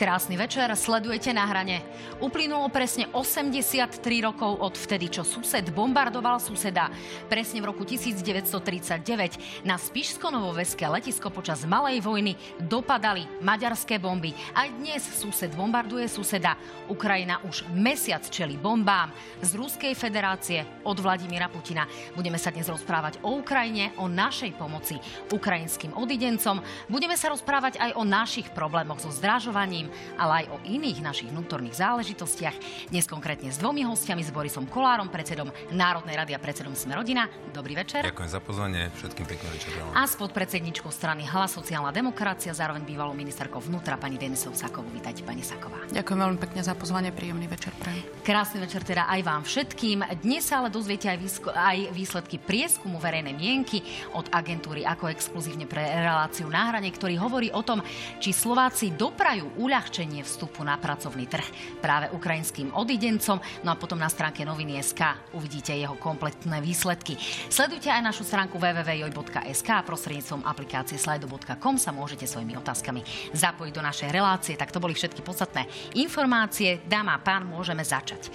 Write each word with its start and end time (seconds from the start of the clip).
Krásny 0.00 0.32
večer, 0.40 0.72
sledujete 0.80 1.28
na 1.36 1.44
hrane. 1.44 1.84
Uplynulo 2.24 2.72
presne 2.72 3.12
83 3.12 4.00
rokov 4.24 4.56
od 4.56 4.72
vtedy, 4.72 5.12
čo 5.12 5.28
sused 5.28 5.68
bombardoval 5.76 6.40
suseda. 6.40 6.88
Presne 7.28 7.60
v 7.60 7.68
roku 7.68 7.84
1939 7.84 9.68
na 9.68 9.76
Spišsko-Novoveské 9.76 10.88
letisko 10.88 11.28
počas 11.28 11.68
Malej 11.68 12.00
vojny 12.00 12.32
dopadali 12.64 13.28
maďarské 13.44 14.00
bomby. 14.00 14.32
Aj 14.56 14.72
dnes 14.72 15.04
sused 15.04 15.52
bombarduje 15.52 16.08
suseda. 16.08 16.56
Ukrajina 16.88 17.44
už 17.44 17.68
mesiac 17.76 18.24
čeli 18.24 18.56
bombám 18.56 19.12
z 19.44 19.52
Ruskej 19.52 19.92
federácie 19.92 20.64
od 20.80 20.96
Vladimíra 20.96 21.52
Putina. 21.52 21.84
Budeme 22.16 22.40
sa 22.40 22.48
dnes 22.48 22.72
rozprávať 22.72 23.20
o 23.20 23.36
Ukrajine, 23.36 23.92
o 24.00 24.08
našej 24.08 24.56
pomoci 24.56 24.96
ukrajinským 25.28 25.92
odidencom. 25.92 26.64
Budeme 26.88 27.20
sa 27.20 27.28
rozprávať 27.28 27.76
aj 27.76 28.00
o 28.00 28.08
našich 28.08 28.48
problémoch 28.56 29.04
so 29.04 29.12
zdražovaním, 29.12 29.89
ale 30.18 30.44
aj 30.44 30.46
o 30.52 30.56
iných 30.66 30.98
našich 31.02 31.28
vnútorných 31.30 31.76
záležitostiach. 31.76 32.56
Dnes 32.90 33.04
konkrétne 33.06 33.50
s 33.50 33.58
dvomi 33.58 33.86
hostiami, 33.86 34.22
s 34.24 34.30
Borisom 34.34 34.66
Kolárom, 34.66 35.12
predsedom 35.12 35.50
Národnej 35.74 36.16
rady 36.18 36.32
a 36.34 36.40
predsedom 36.40 36.74
Sme 36.74 36.98
rodina. 36.98 37.28
Dobrý 37.54 37.78
večer. 37.78 38.06
Ďakujem 38.06 38.30
za 38.30 38.40
pozvanie, 38.40 38.90
všetkým 38.98 39.26
pekný 39.26 39.48
večer. 39.54 39.70
A 39.94 40.06
s 40.06 40.14
podpredsedničkou 40.16 40.90
strany 40.90 41.26
Hlas 41.26 41.54
sociálna 41.54 41.90
demokracia, 41.90 42.54
zároveň 42.54 42.86
bývalou 42.86 43.12
ministerkou 43.14 43.58
vnútra 43.60 44.00
pani 44.00 44.16
Denisov 44.16 44.54
Sakovú. 44.54 44.88
Vítajte, 44.90 45.26
pani 45.26 45.42
Saková. 45.42 45.82
Ďakujem 45.90 46.18
veľmi 46.18 46.38
pekne 46.38 46.60
za 46.62 46.74
pozvanie, 46.78 47.10
príjemný 47.10 47.50
večer 47.50 47.74
pre. 47.78 47.92
Krásny 48.22 48.62
večer 48.62 48.86
teda 48.86 49.10
aj 49.10 49.20
vám 49.26 49.42
všetkým. 49.42 50.06
Dnes 50.22 50.46
sa 50.46 50.62
ale 50.62 50.72
dozviete 50.72 51.10
aj, 51.10 51.18
výsko- 51.18 51.54
aj 51.54 51.90
výsledky 51.92 52.36
prieskumu 52.38 53.02
verejnej 53.02 53.34
mienky 53.34 53.82
od 54.14 54.28
agentúry 54.30 54.86
ako 54.86 55.10
exkluzívne 55.10 55.66
pre 55.66 55.82
reláciu 55.82 56.46
na 56.48 56.70
hrane, 56.70 56.90
ktorý 56.90 57.18
hovorí 57.18 57.48
o 57.50 57.62
tom, 57.64 57.82
či 58.22 58.30
Slováci 58.30 58.94
doprajú 58.94 59.58
uľahčenie 59.80 60.20
vstupu 60.20 60.60
na 60.60 60.76
pracovný 60.76 61.24
trh 61.24 61.80
práve 61.80 62.12
ukrajinským 62.12 62.76
odidencom. 62.76 63.40
No 63.64 63.72
a 63.72 63.80
potom 63.80 63.96
na 63.96 64.12
stránke 64.12 64.44
noviny.sk 64.44 65.32
uvidíte 65.32 65.72
jeho 65.72 65.96
kompletné 65.96 66.60
výsledky. 66.60 67.16
Sledujte 67.48 67.88
aj 67.88 68.04
našu 68.04 68.28
stránku 68.28 68.60
www.joj.sk 68.60 69.68
a 69.72 69.80
prostredníctvom 69.80 70.44
aplikácie 70.44 71.00
slido.com 71.00 71.80
sa 71.80 71.96
môžete 71.96 72.28
svojimi 72.28 72.60
otázkami 72.60 73.32
zapojiť 73.32 73.72
do 73.72 73.80
našej 73.80 74.12
relácie. 74.12 74.52
Tak 74.60 74.68
to 74.68 74.84
boli 74.84 74.92
všetky 74.92 75.24
podstatné 75.24 75.64
informácie. 75.96 76.84
Dáma 76.84 77.16
a 77.16 77.22
pán, 77.24 77.48
môžeme 77.48 77.80
začať. 77.80 78.28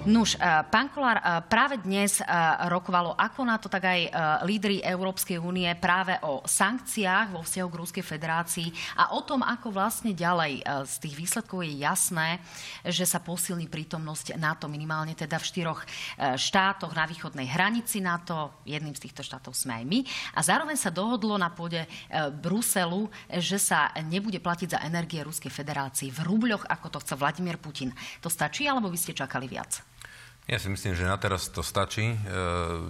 Nuž, 0.00 0.32
e, 0.32 0.40
pán 0.72 0.88
Kolár, 0.88 1.20
e, 1.20 1.44
práve 1.44 1.76
dnes 1.76 2.24
e, 2.24 2.26
rokovalo 2.72 3.12
ako 3.20 3.40
na 3.44 3.60
to, 3.60 3.68
tak 3.68 3.84
aj 3.84 4.00
lídry 4.48 4.80
Európskej 4.80 5.36
únie 5.36 5.68
práve 5.76 6.16
o 6.24 6.40
sankciách 6.40 7.36
vo 7.36 7.44
vzťahu 7.44 7.68
k 7.68 7.78
Ruskej 7.84 8.04
federácii 8.08 8.68
a 8.96 9.12
o 9.12 9.20
tom, 9.20 9.44
ako 9.44 9.68
vlastne 9.68 10.16
ďalej 10.16 10.64
z 10.88 10.94
tých 11.04 11.14
výsledkov 11.20 11.60
je 11.68 11.84
jasné, 11.84 12.40
že 12.80 13.04
sa 13.04 13.20
posilní 13.20 13.68
prítomnosť 13.68 14.40
NATO 14.40 14.72
minimálne 14.72 15.12
teda 15.12 15.36
v 15.36 15.48
štyroch 15.52 15.80
štátoch 16.36 16.96
na 16.96 17.04
východnej 17.04 17.44
hranici 17.52 18.00
NATO. 18.00 18.64
Jedným 18.64 18.96
z 18.96 19.04
týchto 19.04 19.20
štátov 19.20 19.52
sme 19.52 19.80
aj 19.80 19.84
my. 19.84 20.00
A 20.36 20.40
zároveň 20.40 20.80
sa 20.80 20.88
dohodlo 20.88 21.36
na 21.36 21.52
pôde 21.52 21.84
Bruselu, 22.40 23.10
že 23.36 23.60
sa 23.60 23.92
nebude 24.00 24.40
platiť 24.40 24.80
za 24.80 24.82
energie 24.84 25.20
Ruskej 25.20 25.52
federácii 25.52 26.08
v 26.08 26.24
rubľoch, 26.24 26.64
ako 26.66 26.86
to 26.88 26.98
chce 27.04 27.14
Vladimír 27.20 27.60
Putin. 27.60 27.92
To 28.24 28.32
stačí, 28.32 28.64
alebo 28.64 28.88
by 28.88 28.98
ste 28.98 29.12
čakali 29.12 29.44
viac? 29.44 29.89
Ja 30.50 30.58
si 30.58 30.66
myslím, 30.66 30.98
že 30.98 31.06
na 31.06 31.14
teraz 31.14 31.46
to 31.54 31.62
stačí. 31.62 32.10
E, 32.10 32.18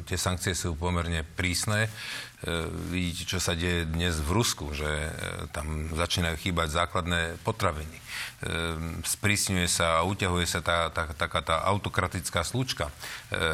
tie 0.08 0.16
sankcie 0.16 0.56
sú 0.56 0.80
pomerne 0.80 1.20
prísne. 1.36 1.92
E, 2.40 2.64
vidíte, 2.88 3.36
čo 3.36 3.38
sa 3.38 3.52
deje 3.52 3.84
dnes 3.84 4.16
v 4.16 4.32
Rusku, 4.32 4.72
že 4.72 4.88
e, 4.88 5.10
tam 5.52 5.92
začínajú 5.92 6.40
chýbať 6.40 6.72
základné 6.72 7.36
potraviny. 7.44 7.92
E, 7.92 8.02
sprísňuje 9.04 9.68
sa 9.68 10.00
a 10.00 10.08
uťahuje 10.08 10.48
sa 10.48 10.64
tá, 10.64 10.88
tá, 10.88 11.04
taká 11.12 11.44
tá 11.44 11.60
autokratická 11.68 12.40
slučka. 12.40 12.88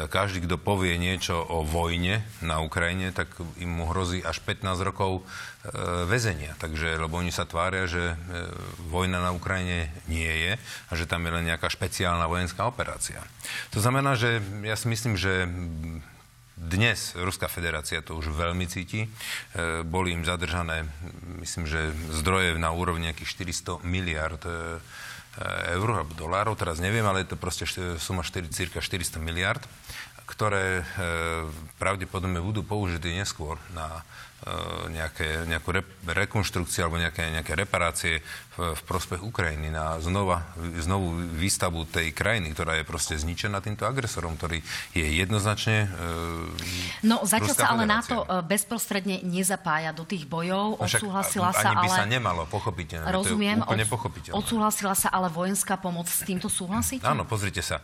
Každý, 0.07 0.47
kto 0.47 0.55
povie 0.55 0.95
niečo 0.95 1.35
o 1.35 1.67
vojne 1.67 2.23
na 2.39 2.63
Ukrajine, 2.63 3.11
tak 3.11 3.27
im 3.59 3.83
mu 3.83 3.91
hrozí 3.91 4.23
až 4.23 4.39
15 4.41 4.63
rokov 4.87 5.27
väzenia. 6.07 6.55
Takže, 6.57 6.95
lebo 6.95 7.19
oni 7.19 7.29
sa 7.29 7.43
tvária, 7.43 7.85
že 7.85 8.15
vojna 8.87 9.19
na 9.19 9.35
Ukrajine 9.35 9.91
nie 10.07 10.25
je 10.25 10.51
a 10.87 10.91
že 10.95 11.05
tam 11.05 11.27
je 11.27 11.35
len 11.35 11.45
nejaká 11.45 11.67
špeciálna 11.67 12.25
vojenská 12.25 12.63
operácia. 12.63 13.19
To 13.75 13.83
znamená, 13.83 14.15
že 14.15 14.39
ja 14.63 14.79
si 14.79 14.87
myslím, 14.87 15.19
že 15.19 15.45
dnes 16.57 17.13
Ruská 17.13 17.45
federácia 17.45 18.01
to 18.01 18.17
už 18.17 18.33
veľmi 18.33 18.65
cíti. 18.65 19.05
E, 19.05 19.09
boli 19.85 20.17
im 20.17 20.25
zadržané, 20.25 20.89
myslím, 21.37 21.69
že 21.69 21.93
zdroje 22.17 22.57
na 22.57 22.73
úrovni 22.73 23.13
nejakých 23.13 23.53
400 23.77 23.85
miliard 23.85 24.41
e, 24.41 24.81
eur 25.77 25.87
alebo 26.01 26.17
dolárov, 26.17 26.57
teraz 26.57 26.81
neviem, 26.81 27.05
ale 27.05 27.21
je 27.21 27.33
to 27.33 27.37
proste 27.37 27.69
suma 28.01 28.25
4, 28.25 28.49
cirka 28.49 28.81
400 28.81 29.21
miliard, 29.21 29.61
ktoré 30.25 30.81
e, 30.81 30.83
pravdepodobne 31.77 32.41
budú 32.41 32.65
použité 32.65 33.13
neskôr 33.13 33.61
na 33.77 34.01
E, 34.01 34.26
nejaké, 34.93 35.49
nejakú 35.49 35.69
re, 35.73 35.81
rekonštrukciu 36.05 36.85
alebo 36.85 37.01
nejaké, 37.01 37.33
nejaké 37.33 37.57
reparácie 37.57 38.21
v, 38.53 38.77
v 38.77 38.81
prospech 38.85 39.19
Ukrajiny 39.25 39.73
na 39.73 39.97
znova, 39.97 40.53
znovu 40.77 41.17
výstavu 41.35 41.89
tej 41.89 42.13
krajiny, 42.13 42.53
ktorá 42.53 42.77
je 42.77 42.85
proste 42.85 43.17
zničená 43.17 43.59
týmto 43.65 43.89
agresorom, 43.89 44.37
ktorý 44.37 44.61
je 44.93 45.05
jednoznačne 45.09 45.89
e, 45.89 47.05
No 47.05 47.25
zatiaľ 47.25 47.55
sa 47.57 47.67
ale 47.73 47.89
na 47.89 48.05
to 48.05 48.23
e, 48.23 48.45
bezprostredne 48.45 49.25
nezapája 49.25 49.89
do 49.91 50.05
tých 50.05 50.29
bojov. 50.29 50.85
Však, 50.85 51.01
odsúhlasila 51.01 51.49
sa 51.51 51.69
ale... 51.73 51.83
by 51.83 51.89
sa 51.89 52.05
nemalo, 52.05 52.45
pochopiteľne. 52.45 53.09
Rozumiem. 53.09 53.57
To 53.61 53.65
je 53.65 53.69
úplne 53.73 53.87
pochopiteľné. 53.89 54.35
Odsúhlasila 54.37 54.93
sa 54.93 55.09
ale 55.09 55.33
vojenská 55.33 55.81
pomoc. 55.81 56.05
S 56.07 56.21
týmto 56.21 56.47
súhlasíte? 56.47 57.03
Áno, 57.09 57.25
pozrite 57.25 57.65
sa. 57.65 57.81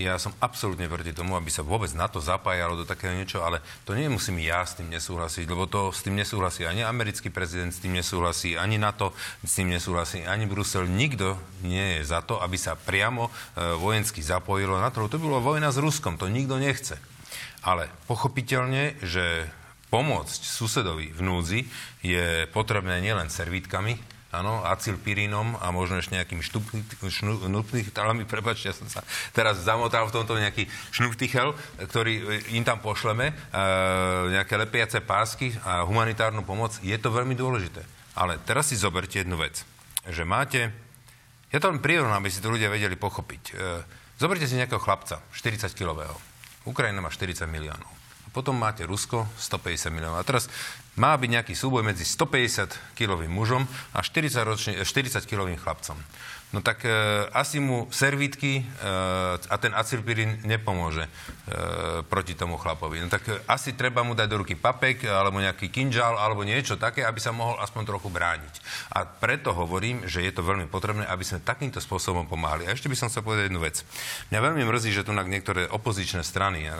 Ja 0.00 0.16
som 0.16 0.32
absolútne 0.40 0.88
proti 0.88 1.12
tomu, 1.12 1.36
aby 1.36 1.52
sa 1.52 1.60
vôbec 1.60 1.92
na 1.92 2.08
to 2.08 2.16
zapájalo 2.16 2.80
do 2.80 2.88
takého 2.88 3.12
niečo, 3.12 3.44
ale 3.44 3.60
to 3.84 3.92
nemusím 3.92 4.40
ja 4.40 4.64
s 4.64 4.80
tým 4.80 4.88
nesúhlasiť, 4.88 5.44
lebo 5.44 5.68
to 5.68 5.92
s 5.92 6.00
tým 6.00 6.16
nesúhlasí 6.16 6.64
ani 6.64 6.80
americký 6.80 7.28
prezident, 7.28 7.68
s 7.68 7.84
tým 7.84 7.92
nesúhlasí 8.00 8.56
ani 8.56 8.80
NATO, 8.80 9.12
s 9.44 9.52
tým 9.52 9.68
nesúhlasí 9.68 10.24
ani 10.24 10.48
Brusel. 10.48 10.88
Nikto 10.88 11.36
nie 11.60 12.00
je 12.00 12.08
za 12.08 12.24
to, 12.24 12.40
aby 12.40 12.56
sa 12.56 12.72
priamo 12.72 13.28
e, 13.28 13.30
vojensky 13.76 14.24
zapojilo 14.24 14.80
na 14.80 14.88
to. 14.88 15.04
To 15.04 15.20
bolo 15.20 15.44
vojna 15.44 15.68
s 15.68 15.76
Ruskom, 15.76 16.16
to 16.16 16.32
nikto 16.32 16.56
nechce. 16.56 16.96
Ale 17.60 17.92
pochopiteľne, 18.08 18.96
že 19.04 19.44
pomôcť 19.92 20.40
susedovi 20.40 21.12
v 21.12 21.20
núdzi 21.20 21.60
je 22.00 22.48
potrebné 22.48 23.04
nielen 23.04 23.28
servítkami, 23.28 24.11
áno, 24.32 24.64
acylpirinom 24.64 25.60
a 25.60 25.68
možno 25.68 26.00
ešte 26.00 26.16
nejakým 26.16 26.40
šnuptichtalami, 26.40 28.24
prepačte, 28.32 28.72
ja 28.72 28.74
som 28.74 28.88
sa 28.88 29.04
teraz 29.36 29.60
zamotal 29.60 30.08
v 30.08 30.14
tomto 30.16 30.40
nejaký 30.40 30.64
šnuptichel, 30.90 31.52
ktorý 31.84 32.42
im 32.56 32.64
tam 32.64 32.80
pošleme, 32.80 33.30
e, 33.30 33.34
nejaké 34.32 34.56
lepiace 34.56 35.04
pásky 35.04 35.52
a 35.68 35.84
humanitárnu 35.84 36.42
pomoc, 36.48 36.80
je 36.80 36.96
to 36.96 37.12
veľmi 37.12 37.36
dôležité. 37.36 37.84
Ale 38.16 38.40
teraz 38.42 38.72
si 38.72 38.76
zoberte 38.80 39.20
jednu 39.20 39.36
vec, 39.36 39.60
že 40.08 40.24
máte, 40.24 40.72
ja 41.52 41.60
to 41.60 41.68
len 41.68 41.84
prirovnám, 41.84 42.24
aby 42.24 42.32
si 42.32 42.40
to 42.40 42.48
ľudia 42.48 42.72
vedeli 42.72 42.96
pochopiť. 42.96 43.42
E, 43.52 43.54
zoberte 44.16 44.48
si 44.48 44.56
nejakého 44.56 44.80
chlapca, 44.80 45.20
40-kilového. 45.36 46.16
Ukrajina 46.64 47.04
má 47.04 47.12
40 47.12 47.44
miliónov. 47.52 47.90
Potom 48.32 48.56
máte 48.56 48.88
Rusko, 48.88 49.28
150 49.36 49.92
miliónov. 49.92 50.16
A 50.16 50.24
teraz 50.24 50.48
má 51.00 51.16
byť 51.16 51.30
nejaký 51.40 51.54
súboj 51.56 51.80
medzi 51.86 52.04
150-kilovým 52.04 53.32
mužom 53.32 53.64
a 53.96 54.04
40-kilovým 54.04 55.56
chlapcom 55.56 55.96
no 56.52 56.60
tak 56.60 56.84
e, 56.84 56.92
asi 57.32 57.58
mu 57.58 57.88
servítky 57.88 58.60
e, 58.60 58.62
a 59.36 59.56
ten 59.58 59.72
acylpirín 59.74 60.44
nepomôže 60.44 61.04
e, 61.04 61.10
proti 62.06 62.36
tomu 62.36 62.60
chlapovi. 62.60 63.00
No 63.02 63.08
tak 63.08 63.24
e, 63.28 63.40
asi 63.48 63.72
treba 63.72 64.04
mu 64.04 64.12
dať 64.12 64.28
do 64.28 64.40
ruky 64.44 64.54
papek, 64.54 65.08
alebo 65.08 65.40
nejaký 65.40 65.72
kinžal, 65.72 66.16
alebo 66.20 66.44
niečo 66.44 66.76
také, 66.76 67.02
aby 67.02 67.18
sa 67.18 67.32
mohol 67.32 67.58
aspoň 67.58 67.82
trochu 67.88 68.08
brániť. 68.12 68.54
A 68.94 69.08
preto 69.08 69.56
hovorím, 69.56 70.04
že 70.04 70.22
je 70.22 70.32
to 70.32 70.44
veľmi 70.44 70.68
potrebné, 70.68 71.08
aby 71.08 71.24
sme 71.24 71.42
takýmto 71.42 71.80
spôsobom 71.80 72.28
pomáhali. 72.28 72.68
A 72.68 72.76
ešte 72.76 72.92
by 72.92 72.96
som 72.96 73.08
chcel 73.08 73.24
povedať 73.24 73.48
jednu 73.50 73.60
vec. 73.64 73.82
Mňa 74.30 74.40
veľmi 74.40 74.62
mrzí, 74.68 74.90
že 74.92 75.04
tu 75.04 75.10
niektoré 75.12 75.66
opozičné 75.70 76.20
strany, 76.26 76.68
ja 76.68 76.76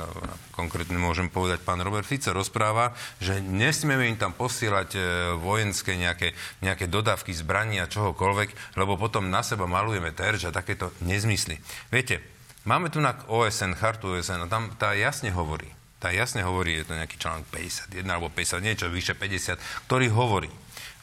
konkrétne 0.53 0.99
môžem 1.01 1.33
povedať, 1.33 1.65
pán 1.65 1.81
Robert 1.81 2.05
Fico 2.05 2.35
rozpráva, 2.35 2.93
že 3.23 3.41
nesmieme 3.41 4.11
im 4.11 4.19
tam 4.21 4.37
posielať 4.37 4.91
e, 4.95 5.01
vojenské 5.41 5.97
nejaké, 5.97 6.37
nejaké 6.61 6.91
dodávky 6.91 7.33
zbraní 7.33 7.81
a 7.81 7.89
čohokoľvek, 7.89 8.77
lebo 8.77 9.01
potom 9.01 9.33
na 9.33 9.41
seba 9.41 9.62
seba 9.63 9.79
malujeme 9.79 10.11
terč 10.11 10.43
a 10.43 10.51
takéto 10.51 10.91
nezmysly. 11.07 11.55
Viete, 11.95 12.19
máme 12.67 12.91
tu 12.91 12.99
na 12.99 13.15
OSN, 13.31 13.79
chartu 13.79 14.11
OSN 14.11 14.43
a 14.43 14.51
tam 14.51 14.75
tá 14.75 14.91
jasne 14.99 15.31
hovorí, 15.31 15.71
tá 16.03 16.11
jasne 16.11 16.43
hovorí, 16.43 16.83
je 16.83 16.91
to 16.91 16.99
nejaký 16.99 17.15
článok 17.15 17.47
51 17.47 18.03
alebo 18.11 18.27
50, 18.27 18.59
niečo 18.59 18.91
vyše 18.91 19.15
50, 19.15 19.87
ktorý 19.87 20.11
hovorí 20.11 20.51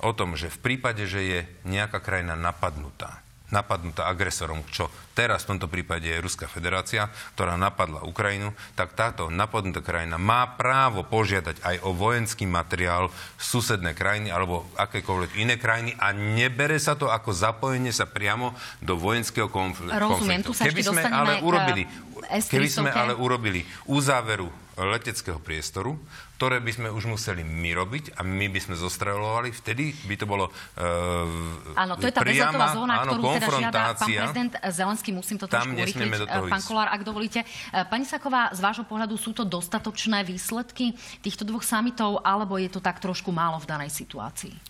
o 0.03 0.11
tom, 0.11 0.35
že 0.35 0.51
v 0.51 0.59
prípade, 0.59 1.07
že 1.07 1.23
je 1.23 1.39
nejaká 1.63 2.03
krajina 2.03 2.35
napadnutá, 2.35 3.23
napadnutá 3.49 4.05
agresorom, 4.09 4.61
čo 4.69 4.89
teraz 5.17 5.43
v 5.43 5.55
tomto 5.55 5.67
prípade 5.67 6.07
je 6.07 6.23
Ruská 6.23 6.47
federácia, 6.47 7.11
ktorá 7.35 7.59
napadla 7.59 8.05
Ukrajinu, 8.05 8.55
tak 8.77 8.95
táto 8.95 9.27
napadnutá 9.27 9.83
krajina 9.83 10.15
má 10.15 10.45
právo 10.55 11.03
požiadať 11.03 11.59
aj 11.65 11.75
o 11.83 11.91
vojenský 11.91 12.47
materiál 12.47 13.11
susedné 13.35 13.97
krajiny 13.97 14.31
alebo 14.31 14.69
akékoľvek 14.79 15.31
iné 15.41 15.59
krajiny 15.59 15.97
a 15.99 16.15
nebere 16.15 16.79
sa 16.79 16.95
to 16.95 17.11
ako 17.11 17.35
zapojenie 17.35 17.91
sa 17.91 18.07
priamo 18.07 18.55
do 18.79 18.95
vojenského 18.95 19.51
konfliktu. 19.51 19.91
Rozumiem, 19.91 20.41
tu 20.45 20.55
sa 20.55 20.69
keby 20.69 20.81
sme 20.85 21.03
ale 21.03 21.43
urobili, 21.43 21.83
keby 22.29 22.69
sme 22.69 22.89
ale 22.93 23.13
urobili 23.17 23.65
uzáveru 23.89 24.68
leteckého 24.79 25.39
priestoru, 25.43 25.99
ktoré 26.39 26.63
by 26.63 26.71
sme 26.71 26.87
už 26.87 27.03
museli 27.11 27.43
my 27.43 27.75
robiť 27.75 28.15
a 28.15 28.23
my 28.23 28.47
by 28.47 28.59
sme 28.63 28.75
zostrelovali, 28.79 29.51
vtedy 29.51 29.91
by 30.07 30.15
to 30.15 30.23
bolo 30.23 30.47
uh, 30.47 31.75
Áno, 31.75 31.99
to 31.99 32.07
je 32.07 32.15
tá 32.15 32.23
bezetová 32.23 32.71
zóna, 32.71 33.03
áno, 33.03 33.19
ktorú 33.19 33.23
teda 33.35 33.47
žiada 33.59 33.79
pán 33.99 34.07
prezident 34.07 34.53
Zelenský, 34.71 35.09
musím 35.11 35.35
to 35.35 35.51
trošku 35.51 35.75
urychliť, 35.75 36.31
pán 36.47 36.63
Kolár, 36.63 36.87
ak 36.95 37.03
dovolíte. 37.03 37.43
E, 37.43 37.83
pani 37.91 38.07
Saková, 38.07 38.55
z 38.55 38.59
vášho 38.63 38.87
pohľadu 38.87 39.19
sú 39.19 39.35
to 39.35 39.43
dostatočné 39.43 40.23
výsledky 40.23 40.95
týchto 41.19 41.43
dvoch 41.43 41.67
samitov, 41.67 42.23
alebo 42.23 42.55
je 42.55 42.71
to 42.71 42.79
tak 42.79 43.03
trošku 43.03 43.35
málo 43.35 43.59
v 43.59 43.67
danej 43.67 43.91
situácii? 43.91 44.68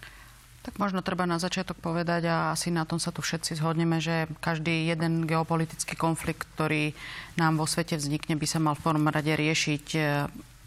Tak 0.70 0.78
možno 0.78 1.02
treba 1.02 1.26
na 1.26 1.42
začiatok 1.42 1.82
povedať 1.82 2.30
a 2.30 2.54
asi 2.54 2.70
na 2.70 2.86
tom 2.86 3.02
sa 3.02 3.10
tu 3.10 3.26
všetci 3.26 3.58
zhodneme, 3.58 3.98
že 3.98 4.30
každý 4.38 4.86
jeden 4.86 5.26
geopolitický 5.26 5.98
konflikt, 5.98 6.46
ktorý 6.54 6.94
nám 7.42 7.58
vo 7.58 7.66
svete 7.66 7.98
vznikne, 7.98 8.38
by 8.38 8.46
sa 8.46 8.62
mal 8.62 8.78
v 8.78 8.86
prvom 8.86 9.10
rade 9.10 9.34
riešiť 9.34 9.86
e, 9.98 10.00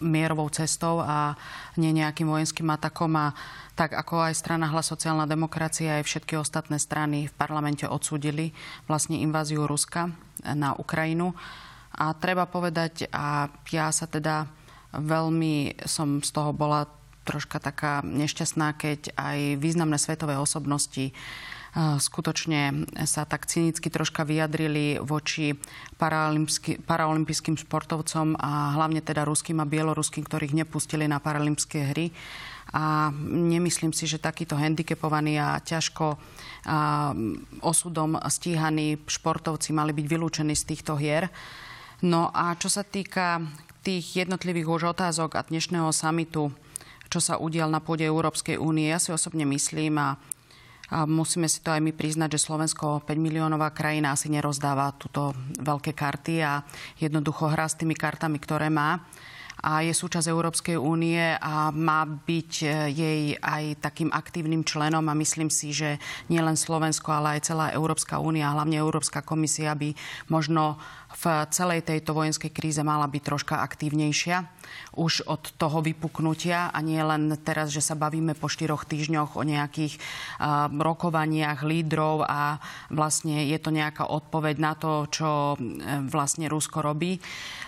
mierovou 0.03 0.51
cestou 0.51 0.99
a 0.99 1.39
nie 1.79 1.95
nejakým 1.95 2.27
vojenským 2.27 2.67
atakom 2.75 3.15
a 3.15 3.31
tak 3.79 3.95
ako 3.95 4.27
aj 4.27 4.35
strana 4.35 4.67
Hlas 4.75 4.91
sociálna 4.91 5.23
demokracia 5.31 6.03
aj 6.03 6.11
všetky 6.11 6.35
ostatné 6.35 6.83
strany 6.83 7.31
v 7.31 7.35
parlamente 7.39 7.87
odsúdili 7.87 8.51
vlastne 8.91 9.23
inváziu 9.23 9.71
Ruska 9.71 10.11
na 10.43 10.75
Ukrajinu. 10.75 11.31
A 11.95 12.11
treba 12.19 12.51
povedať, 12.51 13.07
a 13.15 13.47
ja 13.71 13.87
sa 13.95 14.11
teda 14.11 14.51
veľmi 14.99 15.87
som 15.87 16.19
z 16.27 16.31
toho 16.35 16.51
bola 16.51 16.91
troška 17.23 17.63
taká 17.63 18.03
nešťastná, 18.03 18.75
keď 18.75 19.15
aj 19.15 19.63
významné 19.63 19.99
svetové 19.99 20.39
osobnosti 20.39 21.15
skutočne 21.77 22.85
sa 23.09 23.25
tak 23.25 23.49
cynicky 23.49 23.89
troška 23.89 24.29
vyjadrili 24.29 25.01
voči 25.01 25.57
paralympijským 26.85 27.57
športovcom 27.57 28.37
a 28.37 28.77
hlavne 28.77 29.01
teda 29.01 29.25
ruským 29.25 29.57
a 29.57 29.65
bieloruským, 29.65 30.21
ktorých 30.21 30.53
nepustili 30.53 31.09
na 31.09 31.17
paralympské 31.17 31.97
hry. 31.97 32.13
A 32.77 33.09
nemyslím 33.29 33.97
si, 33.97 34.05
že 34.05 34.21
takýto 34.21 34.57
handicapovaní 34.57 35.41
a 35.41 35.61
ťažko 35.61 36.17
a 36.63 37.11
osudom 37.65 38.21
stíhaní 38.23 39.03
športovci 39.09 39.73
mali 39.73 39.97
byť 39.97 40.07
vylúčení 40.07 40.55
z 40.55 40.69
týchto 40.77 40.95
hier. 41.01 41.33
No 42.05 42.29
a 42.31 42.53
čo 42.55 42.69
sa 42.69 42.85
týka 42.85 43.41
tých 43.83 44.25
jednotlivých 44.25 44.69
už 44.69 44.83
otázok 44.95 45.41
a 45.41 45.47
dnešného 45.49 45.91
samitu, 45.91 46.55
čo 47.13 47.21
sa 47.21 47.37
udial 47.37 47.69
na 47.69 47.85
pôde 47.85 48.09
Európskej 48.09 48.57
únie, 48.57 48.89
ja 48.89 48.97
si 48.97 49.13
osobne 49.13 49.45
myslím 49.45 50.01
a 50.01 50.09
a 50.93 51.09
musíme 51.09 51.49
si 51.49 51.65
to 51.65 51.73
aj 51.73 51.81
my 51.81 51.89
priznať, 51.97 52.37
že 52.37 52.45
Slovensko 52.45 53.01
5 53.09 53.17
miliónová 53.17 53.73
krajina 53.73 54.13
asi 54.13 54.29
nerozdáva 54.29 54.93
túto 55.01 55.33
veľké 55.57 55.97
karty 55.97 56.45
a 56.45 56.61
jednoducho 57.01 57.49
hrá 57.49 57.65
s 57.65 57.81
tými 57.81 57.97
kartami, 57.97 58.37
ktoré 58.37 58.69
má. 58.69 59.01
A 59.63 59.81
je 59.87 59.95
súčasť 59.95 60.27
Európskej 60.29 60.77
únie 60.77 61.23
a 61.39 61.71
má 61.71 62.03
byť 62.03 62.53
e, 62.61 62.69
jej 62.91 63.21
aj 63.39 63.79
takým 63.79 64.11
aktívnym 64.11 64.67
členom 64.67 65.07
a 65.07 65.15
myslím 65.15 65.55
si, 65.55 65.71
že 65.71 66.03
nielen 66.27 66.59
Slovensko, 66.59 67.15
ale 67.15 67.39
aj 67.39 67.47
celá 67.47 67.67
Európska 67.71 68.19
únia, 68.19 68.51
hlavne 68.51 68.83
Európska 68.83 69.23
komisia 69.23 69.79
by 69.79 69.95
možno 70.35 70.83
v 71.17 71.25
celej 71.53 71.85
tejto 71.87 72.17
vojenskej 72.17 72.51
kríze 72.51 72.81
mala 72.81 73.07
byť 73.07 73.23
troška 73.23 73.61
aktívnejšia 73.61 74.63
už 74.97 75.25
od 75.29 75.57
toho 75.57 75.81
vypuknutia 75.81 76.69
a 76.73 76.79
nie 76.85 77.01
len 77.01 77.33
teraz, 77.41 77.73
že 77.73 77.85
sa 77.85 77.97
bavíme 77.97 78.37
po 78.37 78.49
štyroch 78.49 78.85
týždňoch 78.85 79.37
o 79.37 79.43
nejakých 79.45 79.97
uh, 79.97 80.69
rokovaniach 80.69 81.65
lídrov 81.65 82.25
a 82.25 82.61
vlastne 82.93 83.49
je 83.49 83.59
to 83.61 83.73
nejaká 83.73 84.09
odpoveď 84.09 84.57
na 84.61 84.73
to, 84.77 85.09
čo 85.09 85.57
uh, 85.57 85.59
vlastne 86.09 86.49
Rusko 86.49 86.85
robí. 86.85 87.21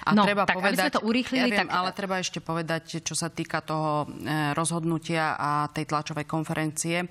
A 0.04 0.12
no, 0.12 0.28
treba 0.28 0.44
tak 0.44 0.60
povedať, 0.60 0.76
aby 0.76 0.84
sme 0.84 0.96
to 1.00 1.04
urýchlili, 1.08 1.48
ja 1.48 1.64
viem, 1.64 1.68
tak... 1.68 1.76
ale 1.80 1.88
treba 1.96 2.20
ešte 2.20 2.44
povedať, 2.44 3.00
čo 3.00 3.16
sa 3.16 3.32
týka 3.32 3.64
toho 3.64 4.04
rozhodnutia 4.52 5.32
a 5.40 5.64
tej 5.72 5.88
tlačovej 5.88 6.28
konferencie. 6.28 7.08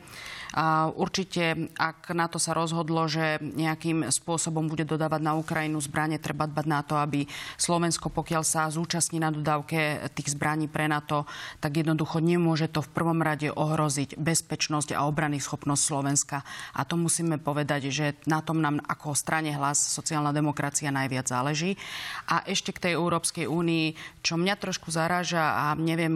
Určite, 0.94 1.74
ak 1.74 2.14
na 2.14 2.30
to 2.30 2.38
sa 2.38 2.54
rozhodlo, 2.54 3.10
že 3.10 3.42
nejakým 3.42 4.06
spôsobom 4.14 4.70
bude 4.70 4.86
dodávať 4.86 5.22
na 5.26 5.34
Ukrajinu 5.34 5.82
zbranie, 5.82 6.22
treba 6.22 6.46
dbať 6.46 6.66
na 6.70 6.86
to, 6.86 6.94
aby 7.02 7.26
Slovensko, 7.58 8.14
pokiaľ 8.14 8.46
sa 8.46 8.70
zúčastní 8.70 9.18
na 9.18 9.34
dodávke 9.34 10.06
tých 10.14 10.38
zbraní 10.38 10.70
pre 10.70 10.86
NATO, 10.86 11.26
tak 11.58 11.82
jednoducho 11.82 12.22
nemôže 12.22 12.70
to 12.70 12.86
v 12.86 12.94
prvom 12.94 13.26
rade 13.26 13.50
ohroziť 13.50 14.14
bezpečnosť 14.14 14.94
a 14.94 15.10
obrany 15.10 15.42
schopnosť 15.42 15.82
Slovenska. 15.82 16.46
A 16.78 16.86
to 16.86 17.02
musíme 17.02 17.42
povedať, 17.42 17.90
že 17.90 18.14
na 18.30 18.46
tom 18.46 18.62
nám 18.62 18.78
ako 18.86 19.18
strane 19.18 19.50
hlas 19.58 19.82
sociálna 19.82 20.30
demokracia 20.30 20.94
najviac 20.94 21.26
záleží. 21.26 21.82
A 22.30 22.46
ešte 22.46 22.78
k 22.78 22.90
tej 22.90 22.94
Európskej 22.94 23.50
únii, 23.50 24.22
čo 24.22 24.38
mňa 24.38 24.54
trošku 24.62 24.94
zaráža 24.94 25.42
a 25.42 25.66
neviem, 25.74 26.14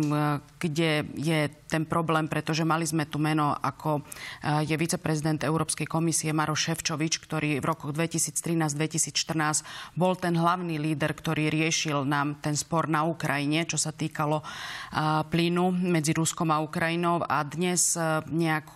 kde 0.62 1.10
je 1.18 1.50
ten 1.66 1.90
problém, 1.90 2.30
pretože 2.30 2.62
mali 2.62 2.86
sme 2.86 3.10
tu 3.10 3.18
meno 3.18 3.58
ako 3.58 4.06
je 4.44 4.76
viceprezident 4.78 5.44
Európskej 5.44 5.90
komisie 5.90 6.32
Maro 6.32 6.54
Ševčovič, 6.54 7.20
ktorý 7.20 7.60
v 7.60 7.66
rokoch 7.66 7.92
2013-2014 7.94 9.98
bol 9.98 10.16
ten 10.16 10.38
hlavný 10.38 10.78
líder, 10.78 11.18
ktorý 11.18 11.50
riešil 11.50 12.06
nám 12.06 12.38
ten 12.40 12.56
spor 12.56 12.88
na 12.88 13.04
Ukrajine, 13.08 13.66
čo 13.66 13.80
sa 13.80 13.92
týkalo 13.92 14.44
plynu 15.28 15.74
medzi 15.74 16.14
Ruskom 16.14 16.54
a 16.54 16.62
Ukrajinou. 16.62 17.26
A 17.26 17.42
dnes 17.48 17.98
nejak 18.30 18.68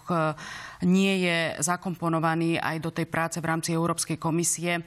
nie 0.86 1.26
je 1.26 1.38
zakomponovaný 1.62 2.58
aj 2.58 2.78
do 2.82 2.92
tej 2.94 3.08
práce 3.10 3.38
v 3.38 3.50
rámci 3.50 3.74
Európskej 3.74 4.18
komisie, 4.18 4.82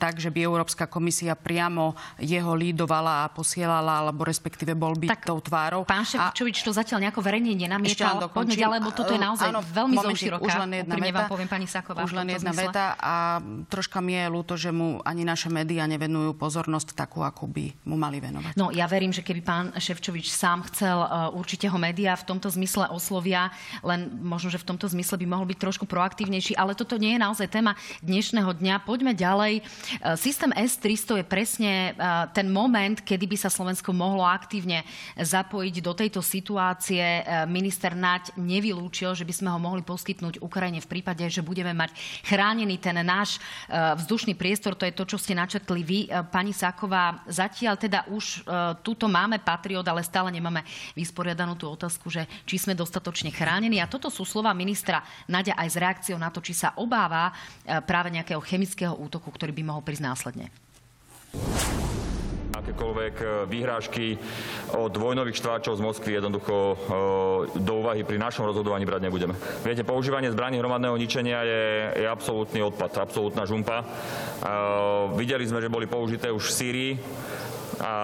tak, 0.00 0.20
že 0.20 0.32
by 0.32 0.40
Európska 0.44 0.88
komisia 0.88 1.36
priamo 1.36 1.96
jeho 2.20 2.52
lídovala 2.56 3.24
a 3.24 3.32
posielala, 3.32 4.04
alebo 4.04 4.24
respektíve 4.24 4.72
bol 4.72 4.96
byť 4.96 5.10
tak, 5.10 5.24
tou 5.28 5.38
tvárou. 5.40 5.84
Pán 5.84 6.04
Ševčovič 6.06 6.64
to 6.64 6.72
zatiaľ 6.72 7.08
nejako 7.08 7.20
verejne 7.20 7.52
nenamietal. 7.54 8.26
Poďme 8.32 8.56
ďalej, 8.56 8.78
lebo 8.80 8.90
toto 8.92 9.12
je 9.12 9.20
naozaj 9.20 9.50
áno, 9.52 9.60
veľmi 9.60 9.96
zoširoká. 10.00 10.44
Už 10.44 10.56
len 10.66 10.70
jedna 10.84 10.94
veta. 10.96 11.14
vám 11.14 11.30
poviem, 11.30 11.48
pani 11.48 11.66
Saková. 11.68 12.00
Už 12.04 12.12
len 12.16 12.28
jedna 12.32 12.52
zmysle. 12.52 12.70
veta 12.70 12.86
a 12.98 13.14
troška 13.68 13.98
mi 14.00 14.16
je 14.16 14.24
ľúto, 14.30 14.54
že 14.56 14.70
mu 14.72 15.00
ani 15.04 15.22
naše 15.22 15.52
médiá 15.52 15.84
nevenujú 15.84 16.36
pozornosť 16.36 16.96
takú, 16.96 17.22
ako 17.22 17.48
by 17.50 17.70
mu 17.88 17.96
mali 18.00 18.18
venovať. 18.18 18.56
No, 18.56 18.72
ja 18.72 18.88
verím, 18.88 19.12
že 19.12 19.20
keby 19.20 19.40
pán 19.44 19.66
Ševčovič 19.76 20.32
sám 20.32 20.66
chcel, 20.72 20.96
uh, 20.98 21.30
určite 21.36 21.68
ho 21.68 21.78
médiá 21.78 22.16
v 22.16 22.24
tomto 22.24 22.48
zmysle 22.50 22.88
oslovia, 22.90 23.52
len 23.84 24.08
možno, 24.22 24.48
že 24.50 24.58
v 24.60 24.66
tomto 24.74 24.88
zmysle 24.90 25.20
by 25.20 25.26
mohol 25.34 25.50
byť 25.50 25.58
trošku 25.58 25.84
proaktívnejší, 25.90 26.54
ale 26.54 26.78
toto 26.78 26.94
nie 26.94 27.18
je 27.18 27.24
naozaj 27.26 27.50
téma 27.50 27.74
dnešného 28.06 28.54
dňa. 28.54 28.86
Poďme 28.86 29.18
ďalej. 29.18 29.66
Uh, 29.98 30.14
systém 30.14 30.54
S-300 30.54 31.20
je 31.20 31.26
presne 31.26 31.72
uh, 31.98 32.30
ten 32.30 32.46
moment, 32.46 33.02
kedy 33.02 33.26
by 33.26 33.36
sa 33.36 33.50
Slovensko 33.50 33.90
mohlo 33.90 34.22
aktívne 34.22 34.86
zapojiť 35.18 35.74
do 35.82 35.92
tejto 35.92 36.20
situácie. 36.22 37.26
Minister 37.50 37.96
Naď 37.98 38.36
nevylúčil, 38.38 39.16
že 39.16 39.26
by 39.26 39.34
sme 39.34 39.48
ho 39.50 39.58
mohli 39.58 39.82
poskytnúť 39.82 40.38
Ukrajine 40.44 40.84
v 40.84 40.90
prípade, 40.90 41.24
že 41.26 41.40
budeme 41.40 41.72
mať 41.72 41.96
chránený 42.28 42.76
ten 42.78 43.00
náš 43.00 43.36
e, 43.36 43.38
vzdušný 43.72 44.36
priestor. 44.36 44.76
To 44.76 44.84
je 44.84 44.92
to, 44.92 45.04
čo 45.08 45.16
ste 45.16 45.32
načetli 45.32 45.80
vy, 45.80 45.98
e, 46.06 46.08
pani 46.28 46.52
Sáková. 46.52 47.24
Zatiaľ 47.26 47.74
teda 47.80 48.04
už 48.12 48.24
e, 48.24 48.38
túto 48.84 49.08
máme 49.08 49.40
Patriot, 49.40 49.86
ale 49.88 50.04
stále 50.04 50.28
nemáme 50.28 50.62
vysporiadanú 50.92 51.56
tú 51.56 51.72
otázku, 51.72 52.12
že 52.12 52.28
či 52.44 52.60
sme 52.60 52.76
dostatočne 52.76 53.32
chránení. 53.32 53.80
A 53.80 53.90
toto 53.90 54.12
sú 54.12 54.28
slova 54.28 54.52
ministra 54.52 55.00
Nadia 55.30 55.56
aj 55.56 55.68
s 55.72 55.80
reakciou 55.80 56.18
na 56.20 56.28
to, 56.28 56.44
či 56.44 56.52
sa 56.52 56.76
obáva 56.76 57.32
práve 57.88 58.12
nejakého 58.12 58.40
chemického 58.44 58.92
útoku, 58.92 59.32
ktorý 59.32 59.52
by 59.56 59.62
mohol 59.64 59.82
prísť 59.82 60.04
následne 60.04 60.46
akékoľvek 62.64 63.14
e, 63.20 63.24
výhrážky 63.44 64.16
od 64.72 64.94
vojnových 64.96 65.36
štváčov 65.36 65.76
z 65.76 65.84
Moskvy 65.84 66.10
jednoducho 66.16 66.54
e, 66.54 66.76
do 67.60 67.72
úvahy 67.84 68.08
pri 68.08 68.16
našom 68.16 68.48
rozhodovaní 68.48 68.88
brať 68.88 69.04
nebudeme. 69.04 69.36
Viete, 69.60 69.84
používanie 69.84 70.32
zbraní 70.32 70.56
hromadného 70.56 70.96
ničenia 70.96 71.44
je, 71.44 71.64
je 72.00 72.06
absolútny 72.08 72.64
odpad, 72.64 72.96
absolútna 72.96 73.44
žumpa. 73.44 73.82
E, 73.82 73.86
videli 75.20 75.44
sme, 75.44 75.60
že 75.60 75.68
boli 75.68 75.84
použité 75.84 76.32
už 76.32 76.48
v 76.48 76.56
Sýrii 76.56 76.92
a, 77.80 77.94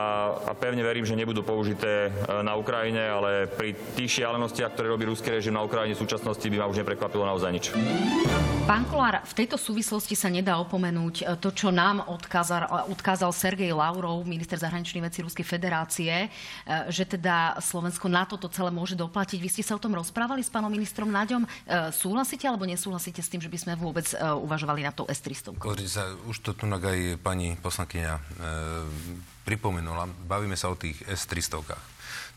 a 0.46 0.52
pevne 0.54 0.82
verím, 0.82 1.06
že 1.06 1.18
nebudú 1.18 1.42
použité 1.42 2.10
na 2.42 2.54
Ukrajine, 2.56 3.02
ale 3.10 3.46
pri 3.46 3.74
tých 3.94 4.22
šialenostiach, 4.22 4.74
ktoré 4.74 4.90
robí 4.90 5.06
ruský 5.06 5.30
režim 5.34 5.54
na 5.54 5.62
Ukrajine 5.62 5.94
v 5.94 6.02
súčasnosti, 6.02 6.42
by 6.42 6.56
ma 6.58 6.70
už 6.70 6.82
neprekvapilo 6.82 7.26
naozaj 7.26 7.50
nič. 7.52 7.64
Pán 8.70 8.86
Kolár, 8.86 9.26
v 9.26 9.34
tejto 9.34 9.58
súvislosti 9.58 10.14
sa 10.14 10.30
nedá 10.30 10.54
opomenúť 10.62 11.14
e, 11.20 11.34
to, 11.42 11.50
čo 11.50 11.74
nám 11.74 12.06
odkázal, 12.06 12.86
odkázal 12.94 13.34
Sergej 13.34 13.74
Lavrov, 13.74 14.22
minister 14.22 14.62
zahraničných 14.62 15.10
vecí 15.10 15.26
Ruskej 15.26 15.42
federácie, 15.42 16.14
e, 16.14 16.28
že 16.86 17.02
teda 17.02 17.58
Slovensko 17.58 18.06
na 18.06 18.22
toto 18.30 18.46
celé 18.46 18.70
môže 18.70 18.94
doplatiť. 18.94 19.42
Vy 19.42 19.50
ste 19.50 19.66
sa 19.66 19.74
o 19.74 19.82
tom 19.82 19.98
rozprávali 19.98 20.46
s 20.46 20.52
pánom 20.52 20.70
ministrom 20.70 21.10
Naďom. 21.10 21.42
E, 21.42 21.48
súhlasíte 21.90 22.46
alebo 22.46 22.62
nesúhlasíte 22.62 23.18
s 23.18 23.32
tým, 23.32 23.42
že 23.42 23.50
by 23.50 23.58
sme 23.58 23.72
vôbec 23.74 24.06
uvažovali 24.20 24.86
na 24.86 24.94
to 24.94 25.02
S-300? 25.10 25.58
Pozrite 25.58 25.90
sa, 25.90 26.06
už 26.30 26.38
to 26.38 26.54
tu 26.54 26.64
aj 26.70 27.18
pani 27.18 27.58
poslankyňa 27.58 28.12
e, 28.14 28.20
pripomenula. 29.50 30.06
Bavíme 30.30 30.54
sa 30.54 30.70
o 30.70 30.78
tých 30.78 31.02
S-300. 31.10 31.74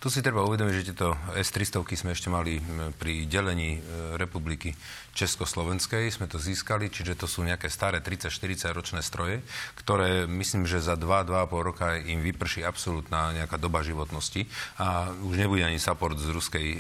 Tu 0.01 0.11
si 0.11 0.19
treba 0.19 0.43
uvedomiť, 0.43 0.73
že 0.75 0.87
tieto 0.91 1.15
S-300 1.31 1.79
sme 1.95 2.11
ešte 2.11 2.27
mali 2.27 2.59
pri 2.99 3.23
delení 3.23 3.79
e, 3.79 4.19
republiky 4.19 4.75
Československej, 5.15 6.11
sme 6.11 6.27
to 6.27 6.35
získali, 6.35 6.91
čiže 6.91 7.15
to 7.15 7.23
sú 7.23 7.39
nejaké 7.39 7.71
staré 7.71 8.03
30-40 8.03 8.67
ročné 8.75 8.99
stroje, 8.99 9.39
ktoré 9.79 10.27
myslím, 10.27 10.67
že 10.67 10.83
za 10.83 10.99
2-2,5 10.99 11.69
roka 11.69 11.95
im 12.03 12.19
vyprší 12.19 12.67
absolútna 12.67 13.31
nejaká 13.31 13.55
doba 13.55 13.79
životnosti 13.79 14.43
a 14.75 15.07
už 15.23 15.39
nebude 15.39 15.63
ani 15.63 15.79
support 15.79 16.19
z 16.19 16.35
ruskej 16.35 16.67
e, 16.67 16.79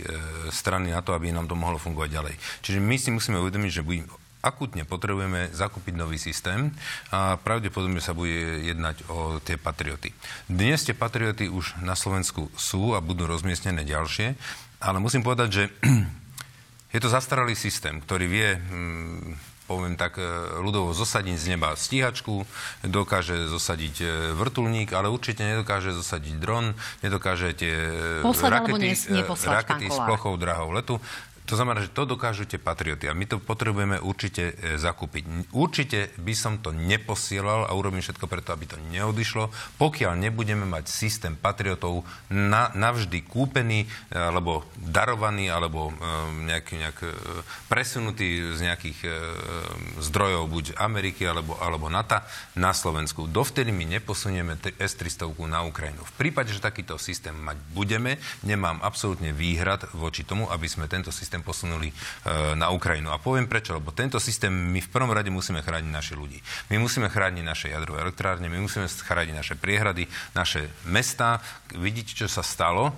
strany 0.51 0.91
na 0.91 0.99
to, 0.99 1.15
aby 1.15 1.31
nám 1.31 1.47
to 1.47 1.55
mohlo 1.55 1.79
fungovať 1.79 2.09
ďalej. 2.11 2.35
Čiže 2.59 2.79
my 2.83 2.95
si 2.99 3.07
musíme 3.07 3.39
uvedomiť, 3.39 3.71
že 3.71 3.87
akutne 4.43 4.83
potrebujeme 4.83 5.47
zakúpiť 5.55 5.95
nový 5.95 6.19
systém 6.19 6.75
a 7.15 7.39
pravdepodobne 7.39 8.03
sa 8.03 8.11
bude 8.11 8.59
jednať 8.67 9.07
o 9.07 9.39
tie 9.39 9.55
patrioty. 9.55 10.11
Dnes 10.51 10.83
tie 10.83 10.91
patrioty 10.91 11.47
už 11.47 11.79
na 11.79 11.95
Slovensku 11.95 12.51
sú 12.59 12.91
a 12.91 12.99
budú 12.99 13.23
rozmiestnené 13.23 13.87
ďalšie, 13.87 14.35
ale 14.83 14.99
musím 14.99 15.23
povedať, 15.23 15.49
že 15.49 15.63
je 16.93 16.99
to 16.99 17.07
zastaralý 17.07 17.55
systém, 17.55 18.03
ktorý 18.03 18.25
vie 18.27 18.49
hm, 18.59 19.53
poviem 19.63 19.95
tak, 19.95 20.19
e, 20.19 20.23
ľudovo 20.59 20.91
zosadiť 20.91 21.35
z 21.39 21.45
neba 21.55 21.71
stíhačku, 21.73 22.43
dokáže 22.83 23.47
zosadiť 23.47 23.95
e, 24.03 24.05
vrtulník, 24.35 24.91
ale 24.91 25.07
určite 25.07 25.47
nedokáže 25.47 25.95
zosadiť 25.95 26.35
dron, 26.35 26.75
nedokáže 26.99 27.55
tie 27.55 27.71
e, 27.71 28.21
Posled, 28.21 28.51
rakety, 28.51 28.91
rakety 29.47 29.87
s 29.87 29.97
plochou 30.03 30.35
drahou 30.35 30.75
letu. 30.75 30.99
To 31.47 31.59
znamená, 31.59 31.83
že 31.83 31.91
to 31.91 32.07
dokážu 32.07 32.47
tie 32.47 32.57
patrioty 32.57 33.11
a 33.11 33.13
my 33.13 33.27
to 33.27 33.37
potrebujeme 33.37 33.99
určite 33.99 34.55
e, 34.55 34.79
zakúpiť. 34.79 35.51
Určite 35.51 36.15
by 36.17 36.33
som 36.33 36.59
to 36.63 36.71
neposielal 36.71 37.67
a 37.67 37.75
urobím 37.75 37.99
všetko 37.99 38.25
preto, 38.31 38.55
aby 38.55 38.65
to 38.65 38.77
neodišlo, 38.89 39.51
pokiaľ 39.75 40.17
nebudeme 40.17 40.63
mať 40.63 40.87
systém 40.87 41.35
patriotov 41.35 42.07
na, 42.31 42.71
navždy 42.71 43.27
kúpený, 43.27 43.83
e, 43.83 43.87
alebo 44.15 44.63
darovaný, 44.79 45.51
alebo 45.51 45.91
e, 45.91 45.93
nejak, 46.47 46.67
nejak 46.79 46.97
presunutý 47.67 48.55
z 48.55 48.59
nejakých 48.63 48.99
zdrojov 49.99 50.47
buď 50.47 50.65
Ameriky 50.79 51.27
alebo, 51.27 51.59
alebo 51.59 51.91
NATO 51.91 52.23
na 52.55 52.71
Slovensku. 52.71 53.27
Dovtedy 53.27 53.75
my 53.75 53.99
neposunieme 53.99 54.55
S-300 54.79 55.27
na 55.47 55.65
Ukrajinu. 55.67 56.01
V 56.05 56.13
prípade, 56.15 56.55
že 56.55 56.63
takýto 56.63 56.95
systém 56.97 57.35
mať 57.35 57.59
budeme, 57.75 58.17
nemám 58.45 58.79
absolútne 58.79 59.35
výhrad 59.35 59.85
voči 59.91 60.23
tomu, 60.23 60.47
aby 60.49 60.67
sme 60.69 60.87
tento 60.87 61.11
systém 61.11 61.42
posunuli 61.43 61.91
e, 61.91 61.95
na 62.55 62.71
Ukrajinu. 62.71 63.11
A 63.11 63.19
poviem 63.19 63.45
prečo, 63.45 63.75
lebo 63.75 63.91
tento 63.91 64.17
systém 64.17 64.49
my 64.49 64.79
v 64.79 64.89
prvom 64.89 65.11
rade 65.11 65.27
musíme 65.27 65.59
chrániť 65.59 65.91
naši 65.91 66.13
ľudí. 66.15 66.39
My 66.71 66.79
musíme 66.79 67.11
chrániť 67.11 67.43
naše 67.43 67.67
jadrové 67.69 68.01
elektrárne, 68.01 68.47
my 68.47 68.63
musíme 68.63 68.87
chrániť 68.87 69.35
naše 69.35 69.55
priehrady, 69.59 70.07
naše 70.33 70.71
mesta. 70.87 71.43
Vidíte, 71.75 72.15
čo 72.15 72.31
sa 72.31 72.41
stalo 72.41 72.89
e, 72.89 72.93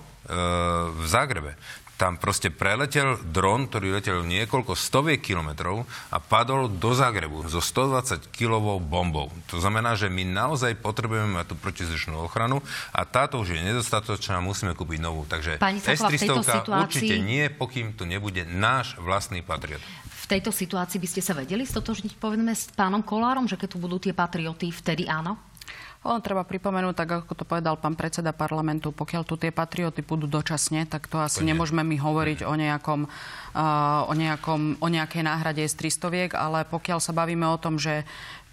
v 0.94 1.06
Zágrebe 1.10 1.58
tam 1.96 2.20
proste 2.20 2.52
preletel 2.52 3.16
dron, 3.32 3.72
ktorý 3.72 3.96
letel 3.96 4.28
niekoľko 4.28 4.76
stoviek 4.76 5.24
kilometrov 5.24 5.88
a 6.12 6.18
padol 6.20 6.68
do 6.68 6.92
Zagrebu 6.92 7.48
so 7.48 7.64
120 7.64 8.36
kilovou 8.36 8.84
bombou. 8.84 9.32
To 9.48 9.64
znamená, 9.64 9.96
že 9.96 10.12
my 10.12 10.28
naozaj 10.28 10.76
potrebujeme 10.84 11.40
mať 11.40 11.52
tú 11.52 11.56
protizdušnú 11.56 12.20
ochranu 12.20 12.60
a 12.92 13.08
táto 13.08 13.40
už 13.40 13.56
je 13.56 13.62
nedostatočná, 13.64 14.44
musíme 14.44 14.76
kúpiť 14.76 15.00
novú. 15.00 15.24
Takže 15.24 15.56
S-300 15.60 16.44
situácii... 16.44 16.84
určite 16.84 17.16
nie, 17.24 17.48
pokým 17.48 17.96
tu 17.96 18.04
nebude 18.04 18.44
náš 18.44 19.00
vlastný 19.00 19.40
Patriot. 19.40 19.82
V 20.26 20.26
tejto 20.28 20.50
situácii 20.50 20.98
by 20.98 21.08
ste 21.08 21.22
sa 21.22 21.38
vedeli 21.38 21.64
stotožniť, 21.64 22.18
povedzme, 22.18 22.50
s 22.50 22.74
pánom 22.74 23.06
Kolárom, 23.06 23.46
že 23.46 23.62
keď 23.62 23.70
tu 23.72 23.78
budú 23.78 24.02
tie 24.02 24.10
patrioty, 24.10 24.74
vtedy 24.74 25.06
áno? 25.06 25.38
Ono 26.06 26.22
treba 26.22 26.46
pripomenúť, 26.46 26.94
tak 26.94 27.10
ako 27.26 27.34
to 27.34 27.50
povedal 27.50 27.82
pán 27.82 27.98
predseda 27.98 28.30
parlamentu, 28.30 28.94
pokiaľ 28.94 29.26
tu 29.26 29.42
tie 29.42 29.50
patrioty 29.50 30.06
budú 30.06 30.30
dočasne, 30.30 30.86
tak 30.86 31.10
to 31.10 31.18
asi 31.18 31.42
to 31.42 31.50
nemôžeme 31.50 31.82
my 31.82 31.98
hovoriť 31.98 32.46
o 32.46 32.54
nejakom, 32.54 33.10
uh, 33.10 34.06
o, 34.06 34.14
nejakom, 34.14 34.78
o 34.78 34.88
nejakej 34.88 35.26
náhrade 35.26 35.66
z 35.66 35.74
300 35.90 36.38
ale 36.38 36.62
pokiaľ 36.70 37.02
sa 37.02 37.10
bavíme 37.10 37.50
o 37.50 37.58
tom, 37.58 37.82
že 37.82 38.06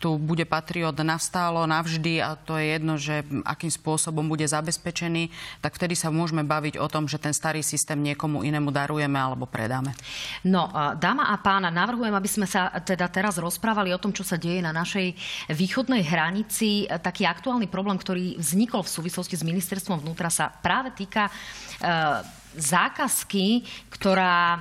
tu 0.02 0.18
bude 0.18 0.42
Patriot 0.42 0.98
nastálo, 1.06 1.62
navždy 1.62 2.18
a 2.18 2.34
to 2.34 2.58
je 2.58 2.74
jedno, 2.74 2.98
že 2.98 3.22
akým 3.46 3.70
spôsobom 3.70 4.26
bude 4.26 4.42
zabezpečený, 4.42 5.30
tak 5.62 5.78
vtedy 5.78 5.94
sa 5.94 6.10
môžeme 6.10 6.42
baviť 6.42 6.82
o 6.82 6.90
tom, 6.90 7.06
že 7.06 7.22
ten 7.22 7.30
starý 7.30 7.62
systém 7.62 8.02
niekomu 8.02 8.42
inému 8.42 8.74
darujeme 8.74 9.14
alebo 9.14 9.46
predáme. 9.46 9.94
No, 10.42 10.66
dáma 10.98 11.30
a 11.30 11.38
pána, 11.38 11.70
navrhujem, 11.70 12.10
aby 12.10 12.26
sme 12.26 12.50
sa 12.50 12.74
teda 12.82 13.06
teraz 13.06 13.38
rozprávali 13.38 13.94
o 13.94 14.02
tom, 14.02 14.10
čo 14.10 14.26
sa 14.26 14.34
deje 14.34 14.58
na 14.58 14.74
našej 14.74 15.14
východnej 15.54 16.02
hranici. 16.02 16.90
Taký 16.90 17.22
aktuálny 17.30 17.70
problém, 17.70 17.94
ktorý 17.94 18.34
vznikol 18.42 18.82
v 18.82 18.90
súvislosti 18.90 19.38
s 19.38 19.46
ministerstvom 19.46 20.02
vnútra, 20.02 20.26
sa 20.34 20.50
práve 20.50 20.90
týka 20.98 21.30
uh, 21.30 22.41
zákazky, 22.56 23.64
ktorá 23.92 24.56
e, 24.56 24.60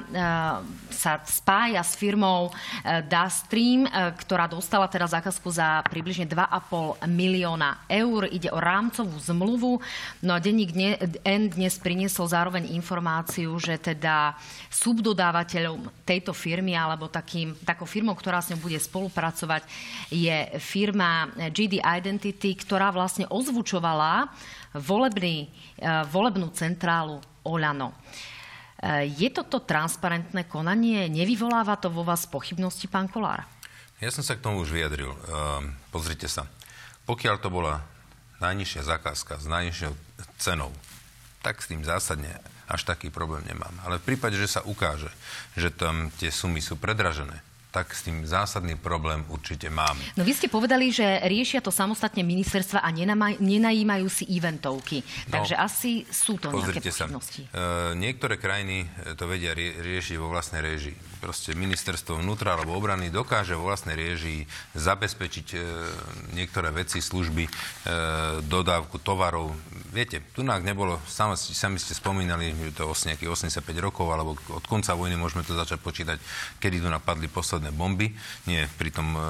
sa 0.94 1.18
spája 1.26 1.82
s 1.82 1.98
firmou 1.98 2.50
e, 2.50 2.52
Dastream, 3.08 3.88
e, 3.88 3.90
ktorá 4.22 4.46
dostala 4.46 4.86
teda 4.86 5.10
zákazku 5.10 5.50
za 5.50 5.82
približne 5.90 6.30
2,5 6.30 7.04
milióna 7.10 7.84
eur. 7.90 8.30
Ide 8.30 8.54
o 8.54 8.60
rámcovú 8.62 9.18
zmluvu. 9.18 9.72
No 10.24 10.32
a 10.38 10.40
denník 10.40 10.72
N 11.26 11.44
dnes 11.50 11.82
priniesol 11.82 12.30
zároveň 12.30 12.70
informáciu, 12.72 13.58
že 13.58 13.82
teda 13.82 14.38
subdodávateľom 14.70 16.06
tejto 16.06 16.32
firmy 16.32 16.78
alebo 16.78 17.10
takým, 17.10 17.58
takou 17.66 17.90
firmou, 17.90 18.14
ktorá 18.14 18.40
s 18.40 18.54
ňou 18.54 18.62
bude 18.62 18.80
spolupracovať, 18.80 19.66
je 20.14 20.38
firma 20.62 21.28
GD 21.52 21.82
Identity, 21.82 22.56
ktorá 22.56 22.94
vlastne 22.94 23.28
ozvučovala 23.28 24.32
volebný, 24.76 25.52
volebnú 26.10 26.52
centrálu 26.56 27.20
Oľano. 27.44 27.92
E, 28.82 29.10
je 29.14 29.30
toto 29.30 29.62
transparentné 29.62 30.50
konanie? 30.50 31.06
Nevyvoláva 31.10 31.78
to 31.78 31.94
vo 31.94 32.02
vás 32.02 32.26
pochybnosti, 32.26 32.90
pán 32.90 33.10
Kolár? 33.10 33.46
Ja 34.02 34.10
som 34.10 34.26
sa 34.26 34.34
k 34.34 34.42
tomu 34.42 34.66
už 34.66 34.74
vyjadril. 34.74 35.14
Ehm, 35.14 35.78
pozrite 35.94 36.26
sa. 36.26 36.50
Pokiaľ 37.06 37.36
to 37.38 37.54
bola 37.54 37.86
najnižšia 38.42 38.82
zakázka 38.98 39.38
s 39.38 39.46
najnižšou 39.46 39.94
cenou, 40.42 40.74
tak 41.46 41.62
s 41.62 41.70
tým 41.70 41.86
zásadne 41.86 42.34
až 42.66 42.82
taký 42.82 43.14
problém 43.14 43.46
nemám. 43.46 43.74
Ale 43.86 44.02
v 44.02 44.14
prípade, 44.14 44.34
že 44.38 44.50
sa 44.50 44.66
ukáže, 44.66 45.14
že 45.54 45.70
tam 45.70 46.10
tie 46.18 46.34
sumy 46.34 46.62
sú 46.62 46.78
predražené, 46.82 47.46
tak 47.72 47.96
s 47.96 48.04
tým 48.04 48.28
zásadný 48.28 48.76
problém 48.76 49.24
určite 49.32 49.72
mám. 49.72 49.96
No 50.20 50.28
vy 50.28 50.36
ste 50.36 50.52
povedali, 50.52 50.92
že 50.92 51.24
riešia 51.24 51.64
to 51.64 51.72
samostatne 51.72 52.20
ministerstva 52.20 52.84
a 52.84 52.90
nenajímajú 53.40 54.08
si 54.12 54.28
eventovky. 54.28 55.00
No, 55.32 55.40
Takže 55.40 55.56
asi 55.56 56.04
sú 56.12 56.36
to 56.36 56.52
nejaké 56.52 56.84
pochybnosti. 56.84 57.48
Sa. 57.48 57.96
E, 57.96 57.96
niektoré 57.96 58.36
krajiny 58.36 58.92
to 59.16 59.24
vedia 59.24 59.56
rie- 59.56 59.72
riešiť 59.80 60.16
vo 60.20 60.28
vlastnej 60.28 60.60
réžii. 60.60 61.24
Proste 61.24 61.56
ministerstvo 61.56 62.20
vnútra 62.20 62.60
alebo 62.60 62.76
obrany 62.76 63.08
dokáže 63.08 63.56
vo 63.56 63.72
vlastnej 63.72 63.96
réžii 63.96 64.44
zabezpečiť 64.76 65.48
e, 65.56 65.58
niektoré 66.36 66.76
veci, 66.76 67.00
služby, 67.00 67.44
e, 67.48 67.52
dodávku 68.44 69.00
tovarov. 69.00 69.56
Viete, 69.96 70.20
tu 70.36 70.44
nám 70.44 70.60
nebolo, 70.66 71.00
sami, 71.08 71.40
sami 71.40 71.78
ste 71.80 71.96
spomínali, 71.96 72.52
že 72.52 72.76
to 72.76 72.90
85 72.90 73.64
rokov, 73.80 74.12
alebo 74.12 74.36
od 74.52 74.66
konca 74.68 74.92
vojny 74.92 75.16
môžeme 75.16 75.46
to 75.48 75.56
začať 75.56 75.80
počítať, 75.80 76.18
kedy 76.58 76.82
tu 76.82 76.90
napadli 76.90 77.30
posledné 77.30 77.61
posledné 77.62 77.78
bomby, 77.78 78.10
nie 78.50 78.66
pri 78.82 78.90
tom 78.90 79.14
e, 79.14 79.22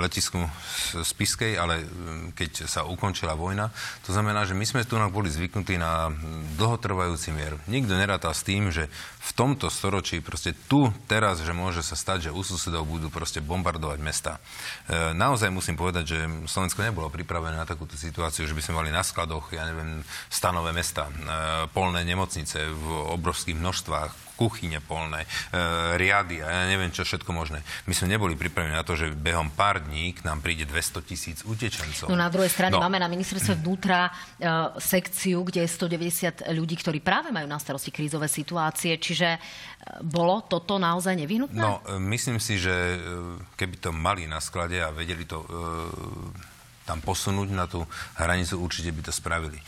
letisku 0.00 0.40
Spiskej, 1.04 1.60
ale 1.60 1.84
keď 2.32 2.64
sa 2.64 2.88
ukončila 2.88 3.36
vojna. 3.36 3.68
To 4.08 4.16
znamená, 4.16 4.48
že 4.48 4.56
my 4.56 4.64
sme 4.64 4.88
tu 4.88 4.96
boli 5.12 5.28
zvyknutí 5.28 5.76
na 5.76 6.08
dlhotrvajúci 6.56 7.36
mier. 7.36 7.60
Nikto 7.68 7.92
neráta 7.92 8.32
s 8.32 8.40
tým, 8.40 8.72
že 8.72 8.88
v 9.20 9.30
tomto 9.36 9.68
storočí 9.68 10.24
proste 10.24 10.56
tu, 10.56 10.88
teraz, 11.04 11.44
že 11.44 11.52
môže 11.52 11.84
sa 11.84 12.00
stať, 12.00 12.32
že 12.32 12.34
u 12.34 12.40
susedov 12.40 12.88
budú 12.88 13.12
proste 13.12 13.44
bombardovať 13.44 13.98
mesta. 14.00 14.40
E, 14.88 15.12
naozaj 15.12 15.52
musím 15.52 15.76
povedať, 15.76 16.16
že 16.16 16.18
Slovensko 16.48 16.80
nebolo 16.80 17.12
pripravené 17.12 17.60
na 17.60 17.68
takúto 17.68 18.00
situáciu, 18.00 18.48
že 18.48 18.56
by 18.56 18.64
sme 18.64 18.78
mali 18.80 18.88
na 18.88 19.04
skladoch, 19.04 19.52
ja 19.52 19.68
neviem, 19.68 20.00
stanové 20.32 20.72
mesta, 20.72 21.12
e, 21.12 21.68
polné 21.76 22.08
nemocnice 22.08 22.72
v 22.72 22.84
obrovských 23.20 23.60
množstvách, 23.60 24.27
kuchyne 24.38 24.78
polné, 24.78 25.26
e, 25.26 25.28
riady 25.98 26.38
a 26.38 26.46
ja 26.46 26.64
neviem 26.70 26.94
čo 26.94 27.02
všetko 27.02 27.34
možné. 27.34 27.58
My 27.90 27.92
sme 27.98 28.14
neboli 28.14 28.38
pripravení 28.38 28.70
na 28.70 28.86
to, 28.86 28.94
že 28.94 29.10
behom 29.10 29.50
pár 29.50 29.82
dní 29.82 30.14
k 30.14 30.22
nám 30.22 30.38
príde 30.38 30.62
200 30.62 31.02
tisíc 31.02 31.42
utečencov. 31.42 32.06
No 32.06 32.14
na 32.14 32.30
druhej 32.30 32.46
strane 32.46 32.78
no. 32.78 32.82
máme 32.86 33.02
na 33.02 33.10
ministerstve 33.10 33.58
vnútra 33.58 34.06
e, 34.06 34.10
sekciu, 34.78 35.42
kde 35.42 35.66
je 35.66 35.70
190 35.74 36.54
ľudí, 36.54 36.78
ktorí 36.78 37.02
práve 37.02 37.34
majú 37.34 37.50
na 37.50 37.58
starosti 37.58 37.90
krízové 37.90 38.30
situácie, 38.30 38.94
čiže 39.02 39.34
e, 39.34 39.38
bolo 40.06 40.46
toto 40.46 40.78
naozaj 40.78 41.18
nevyhnutné? 41.18 41.58
No, 41.58 41.82
myslím 41.98 42.38
si, 42.38 42.62
že 42.62 42.70
keby 43.58 43.82
to 43.82 43.90
mali 43.90 44.30
na 44.30 44.38
sklade 44.38 44.78
a 44.78 44.94
vedeli 44.94 45.26
to 45.26 45.42
tam 46.86 47.04
posunúť 47.04 47.48
na 47.52 47.68
tú 47.68 47.84
hranicu, 48.16 48.56
určite 48.56 48.88
by 48.96 49.02
to 49.04 49.12
spravili. 49.12 49.60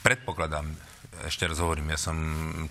Predpokladám, 0.00 0.87
ešte 1.26 1.48
raz 1.48 1.58
hovorím, 1.58 1.90
ja 1.90 1.98
som 1.98 2.16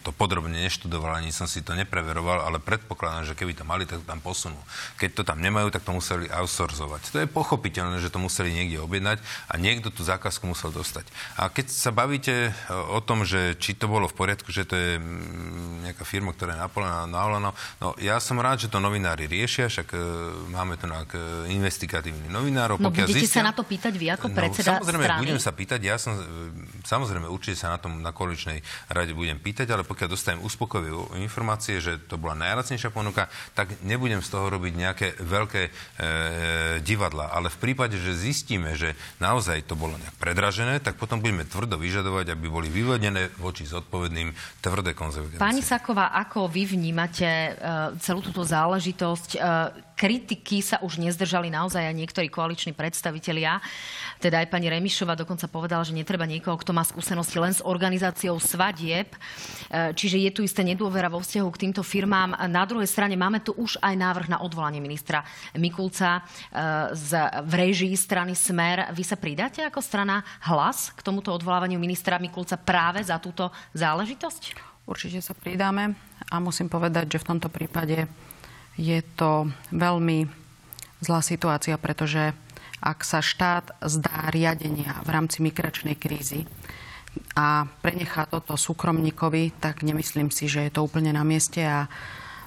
to 0.05 0.15
podrobne 0.15 0.55
neštudoval, 0.55 1.19
ani 1.19 1.35
som 1.35 1.49
si 1.49 1.59
to 1.65 1.75
nepreveroval, 1.75 2.45
ale 2.45 2.63
predpokladám, 2.63 3.33
že 3.33 3.37
keby 3.37 3.57
to 3.57 3.67
mali, 3.67 3.83
tak 3.83 3.99
to 3.99 4.07
tam 4.07 4.23
posunú. 4.23 4.57
Keď 4.95 5.09
to 5.17 5.23
tam 5.27 5.43
nemajú, 5.43 5.67
tak 5.73 5.83
to 5.83 5.91
museli 5.91 6.31
outsourcovať. 6.31 7.01
To 7.11 7.17
je 7.23 7.27
pochopiteľné, 7.27 7.99
že 7.99 8.13
to 8.13 8.21
museli 8.21 8.55
niekde 8.55 8.79
objednať 8.79 9.19
a 9.51 9.53
niekto 9.59 9.91
tú 9.91 10.07
zákazku 10.07 10.47
musel 10.47 10.71
dostať. 10.71 11.09
A 11.35 11.51
keď 11.51 11.67
sa 11.73 11.91
bavíte 11.91 12.49
e, 12.49 12.51
o 12.71 12.99
tom, 13.03 13.27
že 13.27 13.57
či 13.59 13.75
to 13.75 13.91
bolo 13.91 14.07
v 14.07 14.15
poriadku, 14.15 14.53
že 14.53 14.63
to 14.63 14.75
je 14.77 15.01
mm, 15.01 15.89
nejaká 15.89 16.07
firma, 16.07 16.31
ktorá 16.31 16.55
je 16.55 16.63
napolená 16.63 17.03
na 17.09 17.19
Olano, 17.25 17.51
no 17.81 17.97
ja 17.99 18.21
som 18.21 18.37
rád, 18.39 18.63
že 18.63 18.71
to 18.71 18.79
novinári 18.79 19.25
riešia, 19.25 19.67
však 19.67 19.87
e, 19.91 19.99
máme 20.53 20.77
tu 20.79 20.85
na 20.85 21.03
investigatívnych 21.49 22.31
novinárov. 22.31 22.77
No 22.77 22.93
budete 22.93 23.17
zistia, 23.17 23.41
sa 23.41 23.49
na 23.49 23.53
to 23.55 23.65
pýtať 23.65 23.93
vy 23.97 24.13
ako 24.13 24.29
no, 24.31 24.35
predseda 24.35 24.77
no, 24.77 24.85
samozrejme, 24.85 25.05
strany? 25.05 25.21
budem 25.25 25.39
sa 25.41 25.51
pýtať, 25.51 25.79
ja 25.81 25.95
som, 25.97 26.13
e, 26.15 26.23
samozrejme, 26.85 27.25
určite 27.27 27.57
sa 27.57 27.73
na 27.73 27.79
tom 27.81 27.99
na 27.99 28.11
koaličnej 28.37 28.61
rade 28.93 29.17
budem 29.17 29.41
pýtať, 29.41 29.73
ale 29.73 29.81
pokiaľ 29.81 30.09
dostanem 30.13 30.45
uspokojivé 30.45 31.17
informácie, 31.17 31.81
že 31.81 31.97
to 32.05 32.21
bola 32.21 32.37
najlacnejšia 32.37 32.93
ponuka, 32.93 33.25
tak 33.57 33.81
nebudem 33.81 34.21
z 34.21 34.29
toho 34.29 34.53
robiť 34.53 34.73
nejaké 34.77 35.07
veľké 35.17 35.61
e, 35.65 35.71
divadla. 36.85 37.33
Ale 37.33 37.49
v 37.49 37.57
prípade, 37.57 37.97
že 37.97 38.13
zistíme, 38.13 38.77
že 38.77 38.93
naozaj 39.17 39.65
to 39.65 39.73
bolo 39.73 39.97
nejak 39.97 40.13
predražené, 40.21 40.77
tak 40.77 41.01
potom 41.01 41.17
budeme 41.17 41.49
tvrdo 41.49 41.81
vyžadovať, 41.81 42.37
aby 42.37 42.45
boli 42.45 42.69
vyvedené 42.69 43.33
voči 43.41 43.65
zodpovedným 43.65 44.61
tvrdé 44.61 44.93
konzekvencie. 44.93 45.41
Pani 45.41 45.65
Saková, 45.65 46.13
ako 46.13 46.45
vy 46.45 46.69
vnímate 46.69 47.25
e, 47.25 47.51
celú 47.97 48.21
túto 48.21 48.45
záležitosť? 48.45 49.29
E, 49.33 49.86
kritiky 49.97 50.61
sa 50.61 50.77
už 50.85 51.01
nezdržali 51.01 51.49
naozaj 51.49 51.81
aj 51.81 51.95
niektorí 51.97 52.29
koaliční 52.29 52.77
predstavitelia. 52.77 53.57
Teda 54.21 54.45
aj 54.45 54.53
pani 54.53 54.69
Remišová 54.69 55.17
dokonca 55.17 55.49
povedala, 55.49 55.81
že 55.81 55.97
netreba 55.97 56.29
niekoho, 56.29 56.53
kto 56.53 56.69
má 56.69 56.85
skúsenosti 56.85 57.41
len 57.41 57.49
s 57.49 57.65
organizáciou 57.65 58.37
svadieb. 58.37 59.09
E, 59.09 59.17
čiže 59.97 60.21
je 60.21 60.31
tu 60.31 60.45
isté 60.45 60.61
nedôvera 60.61 61.09
vo 61.09 61.17
vzťahu 61.17 61.49
k 61.49 61.61
týmto 61.65 61.81
firmám. 61.81 62.37
Na 62.45 62.69
druhej 62.69 62.85
strane 62.85 63.17
máme 63.17 63.41
tu 63.41 63.57
už 63.57 63.81
aj 63.81 63.97
návrh 63.97 64.27
na 64.29 64.37
odvolanie 64.45 64.77
ministra 64.77 65.25
Mikulca 65.57 66.21
e, 66.21 66.93
z, 66.93 67.11
v 67.41 67.53
režii 67.57 67.97
strany 67.97 68.37
Smer. 68.37 68.93
Vy 68.93 69.01
sa 69.01 69.17
pridáte 69.17 69.65
ako 69.65 69.81
strana 69.81 70.21
hlas 70.45 70.93
k 70.93 71.01
tomuto 71.01 71.33
odvolávaniu 71.33 71.81
ministra 71.81 72.21
Mikulca 72.21 72.53
práve 72.61 73.01
za 73.01 73.17
túto 73.17 73.49
záležitosť? 73.73 74.77
Určite 74.87 75.19
sa 75.19 75.35
pridáme 75.35 75.99
a 76.31 76.35
musím 76.39 76.71
povedať, 76.71 77.17
že 77.17 77.21
v 77.23 77.29
tomto 77.35 77.51
prípade 77.51 78.07
je 78.77 79.01
to 79.17 79.49
veľmi 79.73 80.29
zlá 81.01 81.21
situácia, 81.25 81.75
pretože 81.81 82.33
ak 82.77 83.01
sa 83.01 83.25
štát 83.25 83.81
zdá 83.89 84.29
riadenia 84.29 85.01
v 85.01 85.09
rámci 85.09 85.41
migračnej 85.41 85.97
krízy 85.97 86.45
a 87.33 87.65
prenechá 87.81 88.29
toto 88.29 88.53
súkromníkovi, 88.53 89.57
tak 89.57 89.81
nemyslím 89.81 90.29
si, 90.29 90.45
že 90.45 90.69
je 90.69 90.71
to 90.77 90.85
úplne 90.85 91.09
na 91.09 91.25
mieste 91.25 91.65
a 91.65 91.89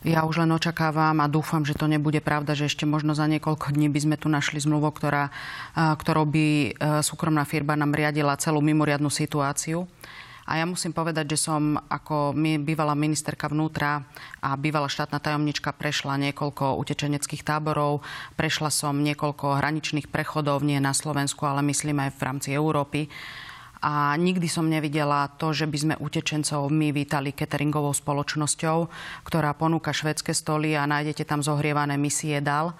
ja 0.00 0.25
už 0.25 0.40
len 0.40 0.56
očakávam 0.56 1.20
a 1.20 1.28
dúfam, 1.28 1.60
že 1.60 1.76
to 1.76 1.84
nebude 1.84 2.25
pravda, 2.25 2.56
že 2.56 2.72
ešte 2.72 2.88
možno 2.88 3.12
za 3.12 3.28
niekoľko 3.28 3.76
dní 3.76 3.92
by 3.92 4.00
sme 4.00 4.16
tu 4.16 4.32
našli 4.32 4.56
zmluvu, 4.56 4.96
ktorou 5.76 6.25
by 6.25 6.46
e, 6.46 6.68
súkromná 7.04 7.44
firma 7.44 7.76
nám 7.76 7.92
riadila 7.92 8.40
celú 8.40 8.64
mimoriadnú 8.64 9.12
situáciu. 9.12 9.84
A 10.50 10.59
ja 10.59 10.66
musím 10.66 10.90
povedať, 10.90 11.38
že 11.38 11.47
som 11.47 11.78
ako 11.78 12.35
bývalá 12.66 12.99
ministerka 12.99 13.47
vnútra 13.47 14.02
a 14.42 14.59
bývalá 14.59 14.90
štátna 14.90 15.23
tajomnička 15.23 15.71
prešla 15.71 16.19
niekoľko 16.19 16.75
utečeneckých 16.75 17.47
táborov, 17.47 18.02
prešla 18.35 18.66
som 18.75 18.99
niekoľko 18.99 19.62
hraničných 19.62 20.11
prechodov, 20.11 20.66
nie 20.66 20.83
na 20.83 20.90
Slovensku, 20.90 21.47
ale 21.47 21.62
myslím 21.71 22.02
aj 22.02 22.19
v 22.19 22.25
rámci 22.26 22.49
Európy. 22.50 23.07
A 23.78 24.19
nikdy 24.19 24.50
som 24.50 24.66
nevidela 24.66 25.30
to, 25.38 25.54
že 25.54 25.71
by 25.71 25.78
sme 25.78 25.95
utečencov 26.02 26.67
my 26.67 26.91
vítali 26.91 27.30
cateringovou 27.30 27.95
spoločnosťou, 27.95 28.91
ktorá 29.23 29.54
ponúka 29.54 29.95
švedské 29.95 30.34
stoly 30.34 30.75
a 30.75 30.82
nájdete 30.82 31.30
tam 31.30 31.47
zohrievané 31.47 31.95
misie 31.95 32.43
dal 32.43 32.75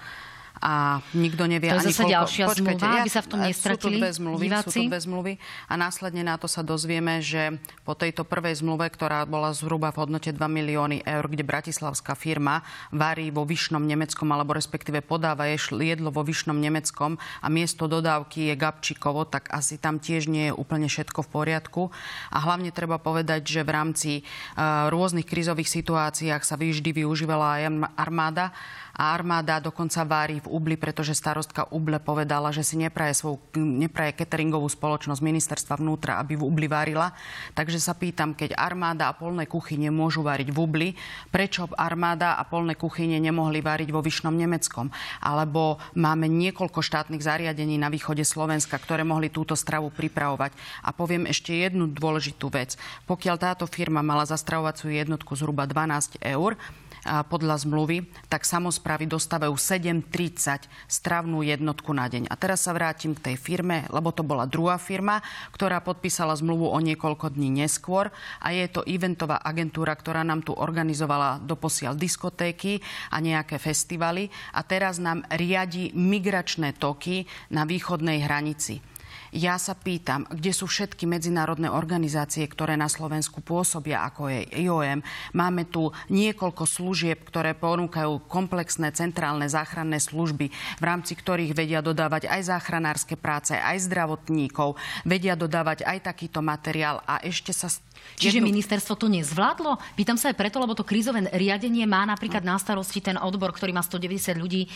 a 0.61 1.01
nikto 1.17 1.49
nevie 1.49 1.73
to 1.73 1.77
je 1.77 1.81
ani 1.81 1.89
zase 1.89 2.03
koľko... 2.05 2.15
ďalšia 2.15 2.45
Počkajte, 2.53 2.85
zmluva, 2.85 2.97
ja, 2.97 3.03
aby 3.03 3.11
sa 3.11 3.23
v 3.25 3.29
tom 3.29 3.41
nestratili 3.41 3.81
sú 3.81 3.89
to 3.89 4.01
dve 4.01 4.11
zmluvy, 4.13 4.45
diváci? 4.45 4.69
Sú 4.69 4.77
to 4.77 4.91
dve 4.93 5.01
zmluvy 5.01 5.33
a 5.69 5.75
následne 5.81 6.23
na 6.23 6.37
to 6.37 6.47
sa 6.49 6.61
dozvieme, 6.61 7.15
že 7.25 7.43
po 7.85 7.97
tejto 7.97 8.23
prvej 8.29 8.61
zmluve, 8.61 8.87
ktorá 8.93 9.25
bola 9.25 9.57
zhruba 9.57 9.89
v 9.91 10.05
hodnote 10.05 10.31
2 10.31 10.37
milióny 10.37 11.03
eur, 11.05 11.25
kde 11.27 11.45
bratislavská 11.49 12.13
firma 12.13 12.61
varí 12.93 13.33
vo 13.33 13.49
vyšnom 13.49 13.81
Nemeckom, 13.81 14.29
alebo 14.31 14.53
respektíve 14.53 15.01
podáva 15.01 15.49
jedlo 15.51 16.13
vo 16.13 16.23
vyšnom 16.23 16.57
Nemeckom 16.61 17.17
a 17.41 17.47
miesto 17.49 17.89
dodávky 17.89 18.53
je 18.53 18.55
Gabčíkovo, 18.55 19.25
tak 19.25 19.49
asi 19.51 19.81
tam 19.81 19.97
tiež 19.97 20.29
nie 20.29 20.53
je 20.53 20.55
úplne 20.55 20.87
všetko 20.87 21.25
v 21.25 21.33
poriadku. 21.33 21.83
A 22.29 22.39
hlavne 22.45 22.69
treba 22.71 23.01
povedať, 23.01 23.49
že 23.49 23.65
v 23.65 23.71
rámci 23.73 24.13
uh, 24.21 24.93
rôznych 24.93 25.25
krizových 25.25 25.73
situáciách 25.73 26.45
sa 26.45 26.61
vždy 26.61 27.03
využívala 27.03 27.59
aj 27.59 27.63
armáda 27.97 28.53
a 29.01 29.17
armáda 29.17 29.65
dokonca 29.65 30.05
vári 30.05 30.45
v 30.45 30.51
Ubli, 30.53 30.77
pretože 30.77 31.17
starostka 31.17 31.65
Uble 31.73 31.97
povedala, 31.97 32.53
že 32.53 32.61
si 32.61 32.77
nepraje, 32.77 33.17
svoj, 33.17 33.41
nepraje 33.57 34.13
cateringovú 34.13 34.69
spoločnosť 34.69 35.25
ministerstva 35.25 35.81
vnútra, 35.81 36.21
aby 36.21 36.37
v 36.37 36.45
Ubli 36.45 36.69
varila. 36.69 37.17
Takže 37.57 37.81
sa 37.81 37.97
pýtam, 37.97 38.37
keď 38.37 38.61
armáda 38.61 39.09
a 39.09 39.17
polné 39.17 39.49
kuchyne 39.49 39.89
môžu 39.89 40.21
variť 40.21 40.53
v 40.53 40.59
Ubli, 40.61 40.89
prečo 41.33 41.65
armáda 41.81 42.37
a 42.37 42.45
polné 42.45 42.77
kuchyne 42.77 43.17
nemohli 43.17 43.65
variť 43.65 43.89
vo 43.89 44.05
Vyšnom 44.05 44.37
Nemeckom? 44.37 44.93
Alebo 45.25 45.81
máme 45.97 46.29
niekoľko 46.29 46.85
štátnych 46.85 47.25
zariadení 47.25 47.81
na 47.81 47.89
východe 47.89 48.29
Slovenska, 48.29 48.77
ktoré 48.77 49.01
mohli 49.01 49.33
túto 49.33 49.57
stravu 49.57 49.89
pripravovať. 49.89 50.53
A 50.85 50.93
poviem 50.93 51.25
ešte 51.25 51.57
jednu 51.57 51.89
dôležitú 51.89 52.53
vec. 52.53 52.77
Pokiaľ 53.09 53.37
táto 53.41 53.65
firma 53.65 54.05
mala 54.05 54.29
za 54.29 54.37
stravovaciu 54.37 54.93
jednotku 54.93 55.33
zhruba 55.41 55.65
12 55.65 56.21
eur, 56.21 56.61
podľa 57.05 57.65
zmluvy, 57.65 58.05
tak 58.29 58.45
samozprávy 58.91 59.07
dostávajú 59.07 59.55
7,30 59.55 60.67
stravnú 60.91 61.47
jednotku 61.47 61.95
na 61.95 62.11
deň. 62.11 62.27
A 62.27 62.35
teraz 62.35 62.67
sa 62.67 62.75
vrátim 62.75 63.15
k 63.15 63.31
tej 63.31 63.37
firme, 63.39 63.87
lebo 63.87 64.11
to 64.11 64.27
bola 64.27 64.51
druhá 64.51 64.83
firma, 64.83 65.23
ktorá 65.55 65.79
podpísala 65.79 66.35
zmluvu 66.35 66.67
o 66.67 66.79
niekoľko 66.83 67.31
dní 67.31 67.55
neskôr 67.63 68.11
a 68.43 68.51
je 68.51 68.67
to 68.67 68.83
eventová 68.83 69.47
agentúra, 69.47 69.95
ktorá 69.95 70.27
nám 70.27 70.43
tu 70.43 70.59
organizovala 70.59 71.39
doposiaľ 71.39 71.95
diskotéky 71.95 72.83
a 73.15 73.23
nejaké 73.23 73.63
festivaly 73.63 74.27
a 74.51 74.67
teraz 74.67 74.99
nám 74.99 75.23
riadi 75.39 75.95
migračné 75.95 76.75
toky 76.75 77.31
na 77.55 77.63
východnej 77.63 78.27
hranici. 78.27 78.83
Ja 79.31 79.63
sa 79.63 79.79
pýtam, 79.79 80.27
kde 80.27 80.51
sú 80.51 80.67
všetky 80.67 81.07
medzinárodné 81.07 81.71
organizácie, 81.71 82.43
ktoré 82.51 82.75
na 82.75 82.91
Slovensku 82.91 83.39
pôsobia, 83.39 84.03
ako 84.03 84.27
je 84.27 84.67
IOM. 84.67 85.07
Máme 85.39 85.71
tu 85.71 85.95
niekoľko 86.11 86.67
služieb, 86.67 87.23
ktoré 87.23 87.55
ponúkajú 87.55 88.27
komplexné 88.27 88.91
centrálne 88.91 89.47
záchranné 89.47 90.03
služby, 90.03 90.51
v 90.51 90.85
rámci 90.85 91.15
ktorých 91.15 91.55
vedia 91.55 91.79
dodávať 91.79 92.27
aj 92.27 92.51
záchranárske 92.51 93.15
práce, 93.15 93.55
aj 93.55 93.87
zdravotníkov, 93.87 94.75
vedia 95.07 95.39
dodávať 95.39 95.87
aj 95.87 96.11
takýto 96.11 96.43
materiál 96.43 96.99
a 97.07 97.23
ešte 97.23 97.55
sa 97.55 97.71
Čiže 98.17 98.41
ministerstvo 98.41 98.97
to 98.97 99.13
nezvládlo? 99.13 99.77
Pýtam 99.97 100.17
sa 100.17 100.33
aj 100.33 100.37
preto, 100.37 100.57
lebo 100.61 100.73
to 100.73 100.85
krízové 100.85 101.25
riadenie 101.37 101.85
má 101.85 102.05
napríklad 102.09 102.41
na 102.45 102.57
starosti 102.57 103.01
ten 103.01 103.17
odbor, 103.21 103.53
ktorý 103.53 103.77
má 103.77 103.85
190 103.85 104.41
ľudí, 104.41 104.65
e, 104.65 104.69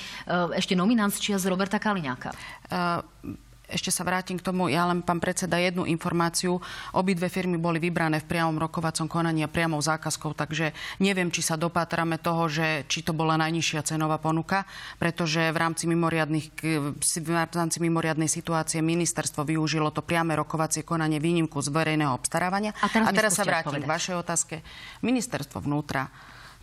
ešte 0.57 0.77
nominant 0.77 1.13
z 1.13 1.45
Roberta 1.49 1.81
Kaliňáka. 1.81 2.37
Uh, 2.69 3.01
ešte 3.75 3.91
sa 3.91 4.07
vrátim 4.07 4.39
k 4.39 4.47
tomu, 4.47 4.71
ja 4.71 4.87
len 4.87 5.03
pán 5.03 5.19
predseda 5.19 5.59
jednu 5.59 5.83
informáciu. 5.85 6.63
Obidve 6.95 7.27
firmy 7.27 7.59
boli 7.59 7.83
vybrané 7.83 8.23
v 8.23 8.31
priamom 8.31 8.55
rokovacom 8.63 9.11
konaní 9.11 9.43
a 9.43 9.51
priamou 9.51 9.83
zákazkou, 9.83 10.33
takže 10.39 10.71
neviem, 11.03 11.35
či 11.35 11.43
sa 11.43 11.59
dopátrame 11.59 12.23
toho, 12.23 12.47
že 12.47 12.87
či 12.87 13.03
to 13.03 13.11
bola 13.11 13.35
najnižšia 13.35 13.83
cenová 13.83 14.23
ponuka, 14.23 14.63
pretože 15.03 15.51
v 15.51 15.59
rámci, 15.59 15.91
mimoriadných, 15.91 16.47
v 17.03 17.29
rámci 17.35 17.83
mimoriadnej 17.83 18.31
situácie 18.31 18.79
ministerstvo 18.79 19.43
využilo 19.43 19.91
to 19.91 20.07
priame 20.07 20.39
rokovacie 20.39 20.87
konanie 20.87 21.19
výnimku 21.19 21.59
z 21.59 21.75
verejného 21.75 22.15
obstarávania. 22.15 22.71
A 22.79 22.87
teraz, 22.87 23.07
a 23.09 23.11
teraz 23.11 23.33
sa 23.35 23.43
vrátim 23.43 23.83
povedať. 23.83 23.89
k 23.91 23.93
vašej 23.93 24.15
otázke. 24.23 24.55
Ministerstvo 25.03 25.59
vnútra 25.59 26.07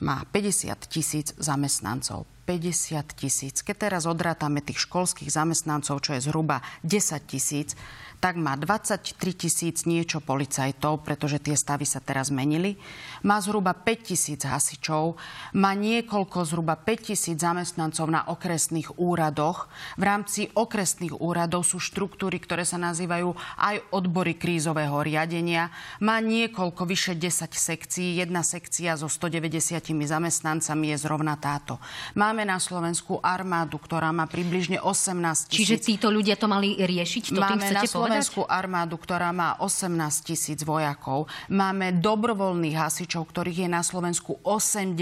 má 0.02 0.26
50 0.34 0.90
tisíc 0.90 1.34
zamestnancov. 1.38 2.26
50 2.50 3.16
tisíc. 3.16 3.62
Keď 3.62 3.76
teraz 3.78 4.04
odrátame 4.10 4.60
tých 4.60 4.84
školských 4.90 5.30
zamestnancov, 5.30 6.04
čo 6.04 6.18
je 6.18 6.26
zhruba 6.26 6.60
10 6.84 7.22
tisíc, 7.30 7.78
tak 8.22 8.38
má 8.38 8.54
23 8.54 9.18
tisíc 9.34 9.90
niečo 9.90 10.22
policajtov, 10.22 11.02
pretože 11.02 11.42
tie 11.42 11.58
stavy 11.58 11.90
sa 11.90 11.98
teraz 11.98 12.30
menili. 12.30 12.78
Má 13.26 13.42
zhruba 13.42 13.74
5 13.74 14.14
tisíc 14.14 14.46
hasičov, 14.46 15.18
má 15.58 15.74
niekoľko, 15.74 16.46
zhruba 16.46 16.78
5 16.78 17.10
tisíc 17.10 17.42
zamestnancov 17.42 18.06
na 18.14 18.22
okresných 18.30 19.02
úradoch. 19.02 19.74
V 19.98 20.04
rámci 20.06 20.54
okresných 20.54 21.18
úradov 21.18 21.66
sú 21.66 21.82
štruktúry, 21.82 22.38
ktoré 22.38 22.62
sa 22.62 22.78
nazývajú 22.78 23.34
aj 23.58 23.90
odbory 23.90 24.38
krízového 24.38 25.02
riadenia. 25.02 25.74
Má 25.98 26.22
niekoľko, 26.22 26.86
vyše 26.86 27.18
10 27.18 27.50
sekcií. 27.58 28.22
Jedna 28.22 28.46
sekcia 28.46 29.02
so 29.02 29.10
190 29.10 29.82
zamestnancami 30.06 30.94
je 30.94 30.98
zrovna 31.02 31.42
táto. 31.42 31.82
Máme 32.14 32.46
na 32.46 32.62
Slovensku 32.62 33.18
armádu, 33.18 33.82
ktorá 33.82 34.14
má 34.14 34.30
približne 34.30 34.78
18 34.78 35.50
tisíc. 35.50 35.58
Čiže 35.58 35.76
títo 35.82 36.14
ľudia 36.14 36.38
to 36.38 36.46
mali 36.46 36.78
riešiť? 36.78 37.34
To 37.34 37.42
Máme 37.42 37.66
tým 37.66 37.74
na 37.74 37.82
povedať? 37.90 38.11
Slovenskú 38.12 38.44
armádu, 38.44 39.00
ktorá 39.00 39.32
má 39.32 39.56
18 39.64 40.28
tisíc 40.28 40.60
vojakov. 40.68 41.32
Máme 41.48 41.96
dobrovoľných 41.96 42.76
hasičov, 42.76 43.32
ktorých 43.32 43.64
je 43.64 43.70
na 43.72 43.80
Slovensku 43.88 44.36
80 44.44 45.00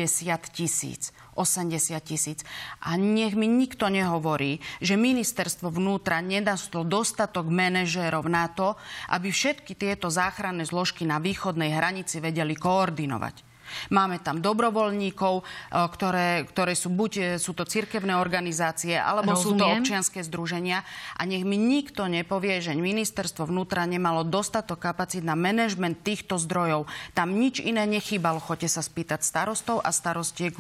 tisíc. 0.54 1.10
80 1.34 1.98
tisíc. 2.06 2.46
A 2.86 2.94
nech 3.02 3.34
mi 3.34 3.50
nikto 3.50 3.90
nehovorí, 3.90 4.62
že 4.78 4.94
ministerstvo 4.94 5.74
vnútra 5.74 6.22
nedastlo 6.22 6.86
dostatok 6.86 7.50
manažérov 7.50 8.30
na 8.30 8.46
to, 8.54 8.78
aby 9.10 9.34
všetky 9.34 9.74
tieto 9.74 10.14
záchranné 10.14 10.70
zložky 10.70 11.02
na 11.08 11.18
východnej 11.18 11.74
hranici 11.74 12.22
vedeli 12.22 12.54
koordinovať. 12.54 13.49
Máme 13.90 14.20
tam 14.20 14.42
dobrovoľníkov, 14.44 15.34
e, 15.40 15.44
ktoré, 15.72 16.44
ktoré 16.50 16.74
sú 16.74 16.92
buď 16.92 17.12
e, 17.18 17.22
sú 17.40 17.56
to 17.56 17.64
cirkevné 17.64 18.18
organizácie, 18.18 18.98
alebo 18.98 19.34
Rozumiem. 19.34 19.44
sú 19.44 19.52
to 19.56 19.66
občianské 19.66 20.20
združenia. 20.26 20.84
A 21.16 21.24
nech 21.24 21.48
mi 21.48 21.56
nikto 21.56 22.06
nepovie, 22.10 22.60
že 22.60 22.76
ministerstvo 22.76 23.48
vnútra 23.48 23.86
nemalo 23.86 24.26
dostatok 24.26 24.80
kapacít 24.80 25.24
na 25.24 25.38
manažment 25.38 26.02
týchto 26.02 26.42
zdrojov. 26.42 26.90
Tam 27.14 27.36
nič 27.36 27.62
iné 27.62 27.86
nechýbalo. 27.86 28.42
Choďte 28.42 28.80
sa 28.80 28.82
spýtať 28.82 29.22
starostov 29.22 29.84
a 29.84 29.94
starostiek 29.94 30.56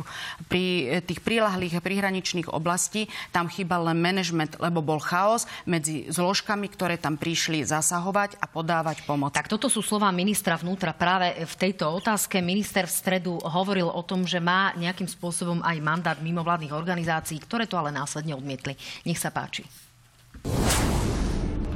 pri 0.45 0.63
e, 0.63 0.83
tých 1.03 1.23
prilahlých 1.25 1.81
prihraničných 1.81 2.51
oblastí. 2.51 3.09
Tam 3.33 3.49
chýbal 3.49 3.89
len 3.89 3.99
manažment, 3.99 4.59
lebo 4.61 4.85
bol 4.85 5.01
chaos 5.01 5.49
medzi 5.65 6.05
zložkami, 6.11 6.69
ktoré 6.69 7.01
tam 7.01 7.17
prišli 7.17 7.65
zasahovať 7.65 8.37
a 8.37 8.45
podávať 8.45 9.03
pomoc. 9.07 9.33
Tak 9.33 9.49
toto 9.49 9.71
sú 9.71 9.81
slova 9.81 10.11
ministra 10.13 10.59
vnútra 10.59 10.93
práve 10.93 11.33
v 11.33 11.53
tejto 11.57 11.89
otázke. 11.89 12.43
Minister 12.43 12.85
v 12.85 12.93
stredu 12.99 13.39
hovoril 13.39 13.87
o 13.87 14.03
tom, 14.03 14.27
že 14.27 14.43
má 14.43 14.75
nejakým 14.75 15.07
spôsobom 15.07 15.63
aj 15.63 15.79
mandát 15.79 16.17
mimovládnych 16.19 16.75
organizácií, 16.75 17.39
ktoré 17.39 17.63
to 17.63 17.79
ale 17.79 17.95
následne 17.95 18.35
odmietli. 18.35 18.75
Nech 19.07 19.17
sa 19.17 19.31
páči. 19.31 19.63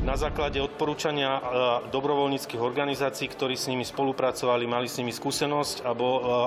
Na 0.03 0.19
základe 0.19 0.59
odporúčania 0.59 1.39
e, 1.39 1.41
dobrovoľníckých 1.87 2.59
organizácií, 2.59 3.31
ktorí 3.31 3.55
s 3.55 3.71
nimi 3.71 3.87
spolupracovali, 3.87 4.67
mali 4.67 4.91
s 4.91 4.99
nimi 4.99 5.15
skúsenosť 5.15 5.79
e, 5.79 5.83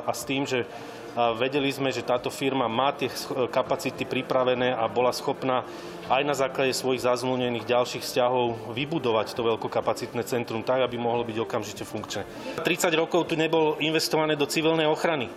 a 0.05 0.13
s 0.13 0.23
tým, 0.29 0.45
že 0.45 0.69
vedeli 1.17 1.73
sme, 1.73 1.89
že 1.89 2.05
táto 2.05 2.29
firma 2.29 2.69
má 2.69 2.93
tie 2.93 3.09
kapacity 3.49 4.05
pripravené 4.05 4.77
a 4.77 4.85
bola 4.85 5.09
schopná 5.17 5.65
aj 6.13 6.23
na 6.23 6.37
základe 6.37 6.77
svojich 6.77 7.09
zazmluvnených 7.09 7.65
ďalších 7.65 8.05
vzťahov 8.05 8.77
vybudovať 8.77 9.33
to 9.33 9.41
veľkokapacitné 9.41 10.23
centrum 10.29 10.61
tak, 10.61 10.85
aby 10.85 11.01
mohlo 11.01 11.25
byť 11.25 11.41
okamžite 11.41 11.89
funkčné. 11.89 12.29
30 12.61 12.93
rokov 12.93 13.33
tu 13.33 13.35
nebolo 13.35 13.81
investované 13.81 14.37
do 14.37 14.45
civilnej 14.45 14.85
ochrany. 14.85 15.33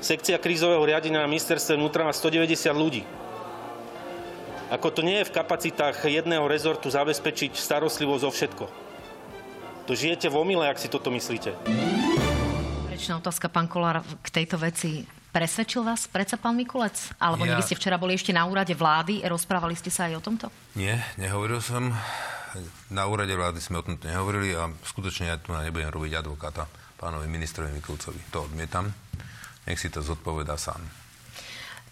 Sekcia 0.00 0.40
krízového 0.40 0.80
riadenia 0.80 1.20
na 1.20 1.28
ministerstve 1.28 1.76
vnútra 1.76 2.08
má 2.08 2.16
190 2.16 2.72
ľudí. 2.72 3.04
Ako 4.68 4.92
to 4.92 5.00
nie 5.00 5.24
je 5.24 5.32
v 5.32 5.36
kapacitách 5.40 6.04
jedného 6.04 6.44
rezortu 6.44 6.92
zabezpečiť 6.92 7.56
starostlivosť 7.56 8.24
o 8.28 8.30
všetko. 8.30 8.64
To 9.88 9.92
žijete 9.96 10.28
v 10.28 10.36
omyle, 10.36 10.68
ak 10.68 10.76
si 10.76 10.92
toto 10.92 11.08
myslíte. 11.08 11.56
Záverečná 11.56 13.16
otázka, 13.16 13.48
pán 13.48 13.64
Kolár, 13.64 14.04
k 14.20 14.28
tejto 14.28 14.60
veci. 14.60 15.08
Presvedčil 15.32 15.80
vás 15.80 16.04
predsa 16.04 16.36
pán 16.36 16.52
Mikulec? 16.52 17.16
Alebo 17.16 17.48
ja... 17.48 17.56
vy 17.56 17.64
ste 17.64 17.80
včera 17.80 17.96
boli 17.96 18.12
ešte 18.12 18.36
na 18.36 18.44
úrade 18.44 18.76
vlády, 18.76 19.24
rozprávali 19.24 19.72
ste 19.72 19.88
sa 19.88 20.12
aj 20.12 20.20
o 20.20 20.24
tomto? 20.24 20.52
Nie, 20.76 21.00
nehovoril 21.16 21.64
som. 21.64 21.88
Na 22.92 23.08
úrade 23.08 23.32
vlády 23.32 23.64
sme 23.64 23.80
o 23.80 23.84
tomto 23.84 24.04
nehovorili 24.04 24.52
a 24.52 24.68
skutočne 24.84 25.32
ja 25.32 25.40
tu 25.40 25.56
nebudem 25.56 25.88
robiť 25.88 26.12
advokáta 26.20 26.68
pánovi 27.00 27.24
ministrovi 27.24 27.72
Mikulcovi. 27.72 28.20
To 28.36 28.44
odmietam. 28.44 28.92
Nech 29.64 29.80
si 29.80 29.88
to 29.88 30.04
zodpoveda 30.04 30.60
sám 30.60 31.07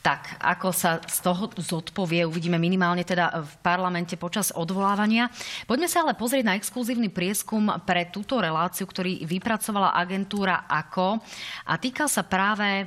tak 0.07 0.39
ako 0.39 0.71
sa 0.71 1.03
z 1.03 1.19
toho 1.19 1.51
zodpovie, 1.59 2.23
uvidíme 2.23 2.63
minimálne 2.63 3.03
teda 3.03 3.43
v 3.43 3.53
parlamente 3.59 4.15
počas 4.15 4.55
odvolávania. 4.55 5.27
Poďme 5.67 5.91
sa 5.91 6.07
ale 6.07 6.15
pozrieť 6.15 6.47
na 6.47 6.55
exkluzívny 6.55 7.11
prieskum 7.11 7.67
pre 7.83 8.07
túto 8.15 8.39
reláciu, 8.39 8.87
ktorý 8.87 9.27
vypracovala 9.27 9.99
agentúra 9.99 10.71
AKO 10.71 11.19
a 11.67 11.75
týka 11.83 12.07
sa 12.07 12.23
práve 12.23 12.87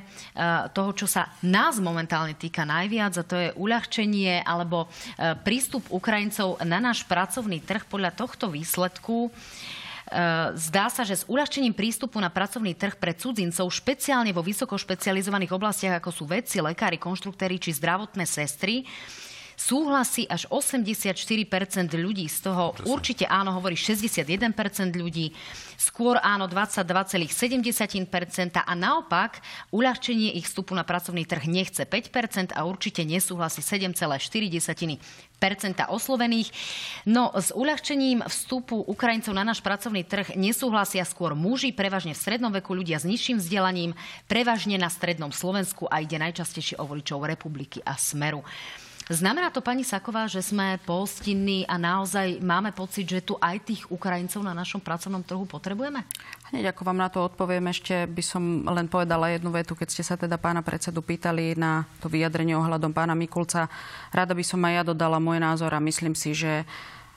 toho, 0.72 0.96
čo 0.96 1.04
sa 1.04 1.28
nás 1.44 1.76
momentálne 1.76 2.32
týka 2.40 2.64
najviac 2.64 3.12
a 3.20 3.28
to 3.28 3.36
je 3.36 3.48
uľahčenie 3.52 4.40
alebo 4.40 4.88
e, 4.88 5.36
prístup 5.44 5.92
Ukrajincov 5.92 6.64
na 6.64 6.80
náš 6.80 7.04
pracovný 7.04 7.60
trh 7.60 7.84
podľa 7.84 8.16
tohto 8.16 8.48
výsledku. 8.48 9.28
Eh, 10.08 10.56
zdá 10.56 10.88
sa, 10.88 11.04
že 11.04 11.20
s 11.20 11.28
uľahčením 11.28 11.76
prístupu 11.76 12.16
na 12.18 12.32
pracovný 12.32 12.72
trh 12.72 12.96
pre 12.96 13.12
cudzincov, 13.12 13.68
špeciálne 13.68 14.32
vo 14.32 14.40
vysokošpecializovaných 14.40 15.52
oblastiach, 15.52 16.00
ako 16.00 16.10
sú 16.10 16.24
vedci, 16.24 16.64
lekári, 16.64 16.96
konštruktéri 16.96 17.60
či 17.60 17.76
zdravotné 17.76 18.24
sestry, 18.24 18.88
súhlasí 19.60 20.24
až 20.24 20.48
84% 20.48 21.44
ľudí, 21.92 22.24
z 22.32 22.38
toho 22.40 22.72
Presne. 22.72 22.88
určite 22.88 23.24
áno 23.28 23.52
hovorí 23.60 23.76
61% 23.76 24.56
ľudí, 24.96 25.36
skôr 25.76 26.16
áno 26.24 26.48
22,7% 26.48 27.28
a 28.56 28.72
naopak 28.72 29.44
uľahčenie 29.68 30.32
ich 30.40 30.48
vstupu 30.48 30.72
na 30.72 30.80
pracovný 30.80 31.28
trh 31.28 31.44
nechce 31.44 31.84
5% 31.84 32.56
a 32.56 32.64
určite 32.64 33.04
nesúhlasí 33.04 33.60
7,4% 33.60 34.32
oslovených. 35.92 36.48
No 37.04 37.28
s 37.36 37.52
uľahčením 37.52 38.24
vstupu 38.24 38.80
Ukrajincov 38.80 39.36
na 39.36 39.44
náš 39.44 39.60
pracovný 39.60 40.08
trh 40.08 40.40
nesúhlasia 40.40 41.04
skôr 41.04 41.36
muži, 41.36 41.76
prevažne 41.76 42.16
v 42.16 42.22
strednom 42.22 42.48
veku 42.48 42.72
ľudia 42.72 42.96
s 42.96 43.04
nižším 43.04 43.36
vzdelaním, 43.36 43.92
prevažne 44.24 44.80
na 44.80 44.88
strednom 44.88 45.32
Slovensku 45.36 45.84
a 45.84 46.00
ide 46.00 46.16
najčastejšie 46.16 46.80
o 46.80 46.88
voličov 46.88 47.28
republiky 47.28 47.84
a 47.84 48.00
smeru. 48.00 48.40
Znamená 49.10 49.50
to, 49.50 49.58
pani 49.58 49.82
Saková, 49.82 50.30
že 50.30 50.38
sme 50.38 50.78
pohostinní 50.86 51.66
a 51.66 51.74
naozaj 51.74 52.38
máme 52.46 52.70
pocit, 52.70 53.10
že 53.10 53.26
tu 53.26 53.34
aj 53.42 53.66
tých 53.66 53.82
Ukrajincov 53.90 54.38
na 54.46 54.54
našom 54.54 54.78
pracovnom 54.78 55.26
trhu 55.26 55.50
potrebujeme? 55.50 56.06
Hneď 56.54 56.70
ako 56.70 56.86
vám 56.86 56.94
na 57.02 57.10
to 57.10 57.26
odpoviem, 57.26 57.66
ešte 57.74 58.06
by 58.06 58.22
som 58.22 58.62
len 58.70 58.86
povedala 58.86 59.34
jednu 59.34 59.50
vetu, 59.50 59.74
keď 59.74 59.88
ste 59.90 60.06
sa 60.06 60.14
teda 60.14 60.38
pána 60.38 60.62
predsedu 60.62 61.02
pýtali 61.02 61.58
na 61.58 61.90
to 61.98 62.06
vyjadrenie 62.06 62.54
ohľadom 62.54 62.94
pána 62.94 63.18
Mikulca. 63.18 63.66
Rada 64.14 64.30
by 64.30 64.46
som 64.46 64.62
aj 64.62 64.72
ja 64.78 64.82
dodala 64.86 65.18
môj 65.18 65.42
názor 65.42 65.74
a 65.74 65.82
myslím 65.82 66.14
si, 66.14 66.30
že 66.30 66.62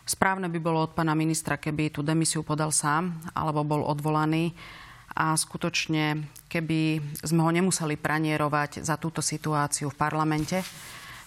správne 0.02 0.50
by 0.50 0.58
bolo 0.58 0.90
od 0.90 0.98
pána 0.98 1.14
ministra, 1.14 1.62
keby 1.62 1.94
tú 1.94 2.02
demisiu 2.02 2.42
podal 2.42 2.74
sám 2.74 3.14
alebo 3.38 3.62
bol 3.62 3.86
odvolaný 3.86 4.50
a 5.14 5.38
skutočne, 5.38 6.26
keby 6.50 7.06
sme 7.22 7.46
ho 7.46 7.54
nemuseli 7.54 8.02
pranierovať 8.02 8.82
za 8.82 8.98
túto 8.98 9.22
situáciu 9.22 9.94
v 9.94 10.00
parlamente, 10.02 10.58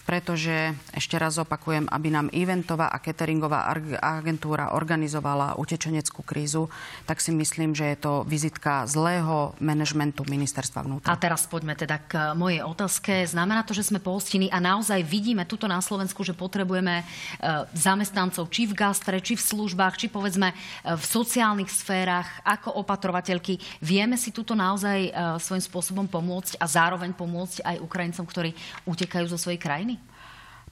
pretože 0.07 0.71
ešte 0.95 1.19
raz 1.19 1.35
opakujem, 1.35 1.91
aby 1.91 2.07
nám 2.07 2.31
eventová 2.31 2.87
a 2.87 3.03
cateringová 3.03 3.67
agentúra 3.99 4.71
organizovala 4.71 5.59
utečeneckú 5.59 6.23
krízu, 6.23 6.71
tak 7.03 7.19
si 7.19 7.35
myslím, 7.35 7.75
že 7.75 7.91
je 7.91 7.97
to 7.99 8.13
vizitka 8.23 8.87
zlého 8.87 9.51
manažmentu 9.59 10.23
ministerstva 10.23 10.87
vnútra. 10.87 11.11
A 11.11 11.19
teraz 11.19 11.43
poďme 11.43 11.75
teda 11.75 11.99
k 11.99 12.31
mojej 12.39 12.63
otázke. 12.63 13.27
Znamená 13.27 13.67
to, 13.67 13.75
že 13.75 13.91
sme 13.91 13.99
pohostení 13.99 14.47
a 14.47 14.63
naozaj 14.63 15.03
vidíme 15.03 15.43
tuto 15.43 15.67
na 15.67 15.83
Slovensku, 15.83 16.23
že 16.23 16.31
potrebujeme 16.31 17.03
e, 17.03 17.05
zamestnancov 17.75 18.47
či 18.47 18.63
v 18.63 18.79
gastre, 18.79 19.19
či 19.19 19.35
v 19.35 19.43
službách, 19.43 19.99
či 19.99 20.07
povedzme 20.07 20.55
e, 20.55 20.55
v 20.95 21.03
sociálnych 21.03 21.67
sférach, 21.67 22.31
ako 22.47 22.79
opatrovateľky. 22.79 23.59
Vieme 23.83 24.15
si 24.15 24.31
tuto 24.31 24.55
naozaj 24.55 25.11
e, 25.11 25.11
svojím 25.43 25.67
spôsobom 25.67 26.07
pomôcť 26.07 26.55
a 26.63 26.65
zároveň 26.69 27.11
pomôcť 27.11 27.67
aj 27.67 27.83
Ukrajincom, 27.83 28.23
ktorí 28.23 28.55
utekajú 28.87 29.27
zo 29.27 29.35
svojej 29.35 29.59
krajiny? 29.59 29.96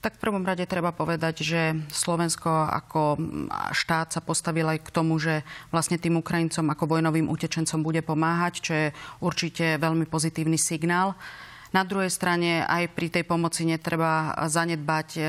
Tak 0.06 0.22
v 0.22 0.30
prvom 0.30 0.46
rade 0.46 0.62
treba 0.70 0.94
povedať, 0.94 1.42
že 1.42 1.74
Slovensko 1.90 2.46
ako 2.46 3.18
štát 3.74 4.14
sa 4.14 4.22
postavil 4.22 4.62
aj 4.70 4.86
k 4.86 4.94
tomu, 4.94 5.18
že 5.18 5.42
vlastne 5.74 5.98
tým 5.98 6.22
Ukrajincom 6.22 6.62
ako 6.70 6.94
vojnovým 6.94 7.26
utečencom 7.26 7.82
bude 7.82 8.06
pomáhať, 8.06 8.54
čo 8.62 8.70
je 8.70 8.86
určite 9.18 9.82
veľmi 9.82 10.06
pozitívny 10.06 10.62
signál. 10.62 11.18
Na 11.74 11.82
druhej 11.82 12.14
strane 12.14 12.62
aj 12.62 12.94
pri 12.94 13.18
tej 13.18 13.26
pomoci 13.26 13.66
netreba 13.66 14.30
zanedbať 14.46 15.08
e, 15.18 15.22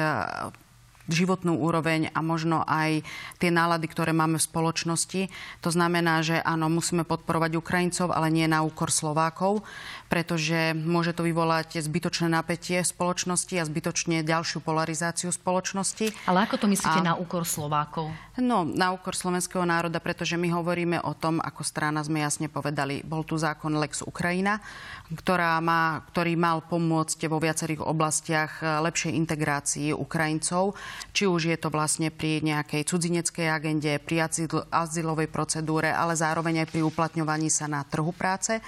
životnú 1.08 1.60
úroveň 1.60 2.12
a 2.12 2.20
možno 2.20 2.64
aj 2.68 3.04
tie 3.40 3.50
nálady, 3.52 3.88
ktoré 3.88 4.12
máme 4.12 4.40
v 4.40 4.48
spoločnosti. 4.48 5.22
To 5.64 5.70
znamená, 5.72 6.22
že 6.24 6.40
áno, 6.44 6.68
musíme 6.68 7.08
podporovať 7.08 7.58
Ukrajincov, 7.58 8.12
ale 8.12 8.32
nie 8.32 8.46
na 8.46 8.64
úkor 8.64 8.92
Slovákov, 8.92 9.64
pretože 10.12 10.76
môže 10.76 11.12
to 11.12 11.24
vyvolať 11.24 11.84
zbytočné 11.84 12.32
napätie 12.32 12.80
v 12.84 12.88
spoločnosti 12.88 13.56
a 13.60 13.68
zbytočne 13.68 14.24
ďalšiu 14.24 14.64
polarizáciu 14.64 15.32
spoločnosti. 15.32 16.12
Ale 16.28 16.48
ako 16.48 16.64
to 16.64 16.68
myslíte 16.72 17.00
a... 17.04 17.08
na 17.12 17.14
úkor 17.16 17.44
Slovákov? 17.48 18.12
No, 18.38 18.62
na 18.64 18.94
úkor 18.94 19.18
slovenského 19.18 19.66
národa, 19.66 19.98
pretože 19.98 20.38
my 20.38 20.54
hovoríme 20.54 21.02
o 21.02 21.18
tom, 21.18 21.42
ako 21.42 21.66
strana 21.66 22.06
sme 22.06 22.22
jasne 22.22 22.46
povedali, 22.46 23.02
bol 23.02 23.26
tu 23.26 23.34
zákon 23.34 23.74
Lex 23.82 24.06
Ukrajina, 24.06 24.62
ktorá 25.10 25.58
má, 25.58 26.06
ktorý 26.14 26.38
mal 26.38 26.62
pomôcť 26.62 27.26
vo 27.26 27.42
viacerých 27.42 27.82
oblastiach 27.82 28.62
lepšej 28.62 29.18
integrácii 29.18 29.90
Ukrajincov, 29.90 30.78
či 31.12 31.26
už 31.30 31.50
je 31.50 31.58
to 31.58 31.74
vlastne 31.74 32.14
pri 32.14 32.42
nejakej 32.46 32.86
cudzineckej 32.88 33.48
agende, 33.50 33.98
pri 34.02 34.30
azylovej 34.72 35.28
procedúre, 35.32 35.90
ale 35.90 36.18
zároveň 36.18 36.64
aj 36.64 36.72
pri 36.74 36.82
uplatňovaní 36.86 37.50
sa 37.50 37.66
na 37.66 37.82
trhu 37.88 38.14
práce. 38.14 38.60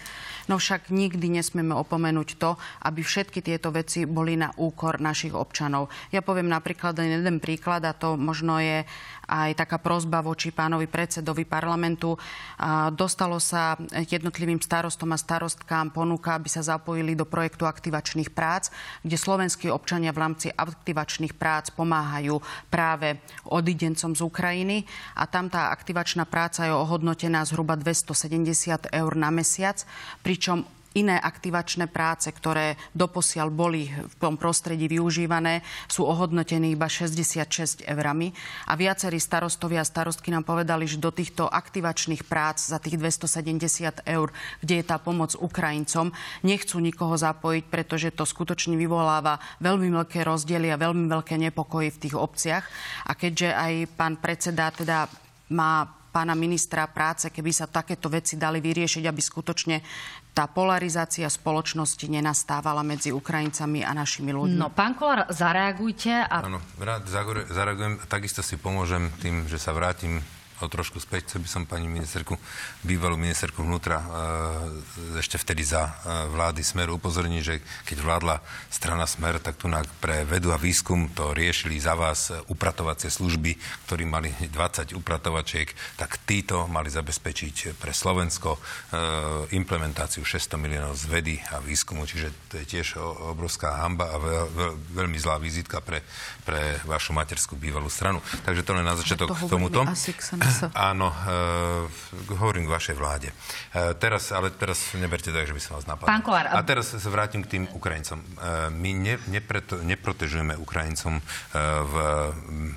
No 0.49 0.57
však 0.57 0.89
nikdy 0.89 1.29
nesmieme 1.29 1.77
opomenúť 1.77 2.41
to, 2.41 2.57
aby 2.81 3.05
všetky 3.05 3.45
tieto 3.45 3.69
veci 3.69 4.09
boli 4.09 4.33
na 4.33 4.49
úkor 4.57 4.97
našich 4.97 5.37
občanov. 5.37 5.93
Ja 6.09 6.25
poviem 6.25 6.49
napríklad 6.49 6.97
jeden 6.97 7.37
príklad 7.37 7.85
a 7.85 7.93
to 7.93 8.17
možno 8.17 8.57
je 8.57 8.81
aj 9.29 9.61
taká 9.61 9.77
prozba 9.77 10.25
voči 10.25 10.49
pánovi 10.49 10.89
predsedovi 10.89 11.45
parlamentu. 11.45 12.17
Dostalo 12.97 13.37
sa 13.37 13.77
jednotlivým 13.93 14.57
starostom 14.57 15.13
a 15.13 15.21
starostkám 15.21 15.93
ponuka, 15.93 16.33
aby 16.33 16.49
sa 16.49 16.65
zapojili 16.65 17.13
do 17.13 17.29
projektu 17.29 17.69
aktivačných 17.69 18.33
prác, 18.33 18.73
kde 19.05 19.13
slovenskí 19.13 19.69
občania 19.69 20.09
v 20.09 20.25
rámci 20.25 20.49
aktivačných 20.49 21.37
prác 21.37 21.69
pomáhajú 21.69 22.41
práve 22.73 23.21
odidencom 23.45 24.17
z 24.17 24.21
Ukrajiny 24.25 24.89
a 25.13 25.29
tam 25.29 25.53
tá 25.53 25.69
aktivačná 25.69 26.25
práca 26.25 26.65
je 26.65 26.73
ohodnotená 26.73 27.45
zhruba 27.45 27.77
270 27.77 28.89
eur 28.89 29.13
na 29.13 29.29
mesiac, 29.29 29.85
pričom 30.25 30.65
iné 30.97 31.21
aktivačné 31.21 31.85
práce, 31.85 32.25
ktoré 32.33 32.73
doposiaľ 32.97 33.53
boli 33.53 33.89
v 33.93 34.13
tom 34.17 34.35
prostredí 34.41 34.89
využívané, 34.89 35.61
sú 35.85 36.05
ohodnotené 36.05 36.73
iba 36.73 36.89
66 36.89 37.85
eurami. 37.85 38.33
A 38.65 38.73
viacerí 38.73 39.21
starostovia 39.21 39.85
a 39.85 39.87
starostky 39.87 40.33
nám 40.33 40.47
povedali, 40.47 40.89
že 40.89 40.97
do 40.97 41.13
týchto 41.13 41.45
aktivačných 41.45 42.25
prác 42.25 42.57
za 42.57 42.81
tých 42.81 42.97
270 42.97 44.01
eur, 44.09 44.27
kde 44.65 44.73
je 44.81 44.85
tá 44.85 44.97
pomoc 44.97 45.37
Ukrajincom, 45.37 46.09
nechcú 46.41 46.81
nikoho 46.81 47.13
zapojiť, 47.13 47.63
pretože 47.69 48.09
to 48.15 48.25
skutočne 48.25 48.73
vyvoláva 48.73 49.37
veľmi 49.61 49.93
veľké 49.93 50.25
rozdiely 50.25 50.73
a 50.73 50.81
veľmi 50.81 51.05
veľké 51.05 51.37
nepokoje 51.37 51.93
v 51.93 52.01
tých 52.09 52.15
obciach. 52.17 52.65
A 53.05 53.13
keďže 53.13 53.53
aj 53.53 53.73
pán 53.93 54.17
predseda 54.17 54.73
teda 54.73 55.05
má 55.53 55.99
pána 56.09 56.33
ministra 56.33 56.89
práce, 56.89 57.29
keby 57.29 57.53
sa 57.53 57.69
takéto 57.69 58.09
veci 58.09 58.33
dali 58.35 58.57
vyriešiť, 58.59 59.05
aby 59.05 59.21
skutočne 59.21 59.77
tá 60.39 60.47
polarizácia 60.47 61.27
spoločnosti 61.27 62.07
nenastávala 62.07 62.79
medzi 62.79 63.11
Ukrajincami 63.11 63.83
a 63.83 63.91
našimi 63.91 64.31
ľuďmi. 64.31 64.55
No, 64.55 64.71
pán 64.71 64.95
Kolár, 64.95 65.27
zareagujte. 65.27 66.15
A... 66.15 66.47
Áno, 66.47 66.63
rád 66.79 67.11
zareagujem. 67.51 67.99
Takisto 68.07 68.39
si 68.39 68.55
pomôžem 68.55 69.11
tým, 69.19 69.43
že 69.51 69.59
sa 69.59 69.75
vrátim 69.75 70.23
o 70.59 70.67
trošku 70.67 70.99
späť. 70.99 71.31
Chcel 71.31 71.43
by 71.43 71.49
som 71.49 71.63
pani 71.63 71.87
ministerku, 71.87 72.35
bývalú 72.83 73.15
ministerku 73.15 73.63
vnútra, 73.63 73.99
e, 73.99 74.07
ešte 75.19 75.39
vtedy 75.39 75.63
za 75.63 75.87
e, 75.87 75.91
vlády 76.31 76.61
Smeru 76.61 76.99
upozorniť, 76.99 77.41
že 77.43 77.55
keď 77.87 77.97
vládla 78.03 78.35
strana 78.69 79.07
Smer, 79.07 79.39
tak 79.39 79.55
tu 79.55 79.71
pre 80.03 80.27
vedu 80.27 80.51
a 80.51 80.59
výskum 80.59 81.11
to 81.15 81.31
riešili 81.31 81.79
za 81.79 81.95
vás 81.95 82.33
upratovacie 82.51 83.07
služby, 83.07 83.55
ktorí 83.87 84.03
mali 84.03 84.33
20 84.35 84.97
upratovačiek, 84.97 85.71
tak 85.95 86.19
títo 86.27 86.67
mali 86.67 86.91
zabezpečiť 86.91 87.79
pre 87.79 87.95
Slovensko 87.95 88.55
e, 88.55 88.59
implementáciu 89.55 90.27
600 90.27 90.59
miliónov 90.59 90.93
z 90.99 91.05
vedy 91.07 91.35
a 91.53 91.63
výskumu, 91.63 92.03
čiže 92.03 92.33
to 92.51 92.59
je 92.59 92.65
tiež 92.67 92.99
obrovská 93.31 93.79
hamba 93.79 94.11
a 94.11 94.17
veľ, 94.19 94.45
veľ, 94.51 94.71
veľmi 95.03 95.17
zlá 95.21 95.39
vizitka 95.39 95.79
pre, 95.79 96.03
pre 96.43 96.81
vašu 96.83 97.15
materskú 97.15 97.55
bývalú 97.55 97.87
stranu. 97.87 98.19
Takže 98.43 98.65
to 98.65 98.71
len 98.75 98.85
na 98.85 98.97
začiatok 98.97 99.31
k 99.33 99.47
tomuto. 99.47 99.85
Asi 99.85 100.11
Áno, 100.75 101.09
e, 101.11 102.35
hovorím 102.35 102.67
k 102.67 102.73
vašej 102.73 102.95
vláde. 102.97 103.29
E, 103.29 103.93
teraz, 103.97 104.33
ale 104.35 104.49
teraz 104.53 104.93
neberte 104.97 105.29
tak, 105.31 105.47
že 105.47 105.55
by 105.55 105.61
som 105.61 105.71
vás 105.79 105.85
napadol. 105.87 106.09
Pán 106.09 106.23
Kolár, 106.25 106.49
a 106.51 106.59
teraz 106.65 106.91
sa 106.91 107.09
vrátim 107.09 107.41
k 107.45 107.57
tým 107.57 107.63
Ukrajincom. 107.71 108.19
E, 108.19 108.25
my 108.73 108.91
ne, 108.93 109.15
nepreto, 109.31 109.79
neprotežujeme 109.79 110.57
Ukrajincom 110.59 111.17
e, 111.17 111.23
v, 111.85 111.93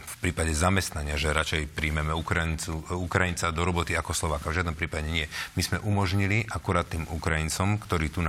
v 0.01 0.15
prípade 0.23 0.53
zamestnania, 0.55 1.19
že 1.19 1.35
radšej 1.35 1.73
príjmeme 1.75 2.15
Ukrajincu, 2.15 2.85
Ukrajinca 2.95 3.51
do 3.51 3.63
roboty 3.67 3.99
ako 3.99 4.15
Slováka. 4.15 4.53
V 4.53 4.63
žiadnom 4.63 4.77
prípade 4.79 5.09
nie. 5.11 5.27
My 5.59 5.63
sme 5.67 5.79
umožnili 5.83 6.47
akurát 6.49 6.87
tým 6.89 7.09
Ukrajincom, 7.11 7.81
ktorí 7.83 8.09
tu 8.09 8.23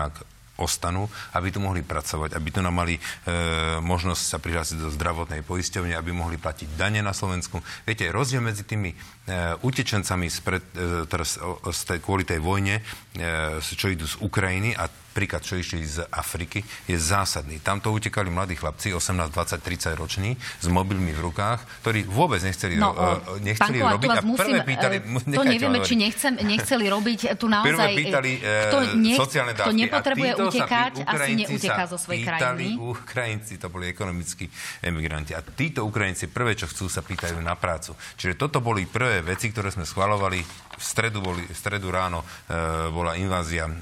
ostanú, 0.58 1.10
aby 1.34 1.50
tu 1.50 1.58
mohli 1.58 1.82
pracovať, 1.82 2.38
aby 2.38 2.50
tu 2.54 2.62
nám 2.62 2.78
mali 2.78 2.98
e, 2.98 3.02
možnosť 3.82 4.22
sa 4.22 4.38
prihlásiť 4.38 4.78
do 4.78 4.94
zdravotnej 4.94 5.42
poisťovne, 5.42 5.98
aby 5.98 6.14
mohli 6.14 6.38
platiť 6.38 6.78
dane 6.78 7.02
na 7.02 7.10
Slovensku. 7.10 7.58
Viete, 7.90 8.14
rozdiel 8.14 8.46
medzi 8.46 8.62
tými 8.62 8.94
e, 8.94 8.96
utečencami 9.66 10.30
spred, 10.30 10.62
e, 10.78 11.10
teraz, 11.10 11.42
o, 11.42 11.58
z 11.74 11.82
tej, 11.90 12.00
kvôli 12.06 12.22
tej 12.22 12.38
vojne, 12.38 12.86
e, 13.18 13.58
čo 13.62 13.90
idú 13.90 14.06
z 14.06 14.22
Ukrajiny 14.22 14.78
a 14.78 14.86
príklad, 15.14 15.46
čo 15.46 15.58
išli 15.58 15.86
z 15.86 16.02
Afriky, 16.10 16.66
je 16.90 16.98
zásadný. 16.98 17.62
Tamto 17.62 17.94
utekali 17.94 18.34
mladí 18.34 18.58
chlapci, 18.58 18.98
18, 18.98 19.30
20, 19.30 19.62
30 19.62 19.94
roční, 19.94 20.34
s 20.38 20.68
mobilmi 20.70 21.14
v 21.14 21.22
rukách, 21.22 21.86
ktorí 21.86 22.10
vôbec 22.10 22.42
nechceli, 22.42 22.82
no, 22.82 22.98
ro- 22.98 23.22
e, 23.38 23.46
nechceli 23.46 23.78
pán 23.82 23.94
robiť. 23.98 24.10
A 24.10 24.22
musím, 24.26 24.58
prvé 24.58 24.60
pýtali, 24.66 24.96
to 25.34 25.44
nevieme, 25.46 25.80
či 25.86 25.96
nechcem, 25.98 26.34
nechceli 26.42 26.86
robiť 26.90 27.38
tu 27.38 27.46
naozaj... 27.46 27.70
Prvé 27.74 27.88
pýtali 27.94 28.32
kto, 28.42 28.78
nech, 28.98 29.18
sociálne 29.18 29.54
dávky. 29.54 29.70
Kto 29.70 29.82
nepotrebuje 29.82 30.32
utekať, 30.50 30.94
asi 31.06 31.32
neuteká 31.38 31.84
zo 31.88 31.98
svojej 32.02 32.26
krajiny. 32.26 32.76
Ukrajinci, 32.76 33.62
to 33.62 33.68
boli 33.70 33.92
ekonomickí 33.92 34.50
emigranti. 34.84 35.38
A 35.38 35.42
títo 35.44 35.86
Ukrajinci 35.88 36.28
prvé, 36.32 36.58
čo 36.58 36.68
chcú, 36.68 36.90
sa 36.90 37.06
pýtajú 37.06 37.40
na 37.40 37.54
prácu. 37.56 37.96
Čiže 38.18 38.36
toto 38.36 38.60
boli 38.60 38.84
prvé 38.90 39.24
veci, 39.24 39.54
ktoré 39.54 39.72
sme 39.72 39.88
schvalovali. 39.88 40.42
V 40.74 40.82
stredu, 40.82 41.22
boli, 41.22 41.46
v 41.46 41.54
stredu 41.54 41.94
ráno 41.94 42.26
e, 42.26 42.90
bola 42.90 43.14
invázia 43.14 43.70
e, 43.70 43.74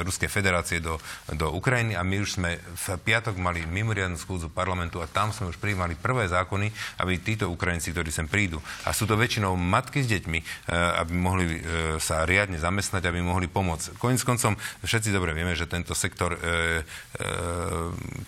Ruskej 0.00 0.32
federácie 0.32 0.80
do, 0.80 0.96
do 1.36 1.52
Ukrajiny 1.52 1.92
a 1.92 2.00
my 2.00 2.24
už 2.24 2.40
sme 2.40 2.56
v 2.56 2.86
piatok 3.04 3.36
mali 3.36 3.68
mimoriadnu 3.68 4.16
schôdzu 4.16 4.48
parlamentu 4.48 5.04
a 5.04 5.06
tam 5.06 5.28
sme 5.28 5.52
už 5.52 5.60
prijímali 5.60 5.92
prvé 5.92 6.24
zákony, 6.24 6.72
aby 7.04 7.20
títo 7.20 7.52
Ukrajinci, 7.52 7.92
ktorí 7.92 8.08
sem 8.08 8.24
prídu, 8.24 8.64
a 8.88 8.96
sú 8.96 9.04
to 9.04 9.20
väčšinou 9.20 9.52
matky 9.60 10.00
s 10.00 10.08
deťmi, 10.08 10.38
eh, 10.40 11.00
aby 11.04 11.12
mohli 11.12 11.44
eh, 11.44 12.00
sa 12.00 12.24
riadne 12.24 12.56
zamestnať, 12.56 13.04
aby 13.04 13.20
mohli 13.20 13.44
pomôcť. 13.44 14.00
Koniec 14.00 14.24
koncom 14.24 14.56
všetci 14.80 15.12
dobre 15.12 15.36
vieme, 15.36 15.52
že 15.52 15.68
tento 15.68 15.92
sektor, 15.92 16.07
eh, 16.16 16.84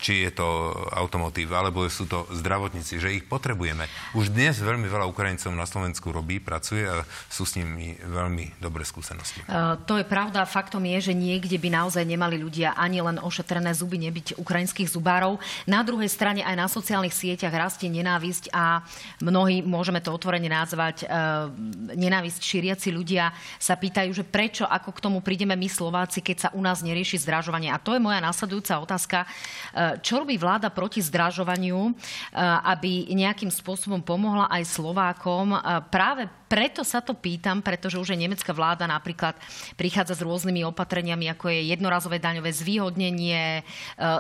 či 0.00 0.26
je 0.26 0.30
to 0.34 0.74
automotív, 0.92 1.52
alebo 1.54 1.86
sú 1.88 2.04
to 2.04 2.26
zdravotníci, 2.34 3.00
že 3.00 3.14
ich 3.14 3.24
potrebujeme. 3.24 3.86
Už 4.16 4.32
dnes 4.32 4.58
veľmi 4.58 4.88
veľa 4.90 5.06
Ukrajincov 5.06 5.52
na 5.54 5.64
Slovensku 5.64 6.12
robí, 6.12 6.42
pracuje 6.42 6.84
a 6.84 7.06
sú 7.30 7.46
s 7.46 7.56
nimi 7.56 7.96
veľmi 7.96 8.60
dobré 8.60 8.82
skúsenosti. 8.82 9.44
Uh, 9.46 9.78
to 9.86 9.96
je 10.00 10.06
pravda. 10.06 10.42
Faktom 10.44 10.82
je, 10.84 11.10
že 11.10 11.14
niekde 11.14 11.56
by 11.56 11.68
naozaj 11.70 12.04
nemali 12.04 12.36
ľudia 12.40 12.74
ani 12.74 13.00
len 13.00 13.16
ošetrené 13.22 13.72
zuby 13.76 14.00
nebyť 14.02 14.36
ukrajinských 14.40 14.90
zubárov. 14.90 15.38
Na 15.64 15.80
druhej 15.86 16.10
strane 16.10 16.42
aj 16.42 16.56
na 16.56 16.66
sociálnych 16.66 17.14
sieťach 17.14 17.52
rastie 17.54 17.86
nenávisť 17.86 18.50
a 18.52 18.82
mnohí, 19.22 19.62
môžeme 19.62 20.02
to 20.02 20.10
otvorene 20.10 20.50
nazvať, 20.50 21.04
e, 21.04 21.16
nenávisť 21.94 22.40
šíriaci 22.42 22.88
ľudia 22.90 23.30
sa 23.56 23.78
pýtajú, 23.78 24.10
že 24.10 24.24
prečo, 24.26 24.66
ako 24.66 24.90
k 24.92 25.02
tomu 25.04 25.18
prídeme 25.22 25.54
my 25.54 25.68
Slováci, 25.70 26.20
keď 26.20 26.36
sa 26.36 26.48
u 26.52 26.60
nás 26.60 26.82
nerieši 26.82 27.22
zdražovanie. 27.22 27.69
A 27.70 27.78
to 27.78 27.94
je 27.94 28.02
moja 28.02 28.18
následujúca 28.18 28.83
otázka. 28.83 29.18
E, 29.22 29.28
čo 30.02 30.20
robí 30.20 30.35
vláda 30.35 30.68
proti 30.68 30.98
zdražovaniu, 30.98 31.78
e, 31.88 31.92
aby 32.66 33.14
nejakým 33.14 33.48
spôsobom 33.48 34.02
pomohla 34.02 34.50
aj 34.50 34.66
Slovákom 34.66 35.54
práve 35.88 36.26
preto 36.50 36.82
sa 36.82 36.98
to 36.98 37.14
pýtam, 37.14 37.62
pretože 37.62 37.94
už 37.94 38.10
aj 38.10 38.18
nemecká 38.26 38.50
vláda 38.50 38.82
napríklad 38.90 39.38
prichádza 39.78 40.18
s 40.18 40.26
rôznymi 40.26 40.66
opatreniami, 40.66 41.30
ako 41.30 41.46
je 41.46 41.70
jednorazové 41.70 42.18
daňové 42.18 42.50
zvýhodnenie, 42.50 43.62
e, 43.62 43.62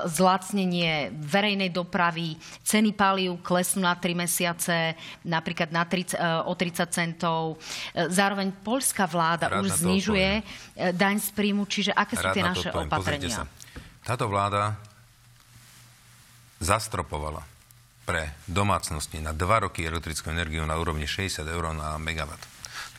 zlacnenie 0.06 1.10
verejnej 1.10 1.74
dopravy, 1.74 2.38
ceny 2.62 2.94
palív 2.94 3.42
klesnú 3.42 3.82
na 3.82 3.98
3 3.98 4.14
mesiace, 4.14 4.94
napríklad 5.26 5.74
na 5.74 5.82
30, 5.82 6.14
e, 6.14 6.46
o 6.46 6.54
30 6.54 6.86
centov. 6.94 7.58
E, 7.98 8.06
zároveň 8.06 8.54
poľská 8.62 9.10
vláda 9.10 9.50
Rád 9.50 9.66
už 9.66 9.82
znižuje 9.82 10.30
daň 10.94 11.18
z 11.18 11.34
príjmu, 11.34 11.66
čiže 11.66 11.90
aké 11.90 12.14
sú 12.14 12.30
Rád 12.30 12.34
tie 12.38 12.44
naše 12.46 12.68
opatrenia? 12.70 13.42
Táto 14.06 14.30
vláda 14.30 14.78
zastropovala 16.62 17.49
pre 18.10 18.34
domácnosti 18.50 19.22
na 19.22 19.30
2 19.30 19.70
roky 19.70 19.86
elektrickú 19.86 20.34
energiu 20.34 20.66
na 20.66 20.74
úrovni 20.74 21.06
60 21.06 21.46
eur 21.46 21.70
na 21.70 21.94
megawatt. 21.94 22.42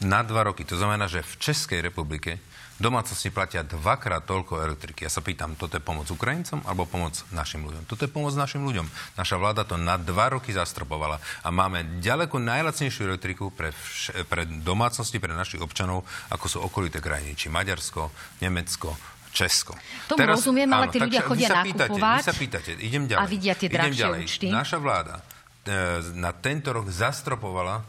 na 0.01 0.23
dva 0.25 0.47
roky. 0.49 0.65
To 0.65 0.79
znamená, 0.79 1.05
že 1.05 1.21
v 1.21 1.33
Českej 1.37 1.79
republike 1.85 2.41
domácnosti 2.81 3.29
platia 3.29 3.61
dvakrát 3.61 4.25
toľko 4.25 4.65
elektriky. 4.65 5.05
Ja 5.05 5.13
sa 5.13 5.21
pýtam, 5.21 5.53
toto 5.53 5.77
je 5.77 5.83
pomoc 5.83 6.09
Ukrajincom 6.09 6.65
alebo 6.65 6.89
pomoc 6.89 7.13
našim 7.29 7.61
ľuďom? 7.61 7.85
Toto 7.85 8.07
je 8.07 8.09
pomoc 8.09 8.33
našim 8.33 8.65
ľuďom. 8.65 8.89
Naša 9.21 9.37
vláda 9.37 9.61
to 9.61 9.77
na 9.77 10.01
dva 10.01 10.33
roky 10.33 10.49
zastropovala 10.49 11.21
a 11.45 11.47
máme 11.53 12.01
ďaleko 12.01 12.41
najlacnejšiu 12.41 13.05
elektriku 13.05 13.53
pre, 13.53 13.69
vš- 13.69 14.25
pre 14.25 14.49
domácnosti, 14.49 15.21
pre 15.21 15.37
našich 15.37 15.61
občanov, 15.61 16.01
ako 16.33 16.45
sú 16.49 16.57
okolité 16.65 16.97
krajiny, 16.97 17.37
či 17.37 17.53
Maďarsko, 17.53 18.09
Nemecko, 18.41 18.97
Česko. 19.31 19.73
Tomu 20.11 20.27
Teraz, 20.27 20.43
rozumiem, 20.43 20.67
ale 20.67 20.91
tí 20.91 20.99
ľudia 20.99 21.23
chodia 21.23 21.47
vy 21.47 21.51
sa 21.51 21.57
nakupovať 21.63 21.87
pýtate, 21.95 22.19
vy 22.19 22.27
sa 22.27 22.35
pýtate, 22.35 22.71
idem 22.83 23.03
ďalej. 23.07 23.21
A 23.23 23.25
vidia 23.31 23.53
tie 23.55 23.69
drahšie 23.71 24.07
účty. 24.19 24.47
Naša 24.51 24.77
vláda 24.77 25.23
e, 25.63 26.03
na 26.19 26.35
tento 26.35 26.75
rok 26.75 26.91
zastropovala 26.91 27.79
e, 27.79 27.83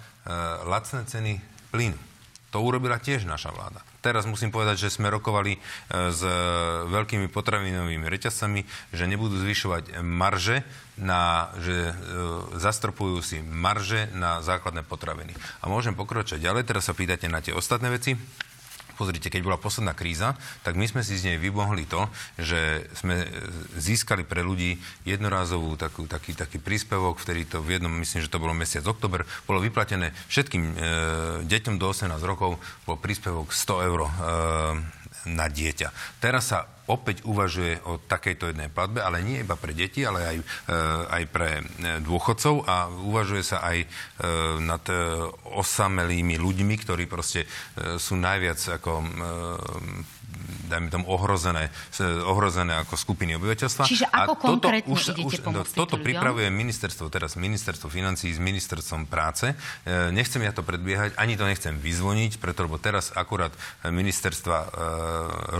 lacné 0.71 1.03
ceny 1.05 1.33
plynu. 1.75 1.99
To 2.55 2.61
urobila 2.61 3.01
tiež 3.01 3.25
naša 3.27 3.49
vláda. 3.51 3.81
Teraz 4.03 4.29
musím 4.29 4.53
povedať, 4.53 4.87
že 4.87 4.95
sme 4.95 5.11
rokovali 5.11 5.57
e, 5.57 5.61
s 6.15 6.23
veľkými 6.87 7.27
potravinovými 7.27 8.07
reťazcami, 8.07 8.61
že 8.95 9.05
nebudú 9.11 9.43
zvyšovať 9.43 9.99
marže, 9.99 10.63
na, 10.93 11.49
že 11.57 11.97
zastropujú 12.61 13.25
si 13.25 13.41
marže 13.41 14.13
na 14.13 14.45
základné 14.45 14.85
potraviny. 14.85 15.33
A 15.65 15.73
môžem 15.73 15.97
pokročiť 15.97 16.39
ďalej, 16.39 16.69
teraz 16.69 16.87
sa 16.87 16.95
pýtate 16.95 17.27
na 17.33 17.41
tie 17.41 17.57
ostatné 17.57 17.89
veci. 17.89 18.15
Pozrite, 18.95 19.33
keď 19.33 19.43
bola 19.45 19.59
posledná 19.61 19.97
kríza, 19.97 20.37
tak 20.63 20.77
my 20.77 20.87
sme 20.87 21.03
si 21.03 21.19
z 21.19 21.33
nej 21.33 21.39
vybohli 21.41 21.89
to, 21.89 22.07
že 22.39 22.87
sme 22.97 23.25
získali 23.77 24.23
pre 24.23 24.45
ľudí 24.45 24.79
jednorázovú 25.09 25.75
takú, 25.81 26.05
taký, 26.07 26.37
taký 26.37 26.59
príspevok, 26.63 27.21
ktorý 27.21 27.49
to 27.49 27.59
v 27.65 27.79
jednom, 27.79 27.93
myslím, 28.01 28.23
že 28.25 28.33
to 28.33 28.43
bolo 28.43 28.57
mesiac 28.57 28.85
oktober, 28.85 29.25
bolo 29.49 29.59
vyplatené 29.63 30.13
všetkým 30.29 30.63
e, 30.63 30.75
deťom 31.47 31.77
do 31.81 31.87
18 31.91 32.13
rokov, 32.23 32.61
bol 32.85 32.97
príspevok 33.01 33.51
100 33.51 33.89
eur 33.89 34.01
e, 34.07 34.11
na 35.31 35.47
dieťa. 35.47 36.19
Teraz 36.19 36.51
sa 36.51 36.67
opäť 36.93 37.25
uvažuje 37.25 37.81
o 37.89 37.97
takejto 37.97 38.53
jednej 38.53 38.69
platbe, 38.69 39.01
ale 39.01 39.25
nie 39.25 39.41
iba 39.41 39.57
pre 39.57 39.73
deti, 39.73 40.05
ale 40.05 40.21
aj, 40.29 40.37
e, 40.39 40.45
aj 41.09 41.25
pre 41.33 41.51
e, 41.59 41.63
dôchodcov 42.05 42.69
a 42.69 42.93
uvažuje 42.93 43.43
sa 43.43 43.65
aj 43.65 43.79
e, 43.81 43.87
nad 44.61 44.85
osamelými 45.57 46.37
ľuďmi, 46.37 46.75
ktorí 46.85 47.09
proste 47.09 47.49
sú 47.97 48.19
najviac 48.19 48.59
ako 48.81 48.93
dajme 50.73 50.89
tomu, 50.89 51.05
ohrozené, 51.13 51.69
ohrozené 52.25 52.81
ako 52.81 52.95
skupiny 52.97 53.37
obyvateľstva. 53.37 53.85
Čiže 53.85 54.07
ako 54.09 54.33
a 54.33 54.41
konkrétne 54.41 54.89
toto, 54.89 54.97
už, 54.97 55.03
idete 55.13 55.37
už, 55.39 55.45
pomôcť 55.45 55.73
Toto 55.77 55.97
ľuďom? 55.97 56.07
pripravuje 56.07 56.49
ministerstvo, 56.49 57.13
teraz 57.13 57.37
ministerstvo 57.37 57.93
financí 57.93 58.33
s 58.33 58.41
ministerstvom 58.41 59.05
práce. 59.05 59.53
E, 59.53 60.09
nechcem 60.15 60.41
ja 60.41 60.53
to 60.57 60.65
predbiehať, 60.65 61.17
ani 61.21 61.37
to 61.37 61.45
nechcem 61.45 61.77
vyzvoniť, 61.77 62.41
preto, 62.41 62.65
lebo 62.65 62.81
teraz 62.81 63.13
akurát 63.13 63.53
ministerstva 63.85 64.59
e, 64.59 64.69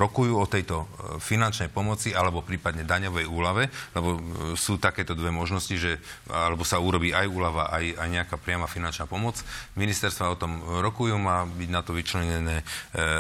rokujú 0.01 0.35
o 0.39 0.47
tejto 0.49 0.77
e, 0.83 0.87
finančnej 1.21 1.69
pomoci 1.69 2.17
alebo 2.17 2.41
prípadne 2.41 2.89
daňovej 2.89 3.27
úlave, 3.29 3.69
lebo 3.93 4.17
sú 4.57 4.81
takéto 4.81 5.13
dve 5.13 5.29
možnosti, 5.29 5.75
že 5.77 6.01
alebo 6.29 6.65
sa 6.65 6.81
urobí 6.81 7.13
aj 7.13 7.27
úlava, 7.29 7.69
aj, 7.69 8.01
aj 8.01 8.09
nejaká 8.09 8.37
priama 8.41 8.65
finančná 8.65 9.05
pomoc. 9.05 9.41
Ministerstva 9.77 10.33
o 10.33 10.41
tom 10.41 10.63
rokujú, 10.81 11.15
má 11.21 11.45
byť 11.45 11.71
na 11.71 11.81
to 11.85 11.93
vyčlenené 11.93 12.65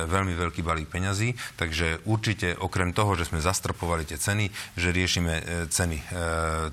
veľmi 0.08 0.34
veľký 0.36 0.60
balík 0.64 0.88
peňazí, 0.88 1.34
takže 1.56 2.02
určite 2.08 2.56
okrem 2.58 2.92
toho, 2.92 3.14
že 3.16 3.28
sme 3.28 3.42
zastropovali 3.42 4.04
tie 4.08 4.18
ceny, 4.18 4.50
že 4.76 4.88
riešime 4.90 5.34
e, 5.34 5.42
ceny 5.68 5.96
e, 5.98 6.04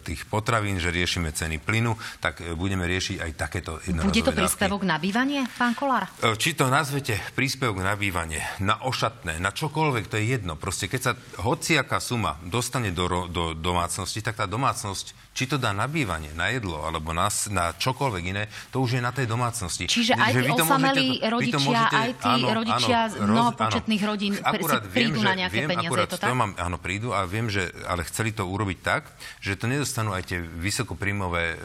tých 0.03 0.25
potravín, 0.27 0.77
že 0.81 0.93
riešime 0.93 1.31
ceny 1.31 1.61
plynu, 1.61 1.95
tak 2.19 2.43
e, 2.43 2.53
budeme 2.55 2.85
riešiť 2.87 3.17
aj 3.19 3.31
takéto 3.35 3.77
Bude 4.01 4.23
to 4.23 4.33
príspevok 4.33 4.81
na 4.87 4.97
bývanie, 4.97 5.45
pán 5.55 5.73
Kolár? 5.75 6.09
Či 6.19 6.55
to 6.55 6.71
nazvete 6.71 7.19
príspevok 7.35 7.81
na 7.81 7.95
bývanie, 7.95 8.41
na 8.63 8.79
ošatné, 8.83 9.37
na 9.39 9.51
čokoľvek, 9.53 10.05
to 10.07 10.15
je 10.19 10.25
jedno. 10.39 10.55
Proste 10.59 10.91
keď 10.91 11.01
sa 11.01 11.13
hociaká 11.41 12.01
suma 12.03 12.39
dostane 12.45 12.91
do, 12.91 13.27
do 13.29 13.53
domácnosti, 13.55 14.23
tak 14.23 14.39
tá 14.39 14.45
domácnosť 14.49 15.29
či 15.39 15.47
to 15.47 15.55
dá 15.55 15.71
na 15.71 15.87
bývanie, 15.87 16.35
na 16.35 16.51
jedlo, 16.51 16.83
alebo 16.83 17.15
na, 17.15 17.31
na 17.55 17.71
čokoľvek 17.71 18.23
iné, 18.27 18.51
to 18.75 18.83
už 18.83 18.99
je 18.99 19.01
na 19.01 19.15
tej 19.15 19.23
domácnosti. 19.23 19.87
Čiže 19.87 20.19
aj 20.19 20.31
tí 20.35 20.51
osamelí 20.51 21.07
rodičia, 21.23 21.63
môžete, 21.63 21.95
aj 21.95 22.11
tí 22.19 22.33
áno, 22.35 22.47
rodičia 22.59 22.99
áno, 22.99 23.07
z 23.07 23.13
mnohopočetných 23.23 24.03
rodín 24.03 24.33
akurát 24.69 24.93
prídu 24.93 25.17
viem, 25.17 25.25
na 25.25 25.33
nejaké 25.33 25.57
viem, 25.65 25.69
peniaze, 25.73 25.97
je 25.97 26.11
to 26.13 26.19
tak? 26.21 26.29
Mám, 26.37 26.51
áno, 26.61 26.77
prídu 26.77 27.09
a 27.15 27.25
viem, 27.25 27.49
že 27.49 27.73
ale 27.89 28.05
chceli 28.05 28.29
to 28.29 28.45
urobiť 28.45 28.79
tak, 28.85 29.09
že 29.41 29.57
to 29.57 29.65
nedostanú 29.65 30.13
aj 30.13 30.29
tie 30.29 30.39
vysokopríjmové 30.39 31.43
e, 31.49 31.57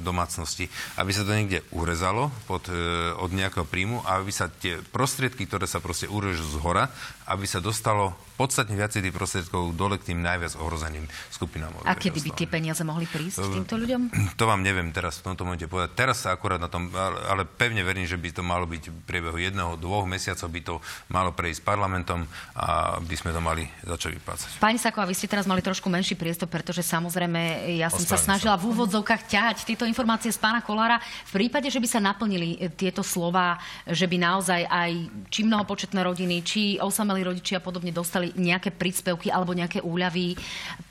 domácnosti, 0.00 0.66
aby 0.96 1.10
sa 1.12 1.22
to 1.22 1.36
niekde 1.36 1.60
urezalo 1.70 2.32
pod, 2.48 2.66
e, 2.72 3.12
od 3.14 3.30
nejakého 3.30 3.68
príjmu 3.68 4.02
a 4.08 4.18
aby 4.18 4.32
sa 4.32 4.48
tie 4.48 4.80
prostriedky, 4.80 5.44
ktoré 5.44 5.68
sa 5.68 5.84
proste 5.84 6.08
urežú 6.08 6.46
z 6.46 6.56
hora, 6.64 6.88
aby 7.26 7.44
sa 7.44 7.58
dostalo 7.58 8.14
podstatne 8.36 8.76
viacej 8.76 9.00
tých 9.00 9.16
prostriedkov 9.16 9.72
dole 9.74 9.96
k 9.96 10.12
tým 10.12 10.20
najviac 10.20 10.60
ohrozeným 10.60 11.08
skupinám. 11.32 11.72
A 11.88 11.96
kedy 11.96 12.20
by 12.20 12.30
tie 12.36 12.48
peniaze 12.48 12.84
mohli 12.84 13.08
prísť 13.08 13.48
týmto 13.48 13.80
ľuďom? 13.80 14.12
To 14.36 14.44
vám 14.44 14.60
neviem 14.60 14.92
teraz 14.92 15.24
v 15.24 15.32
tomto 15.32 15.48
momente 15.48 15.64
povedať. 15.64 15.96
Teraz 15.96 16.28
sa 16.28 16.36
akorát 16.36 16.60
na 16.60 16.68
tom, 16.68 16.92
ale 17.26 17.48
pevne 17.48 17.80
verím, 17.80 18.04
že 18.04 18.20
by 18.20 18.28
to 18.36 18.42
malo 18.44 18.68
byť 18.68 18.92
v 18.92 18.96
priebehu 19.08 19.40
jedného, 19.40 19.80
dvoch 19.80 20.04
mesiacov 20.04 20.48
by 20.52 20.60
to 20.60 20.74
malo 21.08 21.32
prejsť 21.32 21.64
parlamentom 21.64 22.28
a 22.52 23.00
by 23.00 23.16
sme 23.16 23.32
to 23.32 23.40
mali 23.40 23.64
začať 23.88 24.20
vyplácať. 24.20 24.48
Pani 24.60 24.76
Saková, 24.76 25.08
vy 25.08 25.16
ste 25.16 25.26
teraz 25.32 25.48
mali 25.48 25.64
trošku 25.64 25.88
menší 25.88 26.12
priestor, 26.12 26.52
pretože 26.52 26.84
samozrejme 26.84 27.72
ja 27.80 27.88
som 27.88 28.04
sa 28.04 28.20
snažila 28.20 28.54
sa. 28.54 28.60
v 28.60 28.76
úvodzovkách 28.76 29.22
ťahať 29.32 29.56
tieto 29.64 29.88
informácie 29.88 30.28
z 30.28 30.36
pána 30.36 30.60
Kolára. 30.60 31.00
V 31.32 31.40
prípade, 31.40 31.72
že 31.72 31.80
by 31.80 31.88
sa 31.88 32.00
naplnili 32.04 32.60
e, 32.60 32.68
tieto 32.68 33.00
slova, 33.00 33.56
že 33.88 34.04
by 34.04 34.16
naozaj 34.20 34.60
aj 34.68 34.90
či 35.32 35.40
mnohopočetné 35.48 36.00
rodiny, 36.04 36.36
či 36.44 36.76
osamelí 37.16 37.24
rodičia 37.24 37.64
podobne 37.64 37.96
dostali 37.96 38.36
nejaké 38.36 38.68
príspevky 38.76 39.32
alebo 39.32 39.56
nejaké 39.56 39.80
úľavy, 39.80 40.36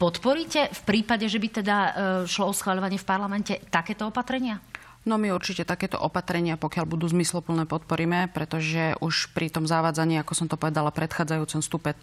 podporíte 0.01 0.73
v 0.73 0.81
prípade, 0.81 1.29
že 1.29 1.37
by 1.37 1.47
teda 1.61 1.77
e, 1.77 1.89
šlo 2.25 2.49
o 2.49 2.53
schváľovanie 2.57 2.97
v 2.97 3.05
parlamente 3.05 3.53
takéto 3.69 4.09
opatrenia? 4.09 4.57
No 5.05 5.21
my 5.21 5.29
určite 5.29 5.69
takéto 5.69 6.01
opatrenia, 6.01 6.57
pokiaľ 6.57 6.85
budú 6.89 7.05
zmysloplné, 7.05 7.69
podporíme, 7.69 8.33
pretože 8.33 8.97
už 9.05 9.29
pri 9.37 9.53
tom 9.53 9.69
zavádzaní, 9.69 10.17
ako 10.17 10.33
som 10.33 10.47
to 10.49 10.57
povedala, 10.57 10.89
predchádzajúcom 10.89 11.61
stupe 11.61 11.93
e, 11.93 11.97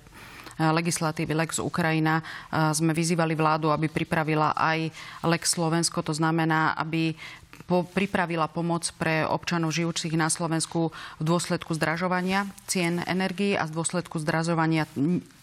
legislatívy 0.63 1.35
Lex 1.35 1.59
Ukrajina 1.59 2.23
e, 2.23 2.25
sme 2.71 2.95
vyzývali 2.95 3.35
vládu, 3.35 3.75
aby 3.75 3.91
pripravila 3.91 4.55
aj 4.55 4.95
Lex 5.27 5.59
Slovensko, 5.59 6.07
to 6.07 6.15
znamená, 6.15 6.79
aby 6.79 7.19
pripravila 7.66 8.51
pomoc 8.51 8.88
pre 8.98 9.25
občanov 9.27 9.72
žijúcich 9.72 10.12
na 10.18 10.29
Slovensku 10.29 10.92
v 11.18 11.22
dôsledku 11.22 11.72
zdražovania 11.72 12.48
cien 12.68 13.01
energii 13.07 13.57
a 13.57 13.64
v 13.64 13.75
dôsledku 13.75 14.18
zdražovania 14.20 14.85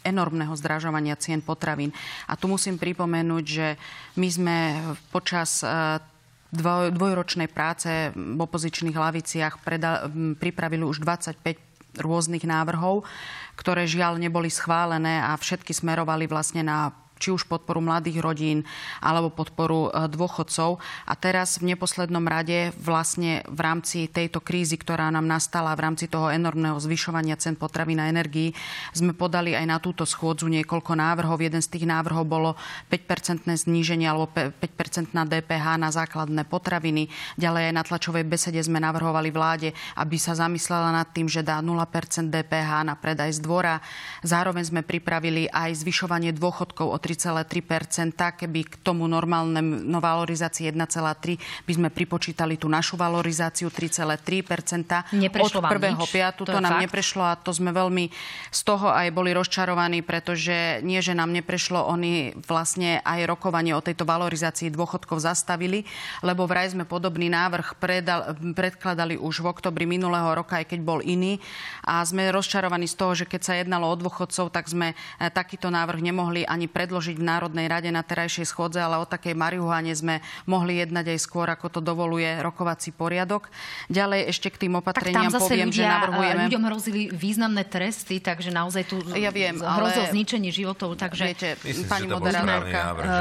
enormného 0.03 0.53
zdražovania 0.55 1.19
cien 1.19 1.41
potravín. 1.43 1.91
A 2.27 2.35
tu 2.39 2.47
musím 2.51 2.79
pripomenúť, 2.79 3.45
že 3.45 3.67
my 4.15 4.27
sme 4.29 4.57
počas 5.11 5.63
e, 5.63 5.99
dvoj, 6.51 6.93
dvojročnej 6.93 7.49
práce 7.49 8.13
v 8.13 8.39
opozičných 8.39 8.95
laviciach 8.95 9.61
preda, 9.61 10.09
pripravili 10.37 10.85
už 10.85 11.01
25 11.01 11.97
rôznych 11.97 12.45
návrhov, 12.45 13.05
ktoré 13.57 13.89
žiaľ 13.89 14.21
neboli 14.21 14.47
schválené 14.47 15.19
a 15.19 15.35
všetky 15.35 15.73
smerovali 15.75 16.29
vlastne 16.29 16.63
na 16.63 16.93
či 17.19 17.35
už 17.35 17.45
podporu 17.45 17.83
mladých 17.83 18.23
rodín 18.23 18.63
alebo 19.03 19.29
podporu 19.29 19.91
e, 19.91 20.07
dôchodcov. 20.07 20.79
A 21.05 21.13
teraz 21.19 21.59
v 21.59 21.75
neposlednom 21.75 22.23
rade 22.23 22.71
vlastne 22.79 23.43
v 23.51 23.59
rámci 23.59 24.07
tejto 24.07 24.39
krízy, 24.39 24.79
ktorá 24.79 25.11
nám 25.11 25.27
nastala 25.27 25.75
v 25.75 25.83
rámci 25.83 26.07
toho 26.07 26.31
enormného 26.31 26.79
zvyšovania 26.79 27.35
cen 27.35 27.59
potravín 27.59 27.99
a 27.99 28.07
energií, 28.07 28.55
sme 28.95 29.11
podali 29.11 29.53
aj 29.53 29.65
na 29.67 29.77
túto 29.77 30.07
schôdzu 30.07 30.47
niekoľko 30.47 30.95
návrhov. 30.95 31.37
Jeden 31.43 31.59
z 31.59 31.75
tých 31.75 31.85
návrhov 31.85 32.23
bolo 32.25 32.55
5-percentné 32.87 33.59
zníženie 33.59 34.07
alebo 34.07 34.31
5-percentná 34.31 35.27
DPH 35.27 35.75
na 35.75 35.91
základné 35.91 36.47
potraviny. 36.47 37.11
Ďalej 37.35 37.63
aj 37.69 37.73
na 37.75 37.83
tlačovej 37.83 38.23
besede 38.23 38.63
sme 38.63 38.79
navrhovali 38.79 39.29
vláde, 39.29 39.75
aby 39.99 40.15
sa 40.15 40.33
zamyslela 40.33 40.95
nad 40.95 41.11
tým, 41.11 41.27
že 41.27 41.43
dá 41.43 41.59
0% 41.59 42.31
DPH 42.31 42.71
na 42.87 42.95
predaj 42.95 43.35
z 43.35 43.39
dvora. 43.43 43.83
Zároveň 44.23 44.63
sme 44.69 44.81
pripravili 44.85 45.51
aj 45.51 45.83
zvyšovanie 45.83 46.31
dôchodkov 46.31 46.87
o 46.87 46.97
3,3 47.09 48.45
keby 48.45 48.59
k 48.69 48.73
tomu 48.85 49.09
normálnemu 49.09 49.97
valorizácii 49.97 50.69
1,3 50.69 51.65
by 51.65 51.73
sme 51.73 51.89
pripočítali 51.89 52.61
tú 52.61 52.69
našu 52.69 52.93
valorizáciu 52.93 53.73
3,3 53.73 55.17
Neprešlo 55.17 55.65
od 55.65 55.73
1.5. 55.73 56.37
To, 56.37 56.43
to 56.45 56.59
nám 56.61 56.77
fakt. 56.77 56.83
neprešlo 56.85 57.23
a 57.25 57.33
to 57.33 57.49
sme 57.49 57.73
veľmi 57.73 58.11
z 58.49 58.61
toho 58.61 58.91
aj 58.91 59.09
boli 59.15 59.31
rozčarovaní, 59.31 60.03
pretože 60.03 60.83
nie, 60.83 60.99
že 60.99 61.15
nám 61.15 61.31
neprešlo, 61.31 61.87
oni 61.87 62.35
vlastne 62.45 62.99
aj 63.01 63.25
rokovanie 63.25 63.71
o 63.73 63.81
tejto 63.81 64.03
valorizácii 64.03 64.69
dôchodkov 64.69 65.23
zastavili, 65.23 65.87
lebo 66.21 66.45
vraj 66.45 66.75
sme 66.75 66.83
podobný 66.83 67.31
návrh 67.31 67.79
predal, 67.79 68.35
predkladali 68.53 69.15
už 69.15 69.41
v 69.41 69.49
oktobri 69.49 69.87
minulého 69.87 70.35
roka, 70.35 70.59
aj 70.59 70.75
keď 70.75 70.79
bol 70.83 70.99
iný. 70.99 71.39
A 71.87 72.03
sme 72.03 72.29
rozčarovaní 72.29 72.85
z 72.85 72.95
toho, 72.99 73.15
že 73.15 73.25
keď 73.25 73.41
sa 73.41 73.53
jednalo 73.55 73.87
o 73.87 73.95
dôchodcov, 73.95 74.51
tak 74.51 74.67
sme 74.67 74.93
eh, 74.93 75.29
takýto 75.31 75.71
návrh 75.71 76.03
nemohli 76.03 76.43
ani 76.43 76.67
predložiť 76.67 76.98
predložiť 76.99 77.15
v 77.15 77.31
Národnej 77.31 77.67
rade 77.71 77.87
na 77.95 78.03
terajšej 78.03 78.51
schôdze, 78.51 78.83
ale 78.83 78.99
o 78.99 79.07
takej 79.07 79.31
marihuane 79.31 79.95
sme 79.95 80.19
mohli 80.43 80.83
jednať 80.83 81.15
aj 81.15 81.19
skôr, 81.23 81.47
ako 81.47 81.71
to 81.71 81.79
dovoluje 81.79 82.27
rokovací 82.43 82.91
poriadok. 82.91 83.47
Ďalej 83.87 84.35
ešte 84.35 84.51
k 84.51 84.67
tým 84.67 84.75
opatreniam 84.83 85.31
poviem, 85.31 85.71
ľudia, 85.71 85.79
že 85.79 85.95
navrhujeme... 85.95 86.41
ľuďom 86.51 86.63
hrozili 86.67 87.01
významné 87.07 87.63
tresty, 87.71 88.19
takže 88.19 88.51
naozaj 88.51 88.83
tu 88.91 88.99
ja 89.15 89.31
viem, 89.31 89.55
hrozilo 89.63 90.03
ale... 90.03 90.11
zničenie 90.11 90.51
životov. 90.51 90.99
Takže... 90.99 91.23
Viete, 91.23 91.55
Myslím, 91.63 91.87
pani 91.87 92.07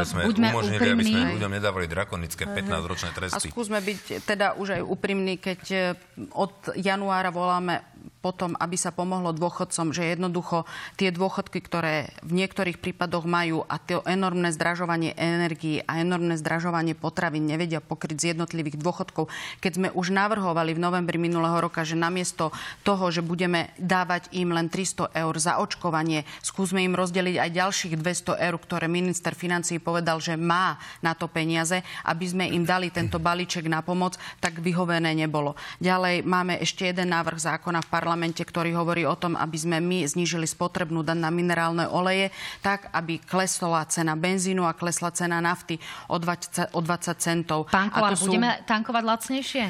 sme 0.02 0.26
buďme 0.26 0.48
umožnili, 0.50 0.82
úprimní. 0.82 0.98
aby 0.98 1.04
sme 1.06 1.34
ľuďom 1.38 1.52
nedávali 1.54 1.86
drakonické 1.86 2.50
15-ročné 2.50 3.14
tresty. 3.14 3.46
A 3.46 3.54
skúsme 3.54 3.78
byť 3.78 4.26
teda 4.26 4.58
už 4.58 4.74
aj 4.74 4.82
úprimní, 4.82 5.38
keď 5.38 5.94
od 6.34 6.74
januára 6.74 7.30
voláme 7.30 7.86
potom, 8.18 8.58
aby 8.58 8.74
sa 8.74 8.90
pomohlo 8.90 9.30
dôchodcom, 9.30 9.94
že 9.94 10.10
jednoducho 10.10 10.66
tie 10.98 11.14
dôchodky, 11.14 11.62
ktoré 11.62 12.10
v 12.26 12.42
niektorých 12.42 12.82
prípadoch 12.82 13.24
majú 13.24 13.62
a 13.70 13.78
to 13.78 14.02
enormné 14.04 14.50
zdražovanie 14.50 15.14
energii 15.14 15.86
a 15.86 16.02
enormné 16.02 16.34
zdražovanie 16.34 16.98
potravín 16.98 17.46
nevedia 17.46 17.78
pokryť 17.78 18.16
z 18.18 18.28
jednotlivých 18.34 18.82
dôchodkov. 18.82 19.30
Keď 19.62 19.72
sme 19.72 19.88
už 19.94 20.10
navrhovali 20.10 20.74
v 20.74 20.82
novembri 20.82 21.16
minulého 21.16 21.62
roka, 21.62 21.86
že 21.86 21.94
namiesto 21.94 22.50
toho, 22.82 23.14
že 23.14 23.22
budeme 23.22 23.70
dávať 23.78 24.34
im 24.34 24.50
len 24.50 24.66
300 24.66 25.14
eur 25.14 25.34
za 25.38 25.62
očkovanie, 25.62 26.26
skúsme 26.42 26.82
im 26.82 26.98
rozdeliť 26.98 27.38
aj 27.38 27.50
ďalších 27.54 27.94
200 27.94 28.34
eur, 28.34 28.56
ktoré 28.58 28.90
minister 28.90 29.32
financí 29.38 29.78
povedal, 29.78 30.18
že 30.18 30.34
má 30.34 30.74
na 30.98 31.14
to 31.14 31.30
peniaze, 31.30 31.78
aby 32.02 32.26
sme 32.26 32.50
im 32.50 32.66
dali 32.66 32.90
tento 32.90 33.22
balíček 33.22 33.70
na 33.70 33.78
pomoc, 33.78 34.18
tak 34.42 34.58
vyhovené 34.58 35.14
nebolo. 35.14 35.54
Ďalej 35.78 36.26
máme 36.26 36.58
ešte 36.58 36.90
jeden 36.90 37.14
návrh 37.14 37.38
zákona 37.38 37.86
v 37.86 37.88
parlamente 37.88 38.07
parlamente, 38.08 38.40
ktorý 38.40 38.72
hovorí 38.72 39.04
o 39.04 39.12
tom, 39.20 39.36
aby 39.36 39.60
sme 39.60 39.84
my 39.84 40.08
znížili 40.08 40.48
spotrebnú 40.48 41.04
daň 41.04 41.28
na 41.28 41.28
minerálne 41.28 41.84
oleje, 41.84 42.32
tak, 42.64 42.88
aby 42.96 43.20
klesla 43.20 43.84
cena 43.84 44.16
benzínu 44.16 44.64
a 44.64 44.72
klesla 44.72 45.12
cena 45.12 45.44
nafty 45.44 45.76
o 46.08 46.16
20, 46.16 46.72
o 46.72 46.80
20 46.80 47.20
centov. 47.20 47.68
Pán 47.68 47.92
Kolár, 47.92 48.16
sú... 48.16 48.32
budeme 48.32 48.64
tankovať 48.64 49.04
lacnejšie? 49.04 49.64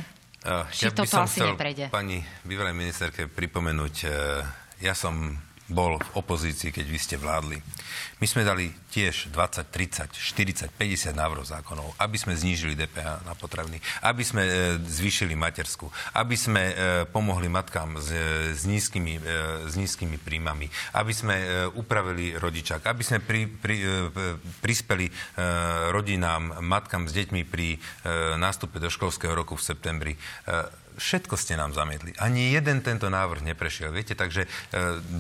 Uh, 0.47 0.62
ja 0.70 0.95
by 0.95 1.03
som 1.03 1.26
asi 1.26 1.43
chcel 1.43 1.59
neprejde. 1.59 1.91
pani 1.91 2.22
bývalej 2.47 2.70
ministerke 2.78 3.26
pripomenúť, 3.26 3.95
uh, 4.07 4.47
ja 4.78 4.95
som 4.95 5.34
bol 5.68 6.00
v 6.00 6.10
opozícii, 6.16 6.72
keď 6.72 6.86
vy 6.88 6.98
ste 6.98 7.16
vládli. 7.20 7.60
My 8.18 8.26
sme 8.26 8.42
dali 8.42 8.72
tiež 8.88 9.30
20, 9.30 9.68
30, 9.68 10.16
40, 10.16 10.72
50 10.74 11.12
návrhov 11.12 11.44
zákonov, 11.44 11.92
aby 12.00 12.16
sme 12.16 12.34
znížili 12.34 12.74
DPH 12.74 13.22
na 13.28 13.36
potraviny, 13.36 13.78
aby 14.02 14.24
sme 14.24 14.42
e, 14.42 14.52
zvýšili 14.80 15.36
matersku, 15.36 15.86
aby 16.16 16.34
sme 16.34 16.62
e, 16.64 16.74
pomohli 17.06 17.46
matkám 17.52 18.00
s, 18.00 18.10
s, 18.58 18.62
nízkymi, 18.64 19.14
e, 19.20 19.22
s 19.68 19.74
nízkymi 19.76 20.16
príjmami, 20.18 20.66
aby 20.96 21.12
sme 21.12 21.36
e, 21.36 21.46
upravili 21.76 22.34
rodičák, 22.34 22.88
aby 22.88 23.02
sme 23.04 23.20
pri, 23.20 23.46
pri, 23.46 23.76
e, 23.76 23.86
prispeli 24.64 25.06
e, 25.06 25.12
rodinám, 25.92 26.64
matkám 26.64 27.06
s 27.06 27.12
deťmi 27.12 27.44
pri 27.44 27.76
e, 27.76 27.78
nástupe 28.40 28.80
do 28.80 28.88
školského 28.88 29.36
roku 29.36 29.54
v 29.54 29.66
septembri. 29.68 30.12
E, 30.16 30.88
všetko 30.99 31.38
ste 31.38 31.55
nám 31.55 31.72
zamietli. 31.72 32.12
Ani 32.18 32.51
jeden 32.51 32.82
tento 32.82 33.07
návrh 33.09 33.46
neprešiel. 33.46 33.94
Viete, 33.94 34.18
takže 34.18 34.44
e, 34.44 34.49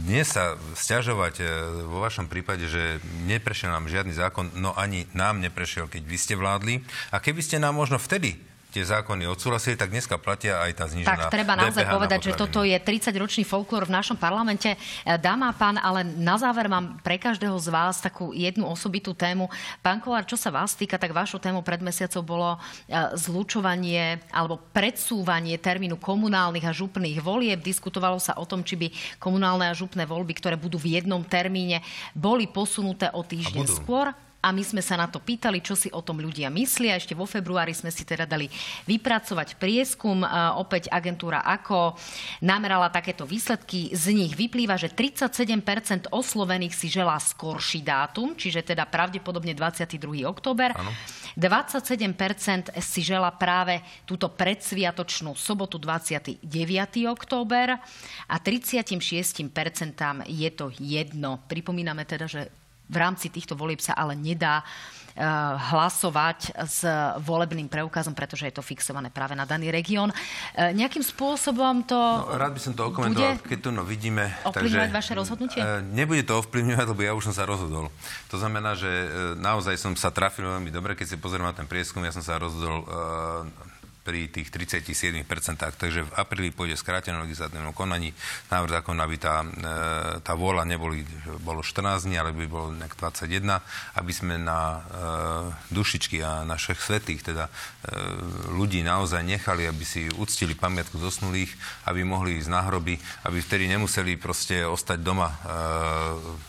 dnes 0.04 0.26
sa 0.26 0.58
stiažovať 0.74 1.34
e, 1.40 1.44
vo 1.86 2.02
vašom 2.02 2.26
prípade, 2.26 2.66
že 2.66 2.98
neprešiel 3.24 3.70
nám 3.70 3.86
žiadny 3.86 4.12
zákon, 4.12 4.50
no 4.58 4.74
ani 4.74 5.06
nám 5.14 5.38
neprešiel, 5.38 5.86
keď 5.86 6.02
vy 6.02 6.18
ste 6.18 6.34
vládli. 6.34 6.82
A 7.14 7.22
keby 7.22 7.40
ste 7.40 7.62
nám 7.62 7.78
možno 7.78 7.96
vtedy 7.96 8.47
tie 8.78 8.94
zákony 8.94 9.26
odsúhlasili, 9.26 9.74
tak 9.74 9.90
dneska 9.90 10.14
platia 10.22 10.62
aj 10.62 10.72
tá 10.78 10.86
znižená 10.86 11.26
Tak 11.26 11.34
treba 11.34 11.58
naozaj 11.58 11.82
DPH 11.82 11.94
povedať, 11.98 12.20
na 12.22 12.26
že 12.30 12.32
toto 12.38 12.62
je 12.62 12.78
30-ročný 12.78 13.42
folklór 13.42 13.90
v 13.90 13.98
našom 13.98 14.14
parlamente. 14.14 14.70
E, 14.70 14.78
dáma 15.18 15.50
pán, 15.50 15.82
ale 15.82 16.06
na 16.06 16.38
záver 16.38 16.70
mám 16.70 17.02
pre 17.02 17.18
každého 17.18 17.58
z 17.58 17.74
vás 17.74 17.98
takú 17.98 18.30
jednu 18.30 18.70
osobitú 18.70 19.18
tému. 19.18 19.50
Pán 19.82 19.98
Kolár, 19.98 20.22
čo 20.30 20.38
sa 20.38 20.54
vás 20.54 20.78
týka, 20.78 20.94
tak 20.94 21.10
vašou 21.10 21.42
tému 21.42 21.66
pred 21.66 21.82
mesiacom 21.82 22.22
bolo 22.22 22.50
e, 22.54 22.58
zlučovanie 23.18 24.22
alebo 24.30 24.62
predsúvanie 24.70 25.58
termínu 25.58 25.98
komunálnych 25.98 26.62
a 26.62 26.70
župných 26.70 27.18
volieb. 27.18 27.58
Diskutovalo 27.58 28.22
sa 28.22 28.38
o 28.38 28.46
tom, 28.46 28.62
či 28.62 28.78
by 28.78 28.86
komunálne 29.18 29.66
a 29.66 29.74
župné 29.74 30.06
voľby, 30.06 30.38
ktoré 30.38 30.54
budú 30.54 30.78
v 30.78 30.94
jednom 30.94 31.26
termíne, 31.26 31.82
boli 32.14 32.46
posunuté 32.46 33.10
o 33.10 33.26
týždeň 33.26 33.66
skôr 33.66 34.14
a 34.48 34.56
my 34.56 34.64
sme 34.64 34.80
sa 34.80 34.96
na 34.96 35.04
to 35.12 35.20
pýtali, 35.20 35.60
čo 35.60 35.76
si 35.76 35.92
o 35.92 36.00
tom 36.00 36.24
ľudia 36.24 36.48
myslia. 36.48 36.96
Ešte 36.96 37.12
vo 37.12 37.28
februári 37.28 37.76
sme 37.76 37.92
si 37.92 38.08
teda 38.08 38.24
dali 38.24 38.48
vypracovať 38.88 39.60
prieskum. 39.60 40.24
Opäť 40.56 40.88
agentúra 40.88 41.44
AKO 41.44 41.92
namerala 42.40 42.88
takéto 42.88 43.28
výsledky. 43.28 43.92
Z 43.92 44.16
nich 44.16 44.32
vyplýva, 44.32 44.80
že 44.80 44.88
37% 44.88 46.08
oslovených 46.08 46.72
si 46.72 46.88
želá 46.88 47.20
skorší 47.20 47.84
dátum, 47.84 48.32
čiže 48.32 48.72
teda 48.72 48.88
pravdepodobne 48.88 49.52
22. 49.52 50.24
október. 50.24 50.72
27% 51.36 52.72
si 52.80 53.00
žela 53.04 53.28
práve 53.36 53.84
túto 54.08 54.32
predsviatočnú 54.32 55.36
sobotu 55.36 55.76
29. 55.76 56.40
október 57.04 57.76
a 58.24 58.36
36% 58.40 59.44
je 60.24 60.50
to 60.56 60.72
jedno. 60.80 61.44
Pripomíname 61.44 62.08
teda, 62.08 62.24
že 62.24 62.48
v 62.88 62.96
rámci 62.96 63.28
týchto 63.28 63.52
volieb 63.54 63.78
sa 63.84 63.92
ale 63.92 64.16
nedá 64.16 64.64
eh, 64.64 65.22
hlasovať 65.72 66.56
s 66.64 66.88
volebným 67.20 67.68
preukazom, 67.68 68.16
pretože 68.16 68.48
je 68.48 68.54
to 68.56 68.64
fixované 68.64 69.12
práve 69.12 69.36
na 69.36 69.44
daný 69.44 69.68
región. 69.68 70.08
Eh, 70.56 70.72
nejakým 70.72 71.04
spôsobom 71.04 71.84
to... 71.84 71.96
No, 71.96 72.34
rád 72.40 72.56
by 72.56 72.60
som 72.60 72.72
to 72.72 72.88
okomentoval, 72.88 73.44
keď 73.44 73.58
to 73.60 73.70
no 73.70 73.84
vidíme. 73.84 74.32
Ovplyvňovať 74.48 74.90
vaše 74.90 75.12
rozhodnutie? 75.12 75.60
Eh, 75.60 75.84
nebude 75.84 76.24
to 76.24 76.40
ovplyvňovať, 76.40 76.86
lebo 76.88 77.02
ja 77.04 77.12
už 77.12 77.30
som 77.30 77.34
sa 77.36 77.44
rozhodol. 77.44 77.92
To 78.32 78.36
znamená, 78.40 78.72
že 78.72 78.88
naozaj 79.36 79.76
som 79.76 79.92
sa 79.94 80.08
trafil 80.08 80.48
veľmi 80.48 80.72
dobre, 80.72 80.96
keď 80.96 81.14
si 81.14 81.16
pozriem 81.20 81.44
na 81.44 81.52
ten 81.52 81.68
prieskum, 81.68 82.00
ja 82.04 82.12
som 82.12 82.24
sa 82.24 82.40
rozhodol 82.40 82.88
pri 84.08 84.24
tých 84.32 84.48
37%. 84.48 85.20
Takže 85.60 86.08
v 86.08 86.12
apríli 86.16 86.48
pôjde 86.48 86.80
skrátené 86.80 87.20
legislatívnom 87.20 87.76
konaní. 87.76 88.16
Návrh 88.48 88.80
zákona, 88.80 89.04
aby 89.04 89.16
tá, 89.20 89.44
e, 89.44 89.48
tá 90.24 90.32
vôľa 90.32 90.64
neboli, 90.64 91.04
bolo 91.44 91.60
14 91.60 92.08
dní, 92.08 92.16
ale 92.16 92.32
by 92.32 92.48
bolo 92.48 92.72
nejak 92.72 92.96
21, 92.96 93.60
aby 94.00 94.12
sme 94.16 94.40
na 94.40 94.60
e, 94.64 94.80
dušičky 95.76 96.24
a 96.24 96.48
našich 96.48 96.80
svetých, 96.80 97.20
teda 97.20 97.44
e, 97.44 97.52
ľudí 98.56 98.80
naozaj 98.80 99.20
nechali, 99.20 99.68
aby 99.68 99.84
si 99.84 100.08
uctili 100.16 100.56
pamiatku 100.56 100.96
zosnulých, 100.96 101.52
aby 101.84 102.00
mohli 102.00 102.40
ísť 102.40 102.48
na 102.48 102.64
hroby, 102.64 102.96
aby 103.28 103.38
vtedy 103.44 103.68
nemuseli 103.68 104.16
proste 104.16 104.64
ostať 104.64 105.04
doma 105.04 105.36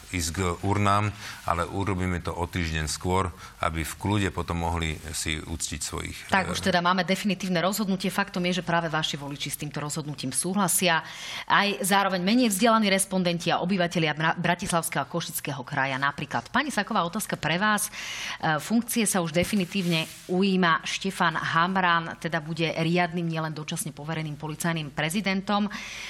ísť 0.09 0.29
k 0.33 0.39
urnám, 0.65 1.13
ale 1.45 1.65
urobíme 1.65 2.21
to 2.21 2.33
o 2.33 2.45
týždeň 2.49 2.85
skôr, 2.89 3.29
aby 3.61 3.85
v 3.85 3.97
kľude 3.97 4.29
potom 4.33 4.65
mohli 4.65 4.97
si 5.13 5.37
uctiť 5.37 5.79
svojich. 5.81 6.17
Tak 6.29 6.53
už 6.53 6.61
teda 6.61 6.81
máme 6.81 7.05
definitívne 7.05 7.48
rozhodnutie. 7.57 8.09
Faktom 8.11 8.43
je, 8.49 8.59
že 8.59 8.67
práve 8.67 8.91
vaši 8.91 9.15
voliči 9.15 9.49
s 9.49 9.61
týmto 9.61 9.77
rozhodnutím 9.77 10.33
súhlasia. 10.33 11.05
Aj 11.45 11.69
zároveň 11.85 12.21
menej 12.25 12.51
vzdelaní 12.51 12.89
respondenti 12.91 13.53
a 13.53 13.61
obyvateľia 13.61 14.35
Bratislavského 14.35 15.05
a 15.05 15.09
Košického 15.09 15.61
kraja 15.63 15.95
napríklad. 15.95 16.49
Pani 16.49 16.73
Saková, 16.73 17.05
otázka 17.05 17.37
pre 17.37 17.61
vás. 17.61 17.87
E, 17.87 18.57
funkcie 18.57 19.05
sa 19.05 19.23
už 19.23 19.31
definitívne 19.31 20.09
ujíma 20.27 20.83
Štefan 20.83 21.37
Hamran, 21.37 22.17
teda 22.17 22.43
bude 22.43 22.73
riadnym, 22.75 23.29
nielen 23.29 23.53
dočasne 23.53 23.93
povereným 23.93 24.35
policajným 24.35 24.91
prezidentom. 24.91 25.69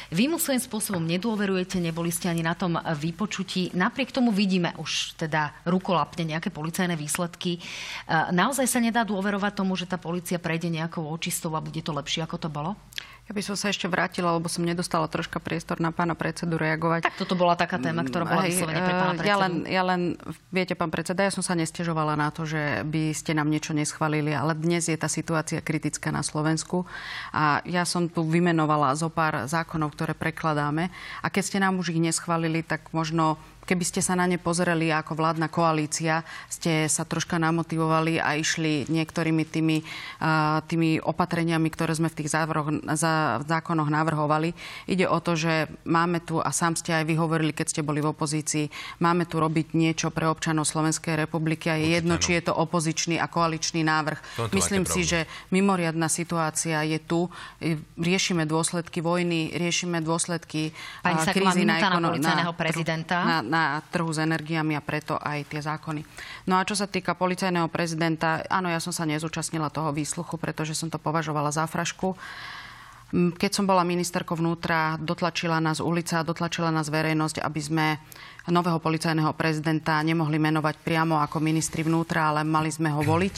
Vy 0.09 0.31
mu 0.31 0.39
svojím 0.39 0.63
spôsobom 0.63 1.03
nedôverujete, 1.03 1.83
neboli 1.83 2.09
ste 2.09 2.31
ani 2.31 2.41
na 2.41 2.55
tom 2.55 2.79
vypočutí. 2.79 3.75
Na 3.77 3.89
napriek 3.89 4.13
tomu 4.13 4.29
vidíme 4.29 4.71
už 4.77 5.17
teda 5.17 5.49
rukolapne 5.65 6.21
nejaké 6.23 6.53
policajné 6.53 6.93
výsledky. 6.93 7.57
E, 7.57 7.59
naozaj 8.31 8.69
sa 8.69 8.79
nedá 8.79 9.01
dôverovať 9.01 9.53
tomu, 9.57 9.73
že 9.73 9.89
tá 9.89 9.97
policia 9.97 10.37
prejde 10.37 10.69
nejakou 10.69 11.09
očistou 11.29 11.53
a 11.53 11.61
bude 11.61 11.85
to 11.85 11.93
lepšie, 11.93 12.25
ako 12.25 12.41
to 12.41 12.49
bolo? 12.49 12.73
Ja 13.29 13.37
by 13.37 13.45
som 13.45 13.53
sa 13.53 13.69
ešte 13.69 13.85
vrátila, 13.85 14.33
lebo 14.33 14.49
som 14.49 14.65
nedostala 14.65 15.05
troška 15.05 15.37
priestor 15.37 15.77
na 15.77 15.93
pána 15.93 16.17
predsedu 16.17 16.57
reagovať. 16.57 17.05
Tak 17.05 17.21
toto 17.21 17.37
bola 17.37 17.53
taká 17.53 17.77
téma, 17.77 18.01
ktorá 18.01 18.25
bola 18.25 18.49
vyslovene 18.49 18.81
pre 18.81 18.95
pána 18.97 19.13
predsedu. 19.13 19.29
Ja 19.29 19.37
len, 19.37 19.53
ja 19.69 19.83
len, 19.85 20.01
viete, 20.49 20.73
pán 20.73 20.89
predseda, 20.89 21.21
ja 21.21 21.29
som 21.29 21.45
sa 21.45 21.53
nestežovala 21.53 22.17
na 22.17 22.33
to, 22.33 22.49
že 22.49 22.81
by 22.89 23.13
ste 23.13 23.37
nám 23.37 23.53
niečo 23.53 23.77
neschválili, 23.77 24.33
ale 24.33 24.57
dnes 24.57 24.89
je 24.89 24.97
tá 24.97 25.05
situácia 25.05 25.61
kritická 25.61 26.09
na 26.09 26.25
Slovensku 26.25 26.89
a 27.29 27.61
ja 27.69 27.85
som 27.85 28.09
tu 28.09 28.25
vymenovala 28.25 28.97
zo 28.97 29.13
pár 29.13 29.45
zákonov, 29.45 29.93
ktoré 29.93 30.17
prekladáme 30.17 30.89
a 31.21 31.29
keď 31.29 31.43
ste 31.45 31.61
nám 31.61 31.77
už 31.77 31.93
ich 31.93 32.01
neschválili, 32.01 32.65
tak 32.65 32.89
možno 32.97 33.37
keby 33.69 33.85
ste 33.85 34.01
sa 34.01 34.17
na 34.17 34.25
ne 34.25 34.41
pozreli 34.41 34.89
ako 34.89 35.13
vládna 35.13 35.45
koalícia, 35.53 36.25
ste 36.49 36.89
sa 36.89 37.05
troška 37.05 37.37
namotivovali 37.37 38.17
a 38.17 38.33
išli 38.33 38.89
niektorými 38.89 39.45
tými, 39.45 39.85
tými 40.65 40.97
opatreniami, 40.97 41.69
ktoré 41.69 41.93
sme 41.93 42.09
v 42.09 42.17
tých 42.17 42.33
závroch, 42.33 42.73
za, 42.97 43.37
v 43.37 43.45
zákonoch 43.45 43.93
navrhovali. 43.93 44.57
Ide 44.89 45.05
o 45.05 45.21
to, 45.21 45.37
že 45.37 45.69
máme 45.85 46.25
tu, 46.25 46.41
a 46.41 46.49
sám 46.49 46.73
ste 46.73 46.97
aj 46.97 47.05
vyhovorili, 47.05 47.53
keď 47.53 47.67
ste 47.69 47.81
boli 47.85 48.01
v 48.01 48.09
opozícii, 48.09 48.73
máme 49.05 49.29
tu 49.29 49.37
robiť 49.37 49.77
niečo 49.77 50.09
pre 50.09 50.25
občanov 50.25 50.65
Slovenskej 50.65 51.13
republiky 51.13 51.69
a 51.69 51.77
je 51.77 52.01
jedno, 52.01 52.17
či 52.17 52.41
je 52.41 52.49
to 52.49 52.57
opozičný 52.57 53.21
a 53.21 53.29
koaličný 53.29 53.85
návrh. 53.85 54.49
Myslím 54.49 54.89
si, 54.89 55.05
že 55.05 55.29
mimoriadná 55.53 56.09
situácia 56.09 56.81
je 56.81 56.97
tu. 56.97 57.29
Riešime 58.01 58.49
dôsledky 58.49 59.05
vojny, 59.05 59.53
riešime 59.53 60.01
dôsledky 60.01 60.73
Pani 61.05 61.21
krízy 61.29 61.67
na, 61.67 61.77
ekono- 61.77 62.17
na, 62.17 62.49
prezidenta. 62.55 63.17
Na, 63.21 63.37
na 63.45 63.58
na 63.59 63.83
trhu 63.91 64.07
s 64.07 64.23
energiami 64.23 64.79
a 64.79 64.81
preto 64.81 65.19
aj 65.19 65.51
tie 65.51 65.59
zákony. 65.59 66.01
No 66.47 66.55
a 66.55 66.63
čo 66.63 66.79
sa 66.79 66.87
týka 66.87 67.11
policajného 67.19 67.67
prezidenta, 67.67 68.39
áno, 68.47 68.71
ja 68.71 68.79
som 68.79 68.95
sa 68.95 69.03
nezúčastnila 69.03 69.67
toho 69.67 69.91
výsluchu, 69.91 70.39
pretože 70.39 70.71
som 70.71 70.87
to 70.87 70.95
považovala 70.95 71.51
za 71.51 71.67
frašku. 71.67 72.15
Keď 73.11 73.51
som 73.51 73.65
bola 73.65 73.81
ministerkou 73.81 74.37
vnútra, 74.37 74.95
dotlačila 75.01 75.57
nás 75.57 75.81
ulica, 75.81 76.21
dotlačila 76.21 76.69
nás 76.69 76.93
verejnosť, 76.93 77.41
aby 77.41 77.61
sme 77.61 77.85
nového 78.47 78.77
policajného 78.77 79.33
prezidenta 79.33 79.97
nemohli 80.05 80.37
menovať 80.37 80.77
priamo 80.85 81.17
ako 81.17 81.41
ministri 81.41 81.81
vnútra, 81.81 82.29
ale 82.29 82.45
mali 82.45 82.69
sme 82.69 82.93
ho 82.93 83.01
voliť. 83.01 83.35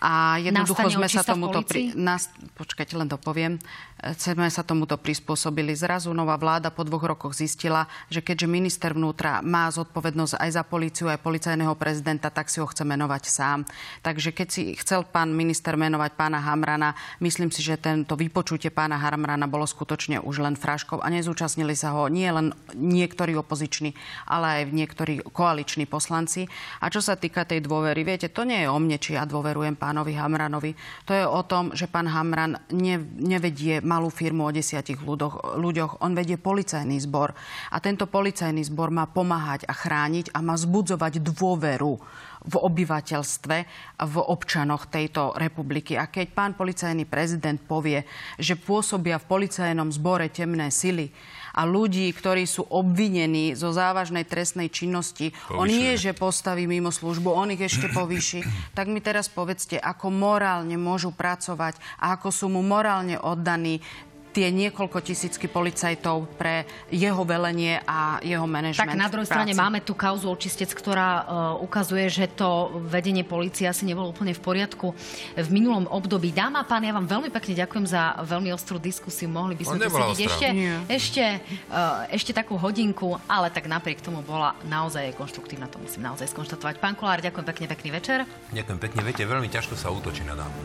A 0.00 0.40
jednoducho 0.40 0.80
Nastane 0.80 0.96
sme 0.96 1.08
sa 1.12 1.20
tomuto... 1.20 1.60
polícii? 1.60 1.92
nás, 1.92 2.32
počkajte, 2.56 2.96
len 2.96 3.04
dopoviem. 3.04 3.60
Sme 4.00 4.48
sa 4.48 4.64
tomuto 4.64 4.96
prispôsobili. 4.96 5.76
Zrazu 5.76 6.08
nová 6.16 6.40
vláda 6.40 6.72
po 6.72 6.88
dvoch 6.88 7.04
rokoch 7.04 7.36
zistila, 7.36 7.84
že 8.08 8.24
keďže 8.24 8.48
minister 8.48 8.96
vnútra 8.96 9.44
má 9.44 9.68
zodpovednosť 9.68 10.40
aj 10.40 10.50
za 10.56 10.64
políciu, 10.64 11.12
aj 11.12 11.20
policajného 11.20 11.76
prezidenta, 11.76 12.32
tak 12.32 12.48
si 12.48 12.64
ho 12.64 12.66
chce 12.66 12.80
menovať 12.80 13.28
sám. 13.28 13.68
Takže 14.00 14.32
keď 14.32 14.48
si 14.48 14.72
chcel 14.80 15.04
pán 15.04 15.36
minister 15.36 15.76
menovať 15.76 16.16
pána 16.16 16.40
Hamrana, 16.40 16.96
myslím 17.20 17.52
si, 17.52 17.60
že 17.60 17.76
tento 17.76 18.16
vypočutie 18.16 18.72
pána 18.72 18.96
Hamrana 18.96 19.44
bolo 19.44 19.68
skutočne 19.68 20.24
už 20.24 20.48
len 20.48 20.56
fraškou 20.56 21.04
a 21.04 21.06
nezúčastnili 21.12 21.76
sa 21.76 21.92
ho 21.92 22.08
nie 22.08 22.32
len 22.32 22.56
niektorí 22.72 23.36
opoziční, 23.36 23.92
ale 24.24 24.64
aj 24.64 24.72
niektorí 24.72 25.20
koaliční 25.28 25.84
poslanci. 25.84 26.48
A 26.80 26.88
čo 26.88 27.04
sa 27.04 27.20
týka 27.20 27.44
tej 27.44 27.60
dôvery, 27.60 28.00
viete, 28.00 28.32
to 28.32 28.48
nie 28.48 28.64
je 28.64 28.72
o 28.72 28.80
mne, 28.80 28.96
či 28.96 29.20
ja 29.20 29.28
dôverujem 29.28 29.76
pánovi 29.76 30.16
Hamranovi. 30.16 30.72
To 31.04 31.12
je 31.12 31.28
o 31.28 31.44
tom, 31.44 31.76
že 31.76 31.84
pán 31.84 32.08
Hamran 32.08 32.56
ne, 32.72 32.96
nevedie 33.20 33.89
malú 33.90 34.06
firmu 34.06 34.46
o 34.46 34.54
desiatich 34.54 35.02
ľuďoch, 35.02 35.58
ľuďoch. 35.58 36.06
On 36.06 36.14
vedie 36.14 36.38
policajný 36.38 37.02
zbor. 37.02 37.34
A 37.74 37.82
tento 37.82 38.06
policajný 38.06 38.62
zbor 38.70 38.94
má 38.94 39.10
pomáhať 39.10 39.66
a 39.66 39.74
chrániť 39.74 40.30
a 40.30 40.38
má 40.38 40.54
zbudzovať 40.54 41.18
dôveru 41.18 41.92
v 42.40 42.54
obyvateľstve, 42.56 43.56
v 44.00 44.14
občanoch 44.16 44.88
tejto 44.88 45.34
republiky. 45.36 45.98
A 45.98 46.08
keď 46.08 46.32
pán 46.32 46.52
policajný 46.54 47.04
prezident 47.04 47.58
povie, 47.58 48.06
že 48.38 48.56
pôsobia 48.56 49.18
v 49.18 49.28
policajnom 49.28 49.90
zbore 49.90 50.30
temné 50.32 50.70
sily 50.72 51.12
a 51.54 51.66
ľudí, 51.66 52.10
ktorí 52.12 52.46
sú 52.46 52.66
obvinení 52.68 53.54
zo 53.58 53.74
závažnej 53.74 54.26
trestnej 54.26 54.70
činnosti, 54.70 55.34
on 55.50 55.66
nie, 55.66 55.98
že 55.98 56.14
postaví 56.16 56.66
mimo 56.66 56.94
službu, 56.94 57.30
on 57.30 57.54
ich 57.54 57.62
ešte 57.62 57.90
povýši, 57.90 58.40
tak 58.78 58.90
mi 58.90 59.02
teraz 59.02 59.26
povedzte, 59.30 59.78
ako 59.78 60.10
morálne 60.12 60.74
môžu 60.78 61.10
pracovať 61.14 61.78
a 61.98 62.18
ako 62.18 62.28
sú 62.30 62.46
mu 62.52 62.62
morálne 62.62 63.18
oddaní 63.18 63.82
tie 64.30 64.48
niekoľko 64.54 65.02
tisícky 65.02 65.50
policajtov 65.50 66.30
pre 66.38 66.64
jeho 66.90 67.22
velenie 67.26 67.82
a 67.82 68.22
jeho 68.22 68.46
manažment. 68.46 68.94
Tak 68.94 68.98
na 68.98 69.10
druhej 69.10 69.26
strane 69.26 69.52
máme 69.54 69.82
tu 69.82 69.92
kauzu 69.98 70.30
očistec, 70.30 70.70
ktorá 70.70 71.10
uh, 71.10 71.22
ukazuje, 71.60 72.06
že 72.06 72.30
to 72.30 72.80
vedenie 72.86 73.26
policie 73.26 73.66
asi 73.66 73.82
nebolo 73.82 74.14
úplne 74.14 74.30
v 74.30 74.42
poriadku 74.42 74.94
v 75.34 75.48
minulom 75.50 75.90
období. 75.90 76.30
Dáma 76.30 76.62
a 76.62 76.68
pán, 76.68 76.86
ja 76.86 76.94
vám 76.94 77.10
veľmi 77.10 77.30
pekne 77.34 77.58
ďakujem 77.58 77.86
za 77.90 78.22
veľmi 78.22 78.54
ostrú 78.54 78.78
diskusiu. 78.78 79.26
Mohli 79.26 79.58
by 79.58 79.64
sme 79.66 79.76
On 79.76 79.82
tu 79.82 79.90
sedieť 79.90 80.18
ešte, 80.22 80.48
ešte, 80.86 81.24
uh, 81.70 82.06
ešte 82.10 82.30
takú 82.30 82.54
hodinku, 82.54 83.18
ale 83.26 83.50
tak 83.50 83.66
napriek 83.66 83.98
tomu 83.98 84.22
bola 84.22 84.54
naozaj 84.66 85.10
konštruktívna, 85.18 85.66
to 85.66 85.82
musím 85.82 86.06
naozaj 86.06 86.30
skonštatovať. 86.30 86.78
Pán 86.78 86.94
Kolár, 86.94 87.18
ďakujem 87.18 87.46
pekne, 87.46 87.66
pekný 87.66 87.90
večer. 87.90 88.18
Ďakujem 88.54 88.78
pekne. 88.78 89.00
Viete, 89.02 89.22
veľmi 89.26 89.50
ťažko 89.50 89.74
sa 89.74 89.90
útočí 89.90 90.22
na 90.22 90.38
dámu. 90.38 90.58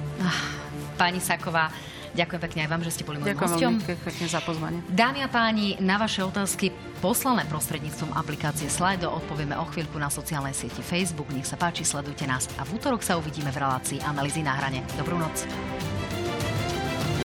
Pani 0.96 1.20
Saková, 1.20 1.68
ďakujem 2.16 2.42
pekne 2.42 2.60
aj 2.66 2.70
vám, 2.72 2.82
že 2.88 2.92
ste 2.96 3.04
boli 3.04 3.20
môjim 3.20 3.36
Ďakujem 3.36 3.52
hosťom. 3.52 3.74
veľmi 3.84 4.04
pekne 4.08 4.26
za 4.32 4.40
pozvanie. 4.42 4.80
Dámy 4.88 5.20
a 5.22 5.30
páni, 5.30 5.76
na 5.84 6.00
vaše 6.00 6.24
otázky 6.24 6.72
poslané 7.04 7.44
prostredníctvom 7.52 8.16
aplikácie 8.16 8.72
Slido 8.72 9.12
odpovieme 9.12 9.54
o 9.60 9.66
chvíľku 9.68 10.00
na 10.00 10.08
sociálnej 10.08 10.56
sieti 10.56 10.80
Facebook. 10.80 11.30
Nech 11.36 11.46
sa 11.46 11.60
páči, 11.60 11.84
sledujte 11.84 12.24
nás 12.26 12.48
a 12.56 12.64
v 12.64 12.80
útorok 12.80 13.04
sa 13.04 13.20
uvidíme 13.20 13.52
v 13.52 13.62
relácii 13.62 14.00
Analýzy 14.02 14.42
na 14.42 14.56
hrane. 14.56 14.82
Dobrú 14.96 15.20
noc. 15.20 15.44